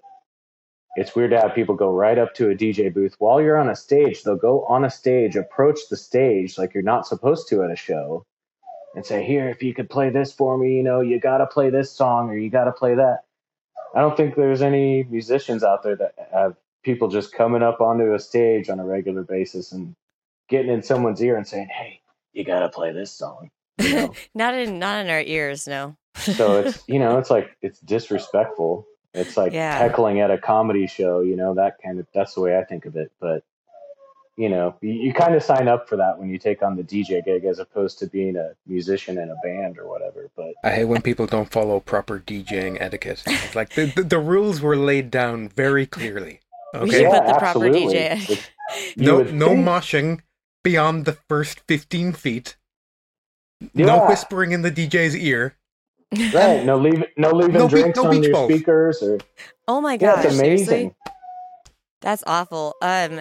it's 0.95 1.15
weird 1.15 1.33
to 1.33 1.41
have 1.41 1.55
people 1.55 1.75
go 1.75 1.91
right 1.91 2.17
up 2.17 2.33
to 2.35 2.49
a 2.51 2.55
DJ 2.55 2.89
booth 2.95 3.17
while 3.19 3.43
you're 3.43 3.59
on 3.59 3.69
a 3.69 3.77
stage. 3.77 4.23
They'll 4.23 4.37
go 4.37 4.65
on 4.65 4.85
a 4.85 4.91
stage, 4.91 5.37
approach 5.37 5.81
the 5.91 5.97
stage 5.97 6.57
like 6.57 6.73
you're 6.73 6.83
not 6.85 7.07
supposed 7.07 7.49
to 7.49 7.63
at 7.65 7.71
a 7.71 7.77
show, 7.77 8.25
and 8.97 9.07
say, 9.07 9.25
"Here, 9.25 9.49
if 9.49 9.63
you 9.63 9.73
could 9.73 9.89
play 9.89 10.11
this 10.11 10.33
for 10.33 10.59
me, 10.59 10.75
you 10.77 10.83
know, 10.83 11.01
you 11.01 11.21
got 11.21 11.39
to 11.39 11.47
play 11.47 11.71
this 11.71 11.93
song 11.93 12.29
or 12.31 12.37
you 12.37 12.51
got 12.51 12.65
to 12.65 12.73
play 12.73 12.97
that." 12.97 13.21
I 13.95 14.01
don't 14.01 14.17
think 14.17 14.35
there's 14.35 14.63
any 14.63 15.05
musicians 15.05 15.63
out 15.63 15.85
there 15.85 15.95
that 15.97 16.15
have 16.33 16.57
people 16.83 17.07
just 17.09 17.33
coming 17.33 17.63
up 17.63 17.81
onto 17.81 18.13
a 18.15 18.19
stage 18.19 18.69
on 18.69 18.81
a 18.81 18.85
regular 18.85 19.23
basis 19.23 19.71
and 19.73 19.95
getting 20.49 20.71
in 20.73 20.83
someone's 20.83 21.23
ear 21.23 21.37
and 21.37 21.47
saying, 21.47 21.69
"Hey, 21.69 22.01
you 22.33 22.43
got 22.45 22.61
to 22.61 22.69
play 22.69 22.91
this 22.93 23.13
song." 23.13 23.51
You 23.79 23.95
know? 23.95 24.15
not 24.35 24.55
in 24.55 24.79
not 24.81 25.05
in 25.05 25.11
our 25.11 25.21
ears, 25.21 25.69
no. 25.69 25.97
so 26.17 26.57
it's 26.57 26.83
you 26.89 26.99
know 26.99 27.19
it's 27.19 27.31
like 27.31 27.57
it's 27.63 27.79
disrespectful 27.81 28.87
it's 29.15 29.37
like 29.37 29.53
Yeah. 29.53 29.79
heckling 29.79 30.21
at 30.21 30.31
a 30.31 30.39
comedy 30.39 30.87
show 30.87 31.21
you 31.21 31.37
know 31.37 31.55
that 31.55 31.77
kind 31.83 31.99
of 32.01 32.07
that's 32.15 32.35
the 32.35 32.41
way 32.41 32.59
i 32.59 32.65
think 32.65 32.85
of 32.87 32.97
it 32.97 33.13
but 33.21 33.45
you 34.37 34.49
know 34.49 34.77
you, 34.83 34.93
you 34.93 35.13
kind 35.15 35.35
of 35.35 35.43
sign 35.43 35.67
up 35.69 35.89
for 35.89 35.97
that 35.97 36.19
when 36.19 36.29
you 36.29 36.39
take 36.39 36.63
on 36.63 36.77
the 36.77 36.83
dj 36.83 37.25
gig 37.25 37.45
as 37.45 37.59
opposed 37.59 37.99
to 37.99 38.07
being 38.07 38.37
a 38.37 38.51
musician 38.67 39.17
in 39.19 39.31
a 39.31 39.35
band 39.43 39.79
or 39.79 39.89
whatever 39.89 40.31
but 40.37 40.53
I 40.63 40.71
hate 40.73 40.85
when 40.85 41.01
people 41.03 41.27
don't 41.27 41.51
follow 41.51 41.81
proper 41.81 42.19
DJing 42.21 42.77
etiquette. 42.81 43.23
It's 43.27 43.55
like 43.55 43.71
the, 43.75 43.87
the, 43.87 44.03
the 44.03 44.19
rules 44.19 44.61
were 44.61 44.77
laid 44.77 45.11
down 45.11 45.49
very 45.49 45.87
clearly. 45.87 46.41
Okay, 46.75 47.03
Yeah, 47.03 47.11
put 47.21 47.27
the 47.27 47.33
proper 47.39 47.67
absolutely. 47.67 47.95
DJ. 47.95 48.47
No 48.97 49.23
no 49.23 49.49
think- 49.49 49.67
moshing 49.67 50.21
beyond 50.65 51.05
the 51.05 51.17
first 51.29 51.61
fifteen 51.69 52.13
feet. 52.13 52.57
No 53.75 54.07
whispering 54.07 54.53
in 54.53 54.63
the 54.63 54.71
DJ's 54.73 55.15
ear. 55.17 55.57
right 56.35 56.65
no 56.65 56.77
leave 56.77 57.03
no 57.17 57.31
leaving 57.31 57.55
No 57.55 57.69
beach- 57.69 57.71
drinks 57.83 57.97
no 57.99 58.09
on 58.11 58.23
your 58.23 58.33
balls. 58.33 58.51
speakers 58.53 59.03
or 59.03 59.19
oh 59.69 59.81
my 59.81 59.93
yeah 59.95 59.99
gosh, 60.17 60.25
it's 60.27 60.39
amazing 60.39 60.67
seriously? 60.67 60.95
That's 62.03 62.23
awful. 62.27 62.75
Um, 62.83 63.21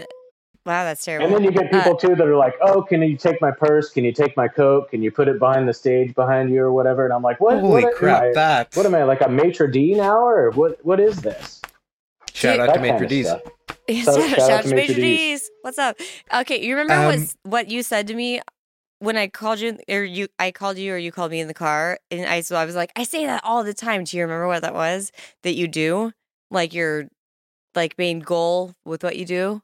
Wow, 0.65 0.83
that's 0.83 1.05
terrible. 1.05 1.27
And 1.27 1.35
then 1.35 1.43
you 1.43 1.51
get 1.51 1.71
Uh, 1.73 1.77
people 1.83 1.95
too 1.95 2.15
that 2.15 2.27
are 2.27 2.35
like, 2.35 2.55
"Oh, 2.61 2.81
can 2.81 3.01
you 3.03 3.15
take 3.17 3.39
my 3.39 3.51
purse? 3.51 3.91
Can 3.91 4.03
you 4.03 4.11
take 4.11 4.35
my 4.35 4.47
coat? 4.47 4.89
Can 4.89 5.03
you 5.03 5.11
put 5.11 5.27
it 5.27 5.37
behind 5.37 5.67
the 5.69 5.73
stage 5.73 6.15
behind 6.15 6.49
you 6.49 6.61
or 6.61 6.73
whatever?" 6.73 7.05
And 7.05 7.13
I'm 7.13 7.21
like, 7.21 7.39
"What? 7.39 7.59
Holy 7.59 7.83
what 7.83 7.95
crap! 7.95 8.23
Am 8.23 8.29
I, 8.29 8.33
that 8.33 8.75
what 8.75 8.85
am 8.85 8.95
I 8.95 9.03
like 9.03 9.21
a 9.21 9.29
maitre 9.29 9.71
d 9.71 9.93
now, 9.93 10.17
or 10.27 10.49
what? 10.51 10.83
What 10.83 10.99
is 10.99 11.21
this?" 11.21 11.61
shout 12.33 12.59
out 12.59 12.65
to 12.65 12.71
kind 12.73 12.81
Maitre 12.81 13.07
D's. 13.07 13.27
Shout- 13.87 14.17
out 14.17 14.49
out 14.49 14.63
to 14.63 14.69
to 14.69 14.75
Maitre 14.75 14.75
Major 14.75 14.93
D's. 14.95 15.41
D's. 15.41 15.51
What's 15.61 15.77
up? 15.77 15.97
Okay, 16.33 16.59
you 16.65 16.75
remember 16.75 16.93
Um, 16.95 17.05
what 17.05 17.35
what 17.43 17.67
you 17.69 17.83
said 17.83 18.07
to 18.07 18.15
me 18.15 18.41
when 18.99 19.15
I 19.17 19.27
called 19.27 19.59
you, 19.59 19.77
or 19.87 20.03
you 20.03 20.27
I 20.39 20.49
called 20.51 20.77
you, 20.79 20.93
or 20.93 20.97
you 20.97 21.11
called 21.11 21.29
me 21.29 21.39
in 21.39 21.47
the 21.47 21.53
car, 21.53 21.99
and 22.09 22.25
I 22.25 22.41
so 22.41 22.55
I 22.55 22.65
was 22.65 22.75
like, 22.75 22.91
I 22.95 23.03
say 23.03 23.25
that 23.27 23.41
all 23.43 23.63
the 23.63 23.73
time. 23.75 24.03
Do 24.03 24.17
you 24.17 24.23
remember 24.23 24.47
what 24.47 24.63
that 24.63 24.73
was 24.73 25.11
that 25.43 25.53
you 25.53 25.67
do? 25.67 26.11
Like 26.49 26.73
your 26.73 27.05
like 27.75 27.97
main 27.99 28.19
goal 28.19 28.73
with 28.85 29.03
what 29.03 29.17
you 29.17 29.25
do? 29.25 29.61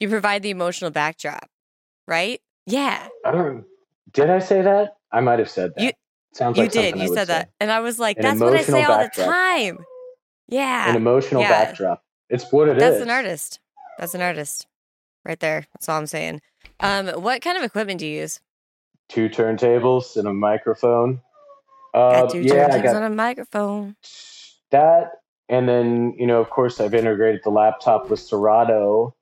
You 0.00 0.08
provide 0.08 0.42
the 0.42 0.50
emotional 0.50 0.90
backdrop, 0.90 1.48
right? 2.06 2.40
Yeah, 2.66 3.08
I 3.24 3.30
don't. 3.32 3.64
Did 4.12 4.30
I 4.30 4.38
say 4.38 4.62
that? 4.62 4.96
I 5.12 5.20
might 5.20 5.38
have 5.38 5.50
said 5.50 5.72
that. 5.76 5.82
You- 5.82 5.92
Sounds 6.34 6.56
you 6.58 6.64
like 6.64 6.72
did. 6.72 6.94
You 6.96 7.08
would 7.08 7.14
said 7.18 7.26
say. 7.26 7.32
that, 7.32 7.50
and 7.58 7.72
I 7.72 7.80
was 7.80 7.98
like, 7.98 8.18
An 8.18 8.22
that's 8.22 8.40
what 8.40 8.52
I 8.54 8.62
say 8.62 8.82
emotional 8.82 8.92
all 8.92 9.02
the 9.02 9.22
time. 9.22 9.78
Yeah, 10.46 10.90
An 10.90 10.94
emotional 10.96 11.40
yeah. 11.40 11.64
backdrop. 11.64 12.04
It's 12.28 12.52
what 12.52 12.68
it 12.68 12.76
is. 12.76 12.82
That's 12.82 13.00
an 13.02 13.10
artist. 13.10 13.60
That's 13.98 14.14
an 14.14 14.20
artist, 14.20 14.66
right 15.24 15.40
there. 15.40 15.66
That's 15.72 15.88
all 15.88 15.98
I'm 15.98 16.06
saying. 16.06 16.42
Um, 16.80 17.08
what 17.22 17.40
kind 17.40 17.56
of 17.56 17.64
equipment 17.64 17.98
do 18.00 18.06
you 18.06 18.20
use? 18.20 18.40
Two 19.08 19.30
turntables 19.30 20.16
and 20.18 20.28
a 20.28 20.34
microphone. 20.34 21.22
Got 21.94 22.14
Uh, 22.14 22.26
two 22.28 22.40
yeah, 22.42 22.66
I 22.66 22.78
turntables 22.78 22.82
got 22.84 22.96
on 22.96 23.02
a 23.04 23.10
microphone. 23.14 23.96
that, 24.70 25.12
and 25.48 25.66
then 25.66 26.14
you 26.18 26.26
know, 26.26 26.40
of 26.42 26.50
course, 26.50 26.78
I've 26.78 26.94
integrated 26.94 27.40
the 27.42 27.50
laptop 27.50 28.10
with 28.10 28.20
Serato, 28.20 29.14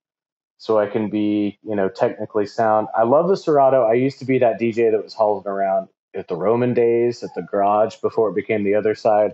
so 0.59 0.79
I 0.79 0.87
can 0.87 1.11
be 1.11 1.59
you 1.63 1.77
know 1.77 1.89
technically 1.89 2.47
sound. 2.47 2.89
I 2.97 3.03
love 3.05 3.29
the 3.29 3.37
Serato. 3.37 3.85
I 3.85 3.95
used 3.95 4.19
to 4.21 4.25
be 4.25 4.39
that 4.39 4.61
DJ 4.61 4.91
that 4.91 5.03
was 5.03 5.15
hauling 5.15 5.47
around 5.47 5.89
at 6.15 6.29
the 6.29 6.37
Roman 6.37 6.75
days 6.75 7.23
at 7.23 7.35
the 7.35 7.43
garage 7.43 7.97
before 7.97 8.31
it 8.31 8.35
became 8.35 8.65
the 8.65 8.75
other 8.75 8.95
side. 8.95 9.33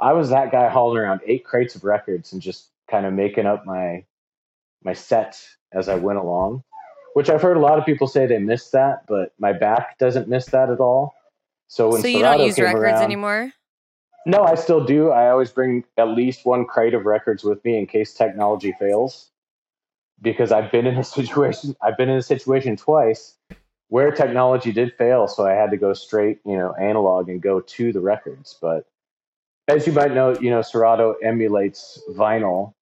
I 0.00 0.12
was 0.12 0.30
that 0.30 0.50
guy 0.50 0.68
hauling 0.68 0.98
around 0.98 1.20
eight 1.26 1.44
crates 1.44 1.74
of 1.74 1.84
records 1.84 2.32
and 2.32 2.42
just 2.42 2.70
kind 2.90 3.06
of 3.06 3.12
making 3.12 3.46
up 3.46 3.64
my 3.64 4.04
my 4.82 4.92
set 4.92 5.40
as 5.72 5.88
I 5.88 5.94
went 5.96 6.18
along. 6.18 6.62
Which 7.14 7.30
I've 7.30 7.42
heard 7.42 7.56
a 7.56 7.60
lot 7.60 7.78
of 7.78 7.86
people 7.86 8.08
say 8.08 8.26
they 8.26 8.38
miss 8.38 8.70
that, 8.70 9.06
but 9.06 9.32
my 9.38 9.52
back 9.52 9.98
doesn't 9.98 10.28
miss 10.28 10.46
that 10.46 10.68
at 10.68 10.80
all. 10.80 11.14
So 11.68 11.90
when 11.90 12.02
So 12.02 12.08
you 12.08 12.18
Serato 12.18 12.38
don't 12.38 12.46
use 12.46 12.58
records 12.58 12.82
around, 12.82 13.02
anymore? 13.04 13.52
no, 14.26 14.42
I 14.42 14.56
still 14.56 14.84
do. 14.84 15.10
I 15.10 15.30
always 15.30 15.50
bring 15.50 15.84
at 15.96 16.08
least 16.08 16.44
one 16.44 16.64
crate 16.64 16.92
of 16.94 17.04
records 17.06 17.44
with 17.44 17.64
me 17.64 17.78
in 17.78 17.86
case 17.86 18.14
technology 18.14 18.74
fails. 18.80 19.30
Because 20.20 20.52
I've 20.52 20.70
been 20.72 20.86
in 20.86 20.96
a 20.96 21.04
situation 21.18 21.76
I've 21.82 21.96
been 21.96 22.08
in 22.08 22.18
a 22.18 22.22
situation 22.22 22.76
twice 22.76 23.36
where 23.88 24.10
technology 24.10 24.72
did 24.72 24.94
fail, 24.96 25.28
so 25.28 25.46
I 25.46 25.52
had 25.52 25.70
to 25.70 25.76
go 25.76 25.92
straight, 25.92 26.38
you 26.44 26.56
know, 26.56 26.72
analog 26.74 27.28
and 27.28 27.40
go 27.40 27.60
to 27.60 27.92
the 27.92 28.00
records. 28.00 28.56
But 28.60 28.86
as 29.68 29.86
you 29.86 29.92
might 29.92 30.14
know, 30.14 30.36
you 30.38 30.50
know, 30.50 30.62
Serato 30.62 31.14
emulates 31.22 32.00
vinyl. 32.10 32.74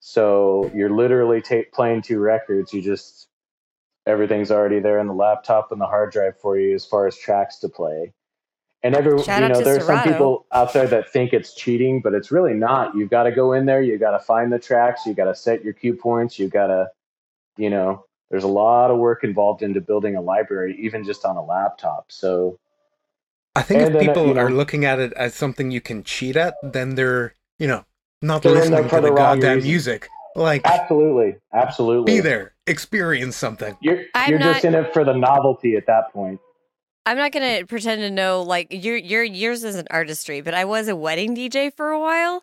So 0.00 0.70
you're 0.74 0.94
literally 0.94 1.40
ta- 1.42 1.68
playing 1.72 2.02
two 2.02 2.18
records. 2.18 2.72
You 2.72 2.82
just 2.82 3.28
everything's 4.06 4.50
already 4.50 4.80
there 4.80 4.98
in 4.98 5.06
the 5.06 5.14
laptop 5.14 5.70
and 5.72 5.80
the 5.80 5.86
hard 5.86 6.12
drive 6.12 6.38
for 6.40 6.58
you 6.58 6.74
as 6.74 6.84
far 6.84 7.06
as 7.06 7.16
tracks 7.16 7.58
to 7.58 7.68
play. 7.68 8.12
And 8.84 8.94
every 8.94 9.20
Shout 9.22 9.42
you 9.42 9.48
know, 9.48 9.60
there's 9.60 9.84
some 9.84 10.02
people 10.04 10.46
out 10.52 10.72
there 10.72 10.86
that 10.86 11.10
think 11.10 11.32
it's 11.32 11.52
cheating, 11.54 12.00
but 12.00 12.14
it's 12.14 12.30
really 12.30 12.54
not. 12.54 12.94
You've 12.94 13.10
got 13.10 13.24
to 13.24 13.32
go 13.32 13.52
in 13.52 13.66
there, 13.66 13.82
you 13.82 13.98
got 13.98 14.12
to 14.12 14.20
find 14.20 14.52
the 14.52 14.58
tracks, 14.58 15.04
you 15.04 15.14
got 15.14 15.24
to 15.24 15.34
set 15.34 15.64
your 15.64 15.72
cue 15.72 15.94
points, 15.94 16.38
you 16.38 16.48
got 16.48 16.68
to, 16.68 16.88
you 17.56 17.70
know, 17.70 18.04
there's 18.30 18.44
a 18.44 18.48
lot 18.48 18.90
of 18.92 18.98
work 18.98 19.24
involved 19.24 19.62
into 19.62 19.80
building 19.80 20.14
a 20.14 20.20
library, 20.20 20.76
even 20.80 21.02
just 21.02 21.24
on 21.24 21.36
a 21.36 21.44
laptop. 21.44 22.06
So 22.12 22.58
I 23.56 23.62
think 23.62 23.80
And 23.82 23.88
if 23.88 23.98
then, 23.98 24.06
people 24.08 24.28
you 24.28 24.34
know- 24.34 24.42
are 24.42 24.50
looking 24.50 24.84
at 24.84 25.00
it 25.00 25.12
as 25.14 25.34
something 25.34 25.72
you 25.72 25.80
can 25.80 26.04
cheat 26.04 26.36
at, 26.36 26.54
then 26.62 26.94
they're, 26.94 27.34
you 27.58 27.66
know, 27.66 27.84
not 28.22 28.42
They're 28.42 28.52
in 28.52 28.70
there 28.70 28.82
listening 28.82 28.90
to 28.90 28.96
the 28.96 29.10
the 29.10 29.16
goddamn 29.16 29.54
reason. 29.56 29.68
music. 29.70 30.08
Like, 30.36 30.64
absolutely, 30.66 31.34
absolutely, 31.52 32.12
be 32.14 32.20
there, 32.20 32.52
experience 32.68 33.34
something. 33.34 33.76
You're 33.80 34.02
you're 34.28 34.38
just 34.38 34.62
not- 34.62 34.64
in 34.64 34.74
it 34.76 34.92
for 34.92 35.02
the 35.02 35.14
novelty 35.14 35.74
at 35.74 35.86
that 35.86 36.12
point. 36.12 36.38
I'm 37.08 37.16
not 37.16 37.32
gonna 37.32 37.64
pretend 37.66 38.02
to 38.02 38.10
know 38.10 38.42
like 38.42 38.68
your 38.70 38.96
your 38.96 39.22
yours 39.24 39.64
is 39.64 39.76
an 39.76 39.86
artistry, 39.90 40.40
but 40.42 40.54
I 40.54 40.64
was 40.64 40.88
a 40.88 40.96
wedding 40.96 41.34
DJ 41.34 41.70
for 41.70 41.90
a 41.90 42.00
while, 42.00 42.42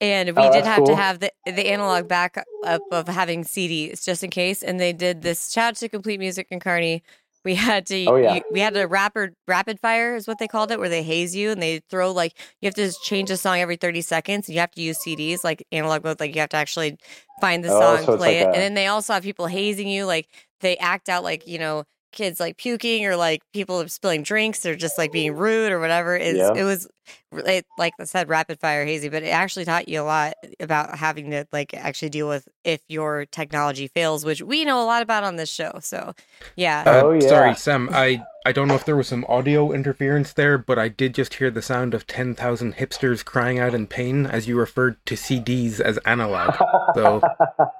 and 0.00 0.36
we 0.36 0.42
Oh, 0.42 0.50
did 0.50 0.64
have 0.64 0.84
to 0.84 0.94
have 0.96 1.20
the 1.20 1.32
the 1.44 1.68
analog 1.68 2.08
backup 2.08 2.46
of 2.90 3.08
having 3.08 3.44
CDs 3.44 4.04
just 4.04 4.24
in 4.24 4.30
case. 4.30 4.62
And 4.62 4.80
they 4.80 4.92
did 4.92 5.22
this 5.22 5.52
shout 5.52 5.76
to 5.76 5.88
Complete 5.88 6.18
Music 6.20 6.48
and 6.50 6.60
Kearney. 6.60 7.02
We 7.44 7.54
had 7.56 7.86
to 7.88 7.94
Oh, 8.06 8.16
yeah. 8.16 8.40
we 8.50 8.60
had 8.60 8.76
a 8.76 8.88
rapid 8.88 9.34
rapid 9.46 9.80
fire 9.80 10.16
is 10.16 10.26
what 10.26 10.38
they 10.38 10.48
called 10.48 10.70
it, 10.72 10.78
where 10.78 10.88
they 10.88 11.02
haze 11.02 11.36
you 11.36 11.50
and 11.50 11.62
they 11.62 11.80
throw 11.90 12.10
like 12.12 12.32
you 12.62 12.66
have 12.66 12.74
to 12.76 12.92
change 13.02 13.30
a 13.30 13.36
song 13.36 13.60
every 13.60 13.76
30 13.76 14.00
seconds. 14.02 14.48
And 14.48 14.54
you 14.54 14.60
have 14.60 14.72
to 14.72 14.82
use 14.82 14.98
CDs 14.98 15.44
like 15.44 15.66
analog 15.72 16.04
mode, 16.04 16.20
like 16.20 16.34
you 16.34 16.40
have 16.40 16.50
to 16.50 16.56
actually 16.56 16.96
find 17.40 17.62
the 17.64 17.70
Oh, 17.70 17.96
song, 17.96 18.06
so 18.06 18.16
play 18.16 18.38
like 18.38 18.40
it, 18.40 18.48
and 18.52 18.62
then 18.62 18.74
they 18.74 18.86
also 18.86 19.12
have 19.12 19.22
people 19.22 19.46
hazing 19.46 19.88
you, 19.88 20.06
like 20.06 20.28
they 20.60 20.76
act 20.78 21.08
out 21.08 21.22
like 21.22 21.46
you 21.46 21.58
know 21.58 21.84
kids 22.16 22.40
like 22.40 22.56
puking 22.56 23.06
or 23.06 23.14
like 23.14 23.40
people 23.52 23.86
spilling 23.88 24.24
drinks 24.24 24.66
or 24.66 24.74
just 24.74 24.98
like 24.98 25.12
being 25.12 25.36
rude 25.36 25.70
or 25.70 25.78
whatever 25.78 26.16
is 26.16 26.36
Yeah. 26.36 26.54
it 26.56 26.64
was 26.64 26.88
it, 27.32 27.64
like 27.78 27.92
I 28.00 28.04
said 28.04 28.28
rapid 28.28 28.58
fire 28.58 28.84
hazy 28.84 29.08
but 29.08 29.22
it 29.22 29.28
actually 29.28 29.64
taught 29.64 29.88
you 29.88 30.00
a 30.00 30.02
lot 30.02 30.34
about 30.58 30.96
having 30.98 31.30
to 31.30 31.46
like 31.52 31.72
actually 31.74 32.08
deal 32.08 32.26
with 32.28 32.48
if 32.64 32.80
your 32.88 33.26
technology 33.26 33.86
fails 33.86 34.24
which 34.24 34.42
we 34.42 34.64
know 34.64 34.82
a 34.82 34.86
lot 34.86 35.02
about 35.02 35.22
on 35.22 35.36
this 35.36 35.48
show 35.50 35.78
so 35.80 36.14
yeah 36.56 36.82
Uh, 36.84 37.02
Oh, 37.04 37.12
yeah. 37.12 37.28
Sorry, 37.28 37.54
Sam. 37.54 37.88
I, 37.92 38.24
I 38.44 38.50
don't 38.52 38.66
know 38.66 38.74
if 38.74 38.84
there 38.84 38.96
was 38.96 39.06
some 39.08 39.24
audio 39.28 39.70
interference 39.72 40.32
there, 40.32 40.56
but 40.58 40.78
I 40.78 40.88
did 40.88 41.14
just 41.14 41.34
hear 41.34 41.50
the 41.50 41.62
sound 41.62 41.94
of 41.94 42.06
10,000 42.06 42.74
hipsters 42.76 43.24
crying 43.24 43.58
out 43.60 43.74
in 43.74 43.86
pain 43.86 44.26
as 44.26 44.48
you 44.48 44.58
referred 44.58 44.96
to 45.06 45.14
CDs 45.14 45.78
as 45.80 45.98
analog. 45.98 46.54
So, 46.94 47.20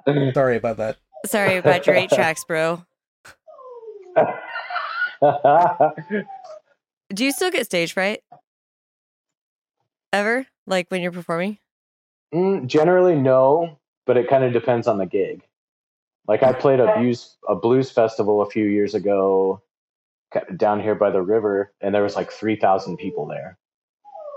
sorry 0.33 0.55
about 0.57 0.77
that. 0.77 0.97
sorry 1.25 1.57
about 1.57 1.87
your 1.87 1.95
eight 1.95 2.09
tracks 2.11 2.43
bro 2.45 2.85
do 7.13 7.23
you 7.25 7.31
still 7.31 7.51
get 7.51 7.65
stage 7.65 7.93
fright 7.93 8.21
ever 10.13 10.45
like 10.65 10.89
when 10.89 11.01
you're 11.01 11.11
performing 11.11 11.57
Mm, 12.33 12.67
generally, 12.67 13.15
no, 13.15 13.79
but 14.05 14.17
it 14.17 14.29
kind 14.29 14.43
of 14.43 14.53
depends 14.53 14.87
on 14.87 14.97
the 14.97 15.05
gig. 15.05 15.43
Like 16.27 16.43
I 16.43 16.51
played 16.51 16.79
a 16.79 16.93
blues 16.97 17.37
a 17.47 17.55
blues 17.55 17.89
festival 17.89 18.41
a 18.41 18.49
few 18.49 18.65
years 18.65 18.93
ago 18.93 19.61
down 20.57 20.81
here 20.81 20.95
by 20.95 21.09
the 21.09 21.21
river, 21.21 21.71
and 21.79 21.95
there 21.95 22.03
was 22.03 22.17
like 22.17 22.31
three 22.31 22.57
thousand 22.57 22.97
people 22.97 23.25
there. 23.25 23.57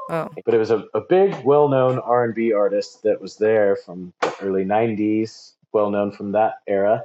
oh 0.09 0.29
But 0.45 0.55
it 0.55 0.59
was 0.59 0.71
a, 0.71 0.85
a 0.95 1.01
big, 1.01 1.35
well 1.43 1.69
known 1.69 1.99
R 1.99 2.25
and 2.25 2.35
B 2.35 2.53
artist 2.53 3.03
that 3.03 3.21
was 3.21 3.37
there 3.39 3.75
from 3.75 4.13
the 4.21 4.33
early 4.41 4.65
'90s, 4.65 5.55
well 5.73 5.91
known 5.91 6.13
from 6.13 6.31
that 6.33 6.55
era. 6.69 7.03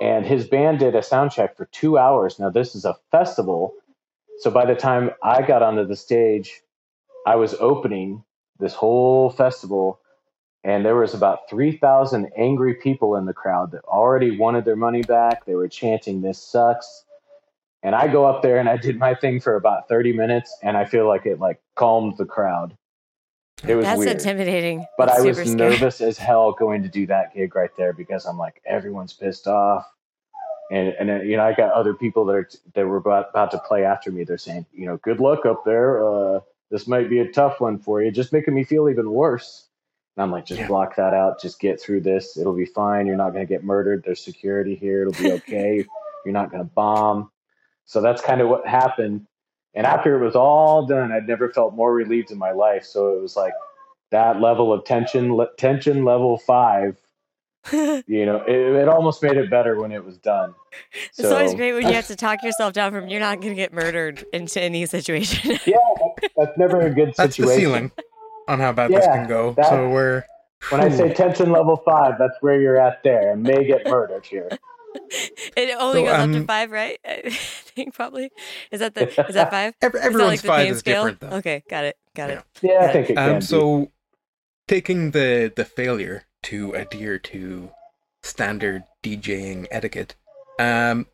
And 0.00 0.24
his 0.24 0.46
band 0.46 0.78
did 0.78 0.94
a 0.94 1.02
sound 1.02 1.32
check 1.32 1.56
for 1.56 1.66
two 1.66 1.98
hours. 1.98 2.38
Now 2.38 2.50
this 2.50 2.74
is 2.74 2.84
a 2.84 2.96
festival, 3.10 3.74
so 4.38 4.50
by 4.50 4.66
the 4.66 4.76
time 4.76 5.10
I 5.22 5.42
got 5.42 5.62
onto 5.62 5.84
the 5.84 5.96
stage, 5.96 6.62
I 7.26 7.36
was 7.36 7.54
opening 7.54 8.22
this 8.60 8.72
whole 8.72 9.30
festival 9.30 10.00
and 10.64 10.84
there 10.84 10.96
was 10.96 11.14
about 11.14 11.48
3000 11.50 12.30
angry 12.36 12.74
people 12.74 13.16
in 13.16 13.26
the 13.26 13.32
crowd 13.32 13.72
that 13.72 13.84
already 13.84 14.36
wanted 14.36 14.64
their 14.64 14.76
money 14.76 15.02
back. 15.02 15.44
They 15.44 15.54
were 15.54 15.68
chanting 15.68 16.20
this 16.20 16.40
sucks. 16.40 17.04
And 17.82 17.94
i 17.94 18.08
go 18.08 18.26
up 18.26 18.42
there 18.42 18.58
and 18.58 18.68
i 18.68 18.76
did 18.76 18.98
my 18.98 19.14
thing 19.14 19.40
for 19.40 19.54
about 19.54 19.88
30 19.88 20.12
minutes 20.12 20.56
and 20.64 20.76
i 20.76 20.84
feel 20.84 21.06
like 21.06 21.26
it 21.26 21.38
like 21.38 21.60
calmed 21.76 22.16
the 22.18 22.24
crowd 22.24 22.76
it 23.66 23.74
was 23.74 23.84
that's 23.84 23.98
weird. 23.98 24.12
intimidating. 24.12 24.86
But 24.96 25.06
That's 25.06 25.20
i 25.20 25.22
was 25.22 25.36
scary. 25.38 25.54
nervous 25.54 26.00
as 26.00 26.16
hell 26.18 26.52
going 26.52 26.82
to 26.82 26.88
do 26.88 27.06
that 27.06 27.34
gig 27.34 27.54
right 27.56 27.70
there 27.76 27.92
because 27.92 28.24
i'm 28.26 28.38
like 28.38 28.60
everyone's 28.66 29.12
pissed 29.12 29.46
off. 29.46 29.86
And 30.70 30.88
and 31.00 31.10
uh, 31.10 31.14
you 31.22 31.36
know 31.36 31.44
i 31.44 31.54
got 31.54 31.72
other 31.72 31.94
people 31.94 32.24
that 32.26 32.32
are 32.34 32.48
that 32.74 32.86
were 32.86 32.98
about, 32.98 33.30
about 33.30 33.50
to 33.52 33.58
play 33.58 33.84
after 33.84 34.12
me. 34.12 34.24
They're 34.24 34.38
saying 34.38 34.66
you 34.72 34.86
know 34.86 34.98
good 34.98 35.18
luck 35.20 35.46
up 35.46 35.64
there. 35.64 36.04
Uh 36.06 36.40
this 36.70 36.86
might 36.86 37.08
be 37.08 37.20
a 37.20 37.32
tough 37.32 37.60
one 37.60 37.78
for 37.78 38.02
you. 38.02 38.10
Just 38.10 38.32
making 38.32 38.54
me 38.54 38.62
feel 38.64 38.88
even 38.90 39.10
worse. 39.10 39.68
And 40.16 40.22
i'm 40.22 40.30
like 40.30 40.44
just 40.46 40.60
Yeah. 40.60 40.66
block 40.68 40.94
that 40.96 41.14
out. 41.14 41.40
Just 41.40 41.58
get 41.60 41.80
through 41.80 42.02
this. 42.02 42.36
It'll 42.36 42.54
be 42.54 42.66
fine. 42.66 43.06
You're 43.06 43.16
not 43.16 43.32
going 43.32 43.46
to 43.46 43.52
get 43.52 43.64
murdered. 43.64 44.02
There's 44.04 44.22
security 44.22 44.74
here. 44.74 45.02
It'll 45.02 45.14
be 45.14 45.32
okay. 45.40 45.84
You're 46.24 46.34
not 46.34 46.50
going 46.50 46.62
to 46.62 46.70
bomb. 46.74 47.30
So 47.86 48.02
that's 48.02 48.20
kind 48.20 48.42
of 48.42 48.48
what 48.50 48.66
happened 48.66 49.26
and 49.74 49.86
after 49.86 50.20
it 50.20 50.24
was 50.24 50.34
all 50.36 50.86
done 50.86 51.12
i'd 51.12 51.26
never 51.28 51.50
felt 51.50 51.74
more 51.74 51.92
relieved 51.92 52.30
in 52.30 52.38
my 52.38 52.52
life 52.52 52.84
so 52.84 53.16
it 53.16 53.20
was 53.22 53.36
like 53.36 53.52
that 54.10 54.40
level 54.40 54.72
of 54.72 54.84
tension 54.84 55.34
le- 55.34 55.48
tension 55.58 56.04
level 56.04 56.38
five 56.38 56.96
you 57.72 58.24
know 58.24 58.42
it, 58.46 58.56
it 58.56 58.88
almost 58.88 59.22
made 59.22 59.36
it 59.36 59.50
better 59.50 59.78
when 59.80 59.92
it 59.92 60.02
was 60.04 60.16
done 60.18 60.54
So, 61.12 61.24
It's 61.24 61.32
always 61.32 61.54
great 61.54 61.72
when 61.74 61.86
you 61.86 61.92
have 61.94 62.06
to 62.06 62.16
talk 62.26 62.42
yourself 62.42 62.72
down 62.72 62.92
from 62.92 63.08
you're 63.08 63.20
not 63.20 63.40
going 63.40 63.50
to 63.52 63.56
get 63.56 63.72
murdered 63.72 64.24
into 64.32 64.62
any 64.62 64.86
situation. 64.86 65.58
yeah 65.66 65.76
that, 65.76 66.30
that's 66.36 66.56
never 66.58 66.80
a 66.80 66.90
good 66.90 67.12
That's 67.16 67.36
the 67.36 67.42
situation 67.42 67.60
ceiling 67.60 67.92
on 68.46 68.60
how 68.60 68.72
bad 68.72 68.90
this 68.92 69.04
can 69.04 69.28
go. 69.28 69.52
that- 69.52 69.68
so 69.68 69.88
we're. 69.90 70.24
when 70.70 70.80
i 70.80 70.88
say 70.88 71.12
tension 71.12 71.50
level 71.50 71.76
five 71.84 72.14
that's 72.18 72.36
where 72.40 72.58
you're 72.60 72.80
at 72.80 73.02
there 73.02 73.32
and 73.32 73.42
may 73.42 73.64
get 73.64 73.84
murdered 73.86 74.24
here 74.24 74.48
It 75.56 75.76
only 75.78 76.00
So, 76.00 76.04
goes 76.04 76.18
up 76.18 76.32
to 76.32 76.40
um, 76.40 76.46
five, 76.46 76.70
right? 76.70 76.98
I 77.06 77.30
think 77.30 77.94
probably. 77.94 78.30
Is 78.70 78.80
that 78.80 78.94
the 78.94 79.08
is 79.28 79.34
that 79.34 79.50
five? 79.50 79.74
Every, 79.82 80.00
Is 80.00 80.16
that 80.16 80.22
everyone's 80.22 80.26
like 80.26 80.42
the 80.42 80.48
five 80.48 80.66
pain 80.66 80.72
is 80.72 80.78
scale? 80.78 81.04
different 81.04 81.20
though. 81.20 81.32
Okay, 81.38 81.64
got 81.68 81.84
it. 81.84 81.96
Got 82.14 82.30
it. 82.30 82.42
Yeah, 82.62 82.80
I 82.80 82.88
think 82.88 83.10
it 83.10 83.20
can 83.20 83.36
Um, 83.36 83.40
be. 83.40 83.46
so 83.46 83.92
taking 84.68 85.12
the 85.12 85.52
the 85.54 85.64
failure 85.64 86.24
to 86.44 86.72
adhere 86.74 87.18
to 87.18 87.70
standard 88.22 88.84
DJing 89.02 89.66
etiquette, 89.70 90.16
um, 90.58 91.06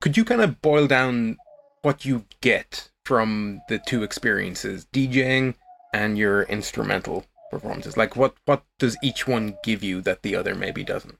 could 0.00 0.16
you 0.16 0.24
kind 0.24 0.40
of 0.42 0.60
boil 0.62 0.86
down 0.86 1.38
what 1.82 2.04
you 2.04 2.26
get 2.40 2.90
from 3.04 3.62
the 3.68 3.78
two 3.78 4.02
experiences, 4.02 4.86
DJing 4.92 5.54
and 5.92 6.18
your 6.18 6.42
instrumental 6.44 7.26
performances? 7.50 7.96
Like, 7.96 8.16
what 8.16 8.36
what 8.46 8.64
does 8.78 8.96
each 9.02 9.26
one 9.26 9.58
give 9.64 9.82
you 9.82 10.00
that 10.02 10.22
the 10.22 10.36
other 10.36 10.54
maybe 10.54 10.84
doesn't? 10.84 11.18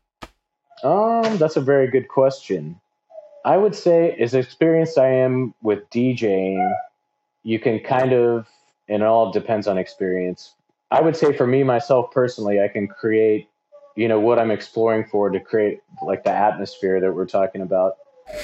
Um, 0.85 1.39
that's 1.39 1.57
a 1.57 1.62
very 1.62 1.91
good 1.91 2.09
question. 2.09 2.78
I 3.45 3.57
would 3.57 3.74
say, 3.74 4.12
as 4.20 4.35
experienced 4.35 4.99
I 4.99 5.09
am 5.09 5.55
with 5.62 5.89
DJing, 5.91 6.72
you 7.43 7.59
can 7.59 7.80
kind 7.80 8.12
of, 8.12 8.47
and 8.89 9.03
it 9.03 9.07
all 9.07 9.32
depends 9.32 9.66
on 9.66 9.78
experience. 9.78 10.55
I 10.91 11.01
would 11.01 11.16
say 11.16 11.32
for 11.37 11.47
me, 11.47 11.62
myself 11.62 12.11
personally, 12.11 12.61
I 12.61 12.68
can 12.68 12.87
create, 12.87 13.49
you 13.97 14.09
know, 14.09 14.20
what 14.20 14.39
I'm 14.39 14.51
exploring 14.51 15.07
for 15.11 15.30
to 15.30 15.41
create 15.41 15.80
like 16.03 16.24
the 16.24 16.30
atmosphere 16.30 17.01
that 17.01 17.12
we're 17.12 17.26
talking 17.26 17.62
about. 17.62 17.95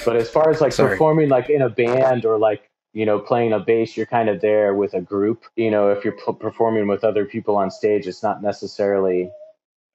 But 0.03 0.15
as 0.17 0.29
far 0.29 0.49
as 0.49 0.61
like 0.61 0.73
Sorry. 0.73 0.89
performing 0.89 1.29
like 1.29 1.49
in 1.49 1.61
a 1.61 1.69
band 1.69 2.25
or 2.25 2.37
like, 2.37 2.69
you 2.93 3.05
know, 3.05 3.19
playing 3.19 3.53
a 3.53 3.59
bass, 3.59 3.95
you're 3.95 4.05
kind 4.05 4.29
of 4.29 4.41
there 4.41 4.73
with 4.73 4.93
a 4.93 5.01
group. 5.01 5.43
You 5.55 5.71
know, 5.71 5.89
if 5.89 6.03
you're 6.03 6.17
p- 6.17 6.33
performing 6.39 6.87
with 6.87 7.03
other 7.03 7.25
people 7.25 7.55
on 7.55 7.71
stage, 7.71 8.07
it's 8.07 8.21
not 8.21 8.43
necessarily 8.43 9.31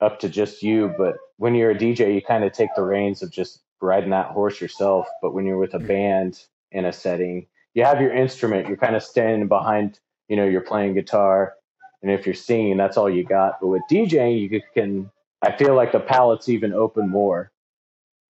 up 0.01 0.19
to 0.21 0.29
just 0.29 0.63
you. 0.63 0.95
But 0.97 1.17
when 1.39 1.55
you're 1.55 1.71
a 1.71 1.79
DJ, 1.79 2.15
you 2.15 2.23
kind 2.23 2.45
of 2.45 2.53
take 2.53 2.71
the 2.77 2.83
reins 2.83 3.23
of 3.23 3.31
just 3.31 3.61
riding 3.81 4.11
that 4.11 4.31
horse 4.31 4.61
yourself. 4.61 5.07
But 5.23 5.35
when 5.35 5.47
you're 5.47 5.59
with 5.59 5.75
a 5.75 5.79
Mhm. 5.79 5.89
band 5.89 6.47
in 6.73 6.85
a 6.85 6.93
setting, 6.93 7.47
you 7.75 7.85
have 7.85 8.01
your 8.01 8.13
instrument. 8.13 8.69
You're 8.69 8.77
kind 8.77 8.97
of 8.97 9.03
standing 9.03 9.49
behind, 9.49 10.01
you 10.29 10.37
know, 10.37 10.47
you're 10.47 10.61
playing 10.63 10.95
guitar. 10.95 11.55
And 12.03 12.11
if 12.11 12.27
you're 12.27 12.35
singing, 12.35 12.77
that's 12.77 12.97
all 12.97 13.11
you 13.11 13.25
got. 13.25 13.61
But 13.61 13.69
with 13.69 13.83
DJing, 13.91 14.39
you 14.39 14.63
can, 14.75 15.11
I 15.43 15.57
feel 15.57 15.75
like 15.75 15.93
the 15.93 16.01
palette's 16.01 16.49
even 16.49 16.73
open 16.73 17.09
more. 17.09 17.51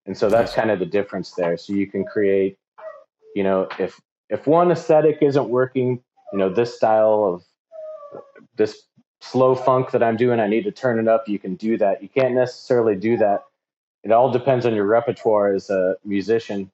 And 0.07 0.17
so 0.17 0.29
that's 0.29 0.55
kind 0.55 0.71
of 0.71 0.79
the 0.79 0.87
difference 0.87 1.33
there. 1.33 1.57
So 1.57 1.73
you 1.73 1.87
can 1.87 2.05
create, 2.05 2.59
you 3.35 3.45
know, 3.45 3.69
if, 3.79 4.01
if 4.29 4.47
one 4.47 4.71
aesthetic 4.71 5.19
isn't 5.21 5.49
working, 5.49 6.03
you 6.33 6.39
know, 6.39 6.49
this 6.53 6.75
style 6.77 7.25
of 7.25 7.45
this 8.57 8.83
slow 9.21 9.55
funk 9.55 9.91
that 9.93 10.03
I'm 10.03 10.17
doing, 10.17 10.41
I 10.41 10.49
need 10.49 10.65
to 10.65 10.73
turn 10.73 10.99
it 10.99 11.09
up. 11.09 11.29
You 11.29 11.39
can 11.39 11.55
do 11.57 11.77
that. 11.79 12.03
You 12.03 12.09
can't 12.09 12.35
necessarily 12.35 12.97
do 12.97 13.17
that. 13.19 13.45
It 14.03 14.13
all 14.13 14.31
depends 14.33 14.65
on 14.67 14.75
your 14.75 14.87
repertoire 14.87 15.53
as 15.55 15.69
a 15.71 15.97
musician. 16.05 16.71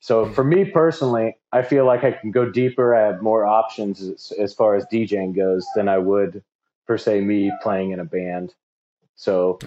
So 0.00 0.26
for 0.26 0.44
me 0.44 0.64
personally, 0.64 1.36
I 1.52 1.62
feel 1.62 1.84
like 1.86 2.04
I 2.04 2.12
can 2.12 2.30
go 2.30 2.50
deeper. 2.50 2.94
I 2.94 3.06
have 3.06 3.22
more 3.22 3.44
options 3.46 4.00
as, 4.02 4.32
as 4.38 4.54
far 4.54 4.74
as 4.74 4.84
DJing 4.86 5.34
goes 5.34 5.66
than 5.76 5.88
I 5.88 5.98
would 5.98 6.42
per 6.86 6.98
se 6.98 7.20
me 7.20 7.52
playing 7.62 7.92
in 7.92 8.00
a 8.00 8.04
band. 8.04 8.54
So 9.14 9.58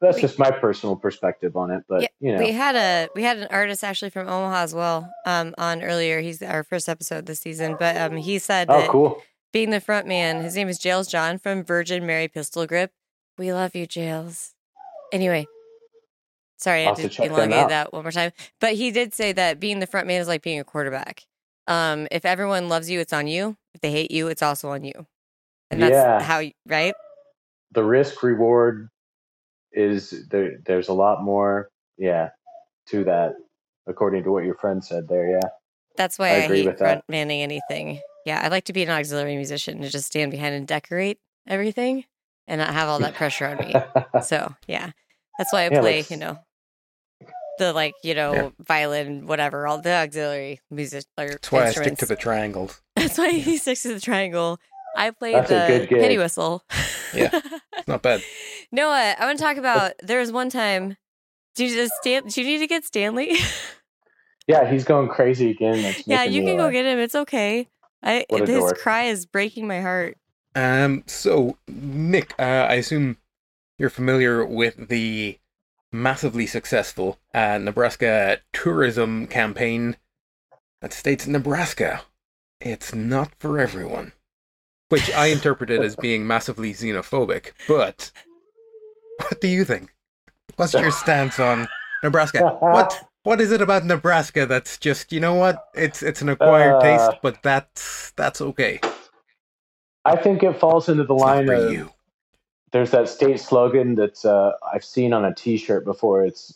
that's 0.00 0.16
We- 0.16 0.22
just 0.22 0.38
my 0.38 0.50
personal 0.50 0.96
perspective 0.96 1.56
on 1.56 1.70
it. 1.70 1.84
But 1.88 2.02
Yeah, 2.02 2.08
you 2.20 2.32
know, 2.32 2.38
We 2.38 2.52
had 2.52 2.76
a 2.76 3.08
we 3.14 3.22
had 3.22 3.38
an 3.38 3.48
artist 3.50 3.84
actually 3.84 4.10
from 4.10 4.28
Omaha 4.28 4.62
as 4.62 4.74
well 4.74 5.10
um, 5.26 5.54
on 5.58 5.82
earlier. 5.82 6.20
He's 6.20 6.42
our 6.42 6.62
first 6.62 6.88
episode 6.88 7.26
this 7.26 7.40
season, 7.40 7.76
but 7.78 7.96
um, 7.96 8.16
he 8.16 8.38
said 8.38 8.68
oh 8.70 8.78
that 8.78 8.90
cool. 8.90 9.22
Being 9.56 9.70
the 9.70 9.80
front 9.80 10.06
man, 10.06 10.42
his 10.42 10.54
name 10.54 10.68
is 10.68 10.78
Jails 10.78 11.08
John 11.08 11.38
from 11.38 11.64
Virgin 11.64 12.04
Mary 12.04 12.28
Pistol 12.28 12.66
Grip. 12.66 12.92
We 13.38 13.54
love 13.54 13.74
you, 13.74 13.86
Jails. 13.86 14.52
Anyway, 15.14 15.46
sorry, 16.58 16.82
I 16.82 16.90
I'll 16.90 16.94
had 16.94 17.10
to 17.10 17.16
to 17.16 17.24
elongate 17.24 17.70
that 17.70 17.90
one 17.90 18.02
more 18.02 18.12
time. 18.12 18.32
But 18.60 18.74
he 18.74 18.90
did 18.90 19.14
say 19.14 19.32
that 19.32 19.58
being 19.58 19.78
the 19.78 19.86
front 19.86 20.08
man 20.08 20.20
is 20.20 20.28
like 20.28 20.42
being 20.42 20.60
a 20.60 20.64
quarterback. 20.64 21.22
Um, 21.66 22.06
if 22.10 22.26
everyone 22.26 22.68
loves 22.68 22.90
you, 22.90 23.00
it's 23.00 23.14
on 23.14 23.28
you. 23.28 23.56
If 23.72 23.80
they 23.80 23.90
hate 23.92 24.10
you, 24.10 24.28
it's 24.28 24.42
also 24.42 24.68
on 24.68 24.84
you. 24.84 25.06
And 25.70 25.80
that's 25.80 25.94
Yeah. 25.94 26.20
how 26.20 26.40
you, 26.40 26.52
right? 26.66 26.92
The 27.72 27.82
risk 27.82 28.22
reward 28.22 28.90
is 29.72 30.28
there. 30.28 30.58
There's 30.66 30.88
a 30.88 30.92
lot 30.92 31.24
more, 31.24 31.70
yeah, 31.96 32.28
to 32.88 33.04
that, 33.04 33.36
according 33.86 34.24
to 34.24 34.32
what 34.32 34.44
your 34.44 34.56
friend 34.56 34.84
said 34.84 35.08
there. 35.08 35.30
Yeah. 35.30 35.48
That's 35.96 36.18
why 36.18 36.28
I 36.28 36.30
I, 36.32 36.34
agree 36.40 36.58
hate 36.58 36.66
with 36.66 36.78
that. 36.80 36.84
front 36.84 37.04
manning 37.08 37.40
anything. 37.40 38.02
Yeah, 38.26 38.40
I 38.42 38.48
like 38.48 38.64
to 38.64 38.72
be 38.74 38.82
an 38.82 38.90
auxiliary 38.90 39.36
musician 39.36 39.80
to 39.80 39.88
just 39.88 40.06
stand 40.08 40.30
behind 40.32 40.54
and 40.54 40.66
decorate 40.66 41.18
everything 41.46 42.04
and 42.46 42.58
not 42.60 42.74
have 42.74 42.88
all 42.88 42.98
that 42.98 43.14
pressure 43.14 43.46
on 43.46 43.56
me. 43.58 43.74
So 44.22 44.54
yeah, 44.66 44.90
that's 45.38 45.52
why 45.52 45.66
I 45.66 45.68
Yeah, 45.70 45.80
play. 45.80 45.96
let's- 45.98 46.10
You 46.10 46.16
know, 46.18 46.38
the 47.58 47.72
like 47.72 47.94
you 48.02 48.14
know 48.14 48.34
Yeah. 48.34 48.48
violin, 48.64 49.26
whatever, 49.26 49.66
all 49.66 49.78
the 49.80 49.92
auxiliary 49.92 50.60
music 50.70 51.04
or 51.16 51.28
That's 51.28 51.52
why 51.52 51.66
I 51.66 51.70
stick 51.70 51.96
to 51.98 52.06
the 52.06 52.16
triangles. 52.16 52.82
That's 52.96 53.16
why 53.16 53.30
he 53.30 53.56
sticks 53.58 53.82
to 53.82 53.94
the 53.94 54.00
triangle. 54.00 54.58
I 54.96 55.10
play 55.10 55.32
That's 55.32 55.48
the 55.50 55.86
penny 55.88 56.18
whistle. 56.18 56.64
Yeah. 57.14 57.30
It's 57.78 57.86
not 57.88 58.02
bad. 58.02 58.22
Noah, 58.72 58.90
uh, 59.10 59.14
I 59.20 59.26
want 59.26 59.38
to 59.38 59.44
talk 59.44 59.58
about. 59.58 59.92
There 60.02 60.18
was 60.18 60.32
one 60.32 60.50
time. 60.50 60.96
Do 61.54 61.64
you 61.64 61.72
just 61.74 61.94
Stan? 61.96 62.26
Do 62.26 62.40
you 62.40 62.46
need 62.46 62.58
to 62.58 62.66
get 62.66 62.84
Stanley? 62.84 63.36
yeah, 64.48 64.68
he's 64.70 64.84
going 64.84 65.08
crazy 65.08 65.50
again. 65.50 65.94
Yeah, 66.06 66.24
you 66.24 66.42
can 66.42 66.56
go 66.56 66.70
get 66.70 66.84
him. 66.86 66.98
It's 66.98 67.14
okay. 67.14 67.68
I 68.06 68.24
his 68.30 68.48
dork. 68.48 68.78
cry 68.78 69.04
is 69.04 69.26
breaking 69.26 69.66
my 69.66 69.80
heart. 69.80 70.16
Um, 70.54 71.02
so 71.06 71.58
Nick, 71.66 72.32
uh, 72.38 72.42
I 72.70 72.74
assume 72.74 73.16
you're 73.78 73.90
familiar 73.90 74.44
with 74.44 74.88
the 74.88 75.38
massively 75.92 76.46
successful 76.46 77.18
uh, 77.34 77.58
Nebraska 77.58 78.38
tourism 78.52 79.26
campaign 79.26 79.96
that 80.80 80.92
states 80.92 81.26
Nebraska, 81.26 82.02
it's 82.60 82.94
not 82.94 83.32
for 83.38 83.58
everyone, 83.58 84.12
which 84.88 85.10
I 85.12 85.26
interpreted 85.26 85.82
as 85.82 85.96
being 85.96 86.26
massively 86.26 86.72
xenophobic. 86.72 87.52
But 87.66 88.12
what 89.18 89.40
do 89.40 89.48
you 89.48 89.64
think? 89.64 89.92
What's 90.56 90.74
your 90.74 90.92
stance 90.92 91.40
on 91.40 91.68
Nebraska? 92.02 92.56
What 92.60 93.05
what 93.26 93.40
is 93.40 93.50
it 93.50 93.60
about 93.60 93.84
Nebraska 93.84 94.46
that's 94.46 94.78
just 94.78 95.12
you 95.12 95.18
know 95.20 95.34
what? 95.34 95.68
It's 95.74 96.02
it's 96.02 96.22
an 96.22 96.28
acquired 96.28 96.78
Uh, 96.78 96.80
taste, 96.80 97.16
but 97.22 97.42
that's 97.42 98.12
that's 98.12 98.40
okay. 98.40 98.80
I 100.04 100.16
think 100.16 100.42
it 100.44 100.60
falls 100.60 100.88
into 100.88 101.04
the 101.04 101.14
It's 101.14 101.22
line 101.24 101.48
of 101.48 101.58
you. 101.72 101.92
there's 102.72 102.92
that 102.92 103.08
state 103.08 103.40
slogan 103.40 103.96
that's 103.96 104.24
uh, 104.24 104.52
I've 104.72 104.84
seen 104.84 105.12
on 105.12 105.24
a 105.24 105.34
T-shirt 105.34 105.84
before. 105.84 106.24
It's 106.24 106.54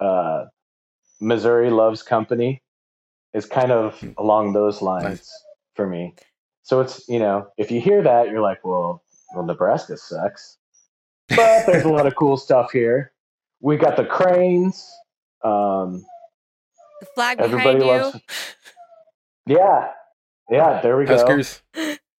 uh, 0.00 0.46
Missouri 1.20 1.70
loves 1.70 2.02
company. 2.02 2.62
It's 3.32 3.46
kind 3.46 3.72
of 3.72 3.98
Hmm. 4.00 4.12
along 4.18 4.52
those 4.52 4.82
lines 4.82 5.30
for 5.74 5.86
me. 5.86 6.14
So 6.64 6.80
it's 6.80 7.08
you 7.08 7.18
know 7.18 7.48
if 7.56 7.70
you 7.70 7.80
hear 7.80 8.02
that 8.02 8.28
you're 8.28 8.42
like, 8.42 8.64
well, 8.64 9.02
well, 9.34 9.44
Nebraska 9.46 9.96
sucks, 9.96 10.58
but 11.34 11.66
there's 11.66 11.84
a 11.84 11.88
lot 11.90 12.06
of 12.06 12.14
cool 12.16 12.36
stuff 12.36 12.72
here. 12.72 13.12
We 13.60 13.76
got 13.76 13.96
the 13.96 14.04
cranes. 14.04 14.90
Um, 15.42 16.04
The 17.00 17.06
flag 17.14 17.40
Everybody 17.40 17.78
behind 17.78 17.80
you. 17.80 17.86
loves- 18.04 18.20
yeah, 19.46 19.88
yeah. 20.50 20.80
There 20.82 20.96
we 20.96 21.04
go. 21.06 21.14
Huskers. 21.16 21.62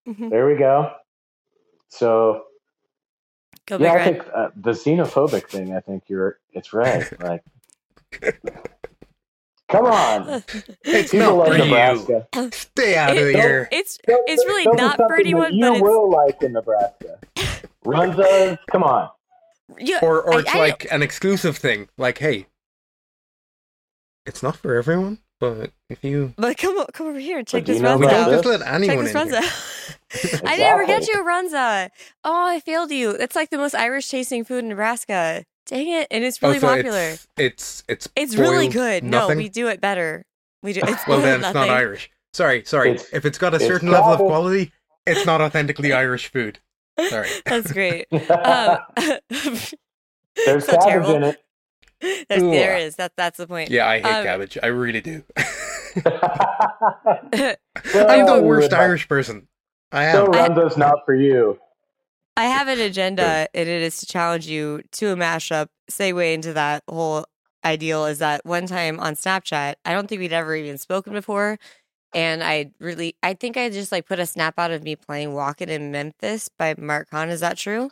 Mhm. 0.08 0.30
There 0.32 0.48
we 0.48 0.56
go. 0.56 0.92
So 1.90 2.44
Go 3.68 3.78
big 3.78 3.86
yeah, 3.86 3.92
I 3.92 3.96
red. 3.98 4.04
think 4.06 4.34
uh, 4.36 4.50
the 4.56 4.72
xenophobic 4.72 5.48
thing. 5.50 5.76
I 5.76 5.80
think 5.82 6.04
you're. 6.08 6.40
It's 6.54 6.74
right. 6.74 7.08
Like, 7.22 7.44
come 9.70 9.86
on, 9.86 10.44
It's 10.84 11.12
people 11.12 11.38
not 11.38 11.50
love 11.50 12.06
for 12.06 12.26
you. 12.36 12.50
Stay 12.52 12.98
out 12.98 13.12
of 13.18 13.30
here. 13.30 13.70
It's 13.72 13.98
it's 14.08 14.46
really 14.46 14.66
not 14.76 14.98
for 14.98 15.04
something 15.04 15.08
that 15.08 15.20
anyone, 15.20 15.54
You 15.54 15.62
but 15.66 15.74
it's 15.74 15.82
will 15.82 16.10
like 16.12 16.42
in 16.44 16.54
Nebraska. 16.54 17.20
Runza, 17.86 18.58
come 18.70 18.84
on. 18.84 19.10
yeah. 19.80 20.00
Or 20.02 20.22
or 20.22 20.36
I- 20.36 20.40
it's 20.40 20.56
I- 20.56 20.60
like 20.60 20.88
an 20.92 21.02
exclusive 21.04 21.58
thing. 21.58 21.88
Like, 21.98 22.18
hey, 22.18 22.48
it's 24.26 24.42
not 24.44 24.56
for 24.58 24.76
everyone, 24.76 25.20
but 25.40 25.72
if 25.90 26.04
you 26.04 26.34
But 26.38 26.58
come 26.58 26.78
o- 26.78 26.88
come 26.94 27.08
over 27.08 27.20
here 27.20 27.40
and 27.40 27.48
check 27.48 27.64
do 27.66 27.74
this 27.74 27.78
you 27.78 27.84
know 27.84 27.98
we 27.98 28.06
Runza 28.06 28.10
don't 28.12 28.24
out. 28.24 28.32
just 28.32 28.46
let 28.46 28.60
this? 28.60 28.68
Check 28.68 28.74
anyone 28.76 29.06
this 29.06 29.16
in 29.16 29.30
here. 29.30 29.42
Runza. 29.42 30.42
I 30.48 30.58
never 30.58 30.86
get 30.86 31.08
you 31.08 31.14
a 31.22 31.24
Runza. 31.24 31.90
Oh, 32.24 32.48
I 32.48 32.60
failed 32.60 32.92
you. 32.92 33.12
It's 33.12 33.36
like 33.36 33.50
the 33.50 33.58
most 33.58 33.74
Irish 33.76 34.10
tasting 34.10 34.44
food 34.44 34.60
in 34.64 34.70
Nebraska. 34.70 35.46
Dang 35.68 35.88
it! 35.90 36.08
And 36.12 36.24
it's 36.24 36.42
really 36.42 36.58
Oh, 36.58 36.60
so 36.62 36.68
popular. 36.68 37.00
It's 37.00 37.28
it's 37.38 37.84
it's, 37.88 38.08
It's 38.16 38.36
really 38.36 38.66
boiled 38.66 38.74
good. 38.74 39.04
Nothing? 39.06 39.38
No, 39.38 39.44
we 39.44 39.50
do 39.50 39.68
it 39.68 39.80
better. 39.80 40.26
We 40.64 40.74
do. 40.74 40.82
It's 40.84 41.08
well, 41.08 41.18
boiled 41.18 41.24
then 41.24 41.34
it's 41.40 41.54
nothing. 41.54 41.62
not 41.62 41.70
Irish. 41.70 42.10
Sorry, 42.34 42.64
sorry. 42.66 42.92
It's- 42.92 43.08
if 43.14 43.26
it's 43.26 43.38
got 43.38 43.54
a 43.54 43.56
it's 43.58 43.66
certain 43.66 43.90
level 43.90 44.10
of 44.12 44.18
gathered- 44.20 44.28
quality, 44.28 44.72
it's 45.06 45.26
not 45.26 45.40
authentically 45.42 45.94
Irish 45.94 46.32
food. 46.32 46.60
Sorry. 47.10 47.30
That's 47.46 47.72
great. 47.72 48.06
Um, 48.12 48.78
There's 50.46 50.66
so 50.66 50.74
cabbage 50.74 50.84
terrible. 50.86 51.16
in 51.16 51.24
it. 51.24 51.44
There's, 52.30 52.42
there 52.42 52.88
Ugh. 52.88 52.94
That 52.98 53.14
that's 53.16 53.38
the 53.38 53.48
point. 53.48 53.70
Yeah, 53.70 53.88
I 53.88 54.00
hate 54.00 54.06
Um, 54.06 54.24
cabbage. 54.24 54.58
I 54.62 54.68
really 54.68 55.02
do. 55.02 55.24
I'm 56.06 58.26
the 58.26 58.42
worst 58.44 58.74
Irish 58.74 59.08
person. 59.08 59.48
I 59.92 60.12
So 60.12 60.26
am. 60.26 60.34
I- 60.34 60.48
Runza's 60.50 60.78
not 60.78 61.00
for 61.06 61.16
you. 61.16 61.60
I 62.38 62.46
have 62.46 62.70
an 62.70 62.80
agenda, 62.80 63.48
and 63.54 63.68
it 63.68 63.82
is 63.82 64.00
to 64.00 64.06
challenge 64.06 64.48
you 64.48 64.82
to 64.94 65.12
a 65.12 65.16
mashup, 65.16 65.68
segue 65.92 66.34
into 66.34 66.54
that 66.54 66.84
whole 66.90 67.26
ideal 67.64 68.06
is 68.06 68.20
that 68.20 68.44
one 68.46 68.66
time 68.66 69.00
on 69.00 69.14
Snapchat, 69.16 69.76
I 69.86 69.94
don't 69.94 70.08
think 70.08 70.20
we'd 70.20 70.34
ever 70.34 70.56
even 70.56 70.78
spoken 70.78 71.14
before. 71.14 71.60
And 72.14 72.44
I 72.44 72.72
really, 72.80 73.16
I 73.22 73.34
think 73.36 73.58
I 73.58 73.70
just 73.70 73.92
like 73.92 74.08
put 74.08 74.20
a 74.20 74.26
snap 74.26 74.56
out 74.58 74.72
of 74.72 74.82
me 74.82 74.96
playing 74.96 75.34
Walkin' 75.34 75.70
in 75.70 75.92
Memphis 75.92 76.50
by 76.58 76.74
Marc 76.78 77.12
Cohn. 77.12 77.30
Is 77.30 77.42
that 77.42 77.58
true? 77.58 77.92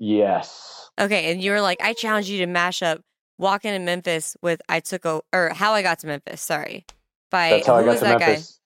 Yes. 0.00 0.90
Okay. 0.98 1.30
And 1.30 1.40
you 1.40 1.52
were 1.52 1.60
like, 1.60 1.80
I 1.80 1.92
challenge 1.92 2.28
you 2.28 2.38
to 2.38 2.46
mash 2.46 2.82
up 2.82 3.02
Walkin' 3.38 3.74
in 3.74 3.84
Memphis 3.84 4.36
with 4.42 4.60
I 4.68 4.80
Took 4.80 5.04
a, 5.04 5.20
or 5.32 5.50
How 5.54 5.72
I 5.72 5.82
Got 5.82 6.00
to 6.00 6.08
Memphis. 6.08 6.42
Sorry. 6.42 6.84
By, 7.30 7.50
That's 7.50 7.66
how 7.68 7.76
I 7.76 7.80
who 7.80 7.84
got 7.84 7.90
was 7.92 8.00
to 8.00 8.04
that 8.06 8.18
Memphis. 8.18 8.60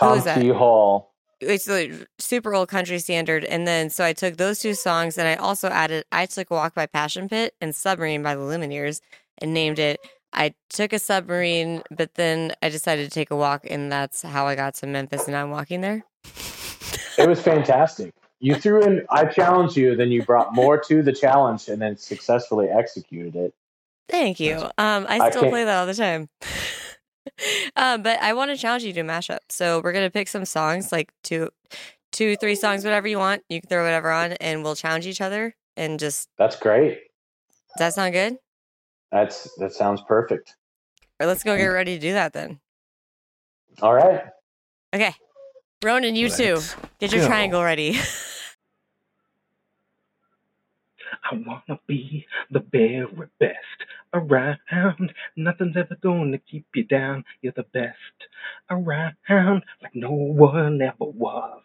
Who 0.00 0.20
Tom? 0.20 0.40
Key 0.40 0.48
Hall. 0.50 1.14
it's 1.40 1.68
a 1.68 2.06
super 2.18 2.54
old 2.54 2.68
country 2.68 2.98
standard. 2.98 3.44
And 3.44 3.66
then 3.66 3.90
so 3.90 4.04
I 4.04 4.12
took 4.12 4.36
those 4.36 4.60
two 4.60 4.74
songs 4.74 5.18
and 5.18 5.26
I 5.26 5.34
also 5.34 5.68
added 5.68 6.04
I 6.12 6.26
Took 6.26 6.50
a 6.50 6.54
Walk 6.54 6.74
by 6.74 6.86
Passion 6.86 7.28
Pit 7.28 7.54
and 7.60 7.74
Submarine 7.74 8.22
by 8.22 8.34
the 8.34 8.42
Lumineers 8.42 9.00
and 9.38 9.52
named 9.52 9.78
it 9.78 10.00
I 10.32 10.54
Took 10.68 10.92
a 10.92 10.98
Submarine, 10.98 11.82
but 11.90 12.14
then 12.16 12.52
I 12.60 12.68
decided 12.68 13.04
to 13.04 13.10
take 13.10 13.30
a 13.30 13.36
walk 13.36 13.62
and 13.70 13.90
that's 13.90 14.22
how 14.22 14.46
I 14.46 14.54
got 14.56 14.74
to 14.74 14.86
Memphis 14.86 15.26
and 15.28 15.36
I'm 15.36 15.50
walking 15.50 15.80
there. 15.80 16.04
It 17.16 17.28
was 17.28 17.40
fantastic. 17.40 18.12
You 18.44 18.56
threw 18.56 18.82
in, 18.82 19.06
I 19.08 19.24
challenged 19.24 19.74
you, 19.74 19.96
then 19.96 20.12
you 20.12 20.22
brought 20.22 20.54
more 20.54 20.78
to 20.78 21.02
the 21.02 21.12
challenge 21.14 21.68
and 21.68 21.80
then 21.80 21.96
successfully 21.96 22.68
executed 22.68 23.34
it. 23.36 23.54
Thank 24.10 24.38
you. 24.38 24.56
Um, 24.76 25.06
I 25.08 25.18
I 25.18 25.30
still 25.30 25.40
can't- 25.44 25.52
play 25.52 25.64
that 25.64 25.78
all 25.78 25.86
the 25.86 25.94
time. 25.94 26.28
um, 27.74 28.02
but 28.02 28.20
I 28.20 28.34
want 28.34 28.50
to 28.50 28.56
challenge 28.58 28.84
you 28.84 28.92
to 28.92 29.00
a 29.00 29.04
mashup. 29.04 29.38
So 29.48 29.80
we're 29.82 29.92
gonna 29.94 30.10
pick 30.10 30.28
some 30.28 30.44
songs, 30.44 30.92
like 30.92 31.10
two, 31.22 31.48
two, 32.12 32.36
three 32.36 32.54
songs, 32.54 32.84
whatever 32.84 33.08
you 33.08 33.16
want. 33.18 33.42
You 33.48 33.62
can 33.62 33.68
throw 33.70 33.82
whatever 33.82 34.10
on, 34.10 34.32
and 34.32 34.62
we'll 34.62 34.76
challenge 34.76 35.06
each 35.06 35.22
other. 35.22 35.56
And 35.78 35.98
just 35.98 36.28
That's 36.36 36.56
great. 36.56 36.98
does 36.98 37.78
that 37.78 37.94
sound 37.94 38.12
good? 38.12 38.36
That's 39.10 39.48
that 39.56 39.72
sounds 39.72 40.02
perfect. 40.06 40.54
Or 41.18 41.24
let's 41.24 41.42
go 41.42 41.56
get 41.56 41.64
ready 41.64 41.94
to 41.94 42.00
do 42.00 42.12
that 42.12 42.34
then. 42.34 42.60
All 43.80 43.94
right. 43.94 44.22
Okay. 44.94 45.14
Ronan, 45.82 46.14
you 46.14 46.28
too. 46.28 46.60
Get 47.00 47.10
your 47.12 47.22
go. 47.22 47.26
triangle 47.28 47.62
ready. 47.64 47.98
I 51.24 51.36
wanna 51.36 51.80
be 51.86 52.26
the 52.50 52.60
very 52.60 53.28
best 53.40 53.84
around. 54.14 55.14
Nothing's 55.36 55.76
ever 55.76 55.96
gonna 56.02 56.38
keep 56.38 56.66
you 56.74 56.84
down. 56.84 57.24
You're 57.42 57.54
the 57.56 57.64
best 57.64 58.28
around, 58.70 59.64
like 59.82 59.94
no 59.94 60.12
one 60.12 60.82
ever 60.82 60.96
was. 61.00 61.62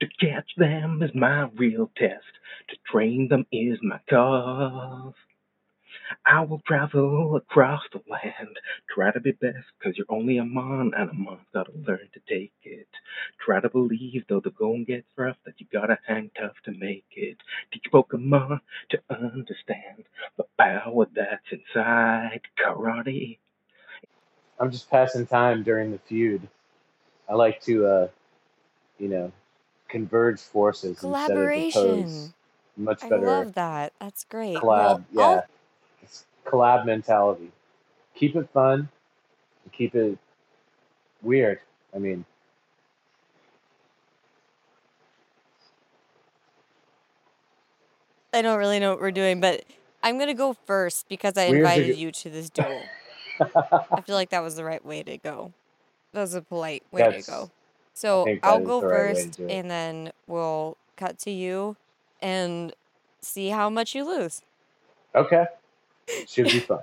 To 0.00 0.08
catch 0.20 0.50
them 0.56 1.02
is 1.02 1.14
my 1.14 1.48
real 1.56 1.90
test. 1.96 2.24
To 2.70 2.76
train 2.90 3.28
them 3.28 3.46
is 3.52 3.78
my 3.82 4.00
cause. 4.10 5.14
I 6.26 6.42
will 6.42 6.60
travel 6.66 7.36
across 7.36 7.82
the 7.92 8.02
land. 8.10 8.58
Try 8.94 9.12
to 9.12 9.20
be 9.20 9.32
best, 9.32 9.66
cause 9.82 9.94
you're 9.96 10.06
only 10.10 10.38
a 10.38 10.44
mon, 10.44 10.92
and 10.96 11.10
a 11.10 11.14
mon's 11.14 11.42
gotta 11.54 11.72
learn 11.86 12.08
to 12.14 12.20
take 12.28 12.52
it. 12.64 12.88
Try 13.44 13.60
to 13.60 13.70
believe, 13.70 14.24
though 14.28 14.40
the 14.40 14.50
going 14.50 14.84
gets 14.84 15.08
rough, 15.16 15.36
that 15.46 15.54
you 15.60 15.66
gotta 15.72 15.98
hang 16.06 16.30
tough 16.38 16.56
to 16.66 16.72
make 16.72 17.06
it. 17.12 17.38
Teach 17.72 17.86
Pokemon 17.92 18.60
to 18.90 19.00
understand 19.10 20.04
the 20.38 20.44
power 20.58 21.06
that's 21.14 21.46
inside 21.52 22.42
karate. 22.58 23.38
I'm 24.60 24.70
just 24.72 24.90
passing 24.90 25.26
time 25.26 25.62
during 25.64 25.92
the 25.92 25.98
feud. 26.00 26.48
I 27.28 27.34
like 27.34 27.62
to, 27.62 27.86
uh, 27.86 28.08
you 28.98 29.08
know, 29.08 29.32
converge 29.88 30.40
forces 30.40 31.04
instead 31.04 31.40
of 31.40 31.56
oppose. 31.56 32.06
Collaboration. 32.06 32.34
Much 32.76 33.08
better. 33.08 33.10
I 33.10 33.16
better 33.20 33.46
love 33.46 33.54
that. 33.54 33.94
That's 34.00 34.24
great. 34.24 34.66
collab. 34.66 34.72
Well, 34.72 35.04
yeah, 35.12 35.24
I'll- 35.24 35.46
it's 35.48 35.57
collab 36.50 36.86
mentality. 36.86 37.50
Keep 38.14 38.36
it 38.36 38.48
fun. 38.52 38.88
and 39.64 39.72
Keep 39.72 39.94
it 39.94 40.18
weird. 41.22 41.60
I 41.94 41.98
mean, 41.98 42.24
I 48.32 48.42
don't 48.42 48.58
really 48.58 48.78
know 48.78 48.90
what 48.90 49.00
we're 49.00 49.10
doing, 49.10 49.40
but 49.40 49.64
I'm 50.02 50.18
gonna 50.18 50.34
go 50.34 50.52
first 50.66 51.08
because 51.08 51.36
I 51.36 51.48
Weird 51.48 51.60
invited 51.60 51.94
go- 51.94 52.00
you 52.00 52.12
to 52.12 52.30
this 52.30 52.50
duel. 52.50 52.82
I 53.40 54.00
feel 54.02 54.14
like 54.16 54.30
that 54.30 54.42
was 54.42 54.56
the 54.56 54.64
right 54.64 54.84
way 54.84 55.02
to 55.02 55.16
go. 55.18 55.52
That 56.12 56.20
was 56.22 56.34
a 56.34 56.42
polite 56.42 56.82
way 56.90 57.02
That's- 57.02 57.24
to 57.26 57.30
go. 57.30 57.50
So 57.94 58.26
I'll 58.44 58.60
go 58.60 58.80
right 58.80 59.16
first, 59.16 59.40
and 59.40 59.68
then 59.68 60.12
we'll 60.28 60.76
cut 60.96 61.18
to 61.20 61.32
you 61.32 61.74
and 62.22 62.72
see 63.20 63.48
how 63.48 63.68
much 63.70 63.92
you 63.92 64.04
lose. 64.04 64.42
okay, 65.16 65.46
should 66.26 66.46
be 66.46 66.60
fun. 66.60 66.80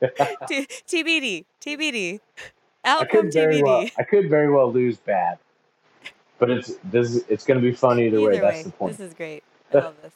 T- 0.48 0.66
TBD, 0.66 1.44
TBD, 1.60 2.20
I 2.84 2.90
outcome 2.90 3.30
very 3.32 3.56
TBD. 3.56 3.62
well. 3.62 3.88
I 3.98 4.02
could 4.02 4.28
very 4.28 4.50
well 4.50 4.70
lose 4.70 4.98
bad, 4.98 5.38
but 6.38 6.50
it's 6.50 6.74
this. 6.84 7.24
It's 7.28 7.44
going 7.44 7.60
to 7.60 7.66
be 7.66 7.72
fun 7.72 7.98
either, 7.98 8.20
way. 8.20 8.38
That's 8.38 8.64
the 8.64 8.70
point. 8.70 8.96
This 8.96 9.08
is 9.08 9.14
great. 9.14 9.42
I 9.72 9.78
love 9.78 9.94
this. 10.02 10.12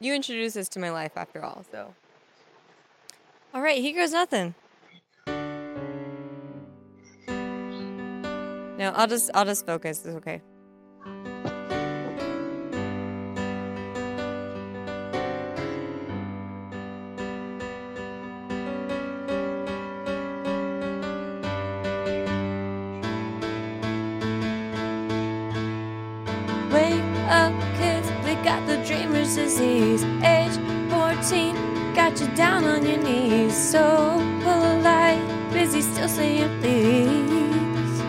You 0.00 0.14
introduced 0.14 0.56
this 0.56 0.68
to 0.70 0.78
my 0.78 0.90
life 0.90 1.12
after 1.16 1.42
all, 1.44 1.64
so. 1.70 1.94
All 3.54 3.62
right, 3.62 3.80
here 3.80 3.94
goes 3.94 4.12
nothing. 4.12 4.54
No, 8.78 8.92
I'll 8.94 9.06
just 9.06 9.30
I'll 9.32 9.46
just 9.46 9.64
focus. 9.64 10.04
It's 10.04 10.16
okay. 10.16 10.42
Dreamer's 29.26 29.34
disease. 29.34 30.04
Age 30.22 30.56
14, 30.90 31.94
got 31.94 32.20
you 32.20 32.28
down 32.34 32.64
on 32.64 32.86
your 32.86 32.98
knees. 32.98 33.54
So 33.54 34.18
polite, 34.42 35.20
busy 35.52 35.80
still 35.80 36.08
saying 36.08 36.60
please. 36.60 38.02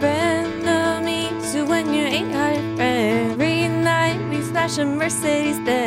Frenemies, 0.00 1.68
when 1.68 1.92
you 1.92 2.02
ain't 2.02 2.32
got 2.32 2.56
a 2.56 2.76
friend. 2.76 3.38
We 3.38 4.42
smash 4.42 4.78
a 4.78 4.84
Mercedes 4.84 5.58
then. 5.64 5.85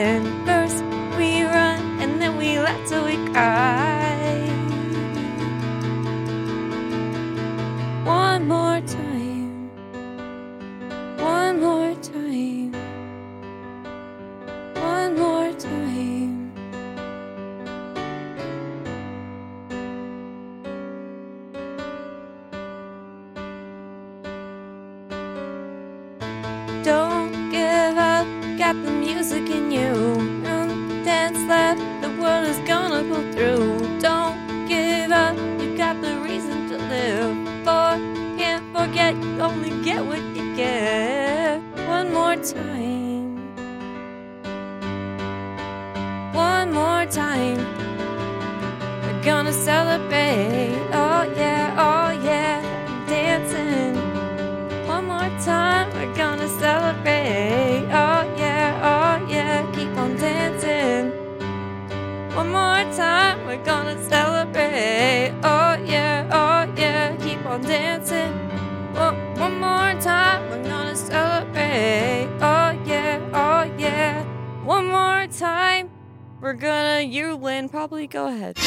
We're 76.41 76.53
gonna. 76.53 77.01
You, 77.01 77.35
Lynn, 77.35 77.69
probably 77.69 78.07
go 78.07 78.27
ahead. 78.27 78.57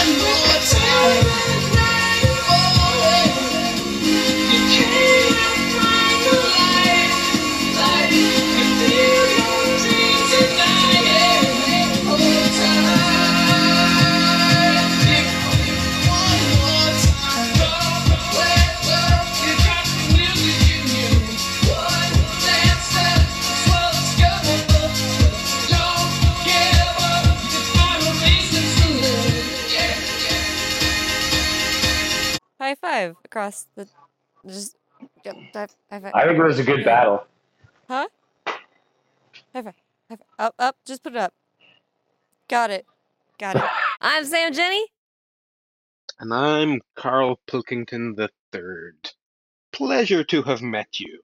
High 0.00 1.37
five 32.98 33.16
across 33.24 33.66
the. 33.74 33.88
Just. 34.46 34.76
Yep, 35.24 35.36
high, 35.54 35.68
high 35.90 36.00
five. 36.00 36.12
I 36.14 36.26
think 36.26 36.38
it 36.38 36.42
was 36.42 36.58
a 36.58 36.64
good 36.64 36.84
battle. 36.84 37.24
Huh? 37.86 38.08
High 38.46 39.62
five. 39.62 39.64
High 39.64 40.16
five. 40.16 40.20
Up, 40.38 40.54
up. 40.58 40.76
Just 40.84 41.02
put 41.02 41.14
it 41.14 41.18
up. 41.18 41.32
Got 42.48 42.70
it. 42.70 42.86
Got 43.38 43.56
it. 43.56 43.62
I'm 44.00 44.24
Sam 44.24 44.52
Jenny. 44.52 44.84
And 46.18 46.34
I'm 46.34 46.80
Carl 46.96 47.38
Pilkington 47.46 48.16
the 48.16 48.30
Third. 48.50 49.10
Pleasure 49.72 50.24
to 50.24 50.42
have 50.42 50.62
met 50.62 50.98
you 50.98 51.20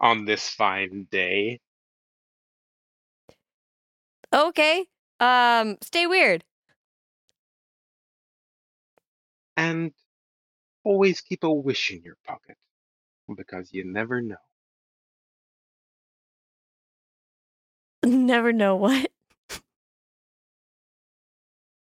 on 0.00 0.24
this 0.24 0.48
fine 0.48 1.08
day. 1.10 1.58
Okay. 4.32 4.86
Um, 5.18 5.78
stay 5.80 6.06
weird. 6.06 6.44
And 9.56 9.92
always 10.86 11.20
keep 11.20 11.44
a 11.44 11.52
wish 11.52 11.90
in 11.90 12.02
your 12.02 12.16
pocket. 12.26 12.56
Because 13.34 13.72
you 13.72 13.84
never 13.84 14.20
know. 14.22 14.36
Never 18.06 18.52
know 18.52 18.76
what. 18.76 19.10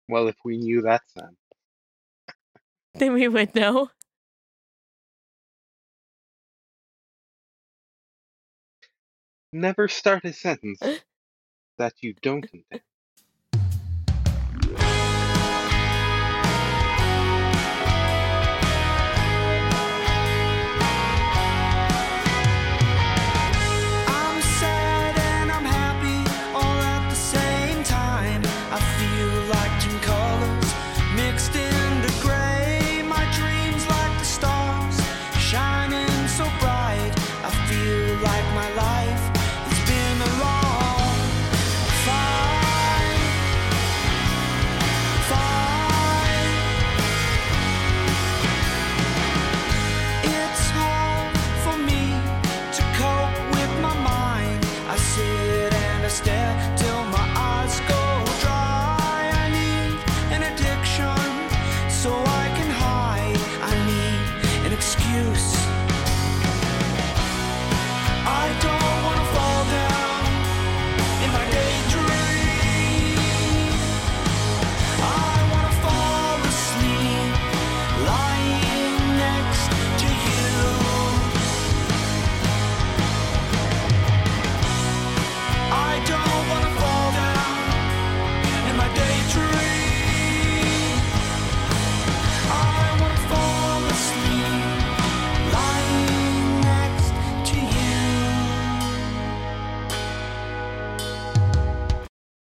Well, 0.09 0.28
if 0.28 0.36
we 0.45 0.59
knew 0.59 0.82
that, 0.82 1.03
Sam. 1.09 1.36
Then 2.95 3.14
we 3.14 3.28
would 3.28 3.55
know. 3.55 3.90
Never 9.53 9.88
start 9.88 10.24
a 10.24 10.32
sentence 10.32 10.80
that 11.78 11.95
you 12.03 12.14
don't 12.14 12.47
intend. 12.53 12.82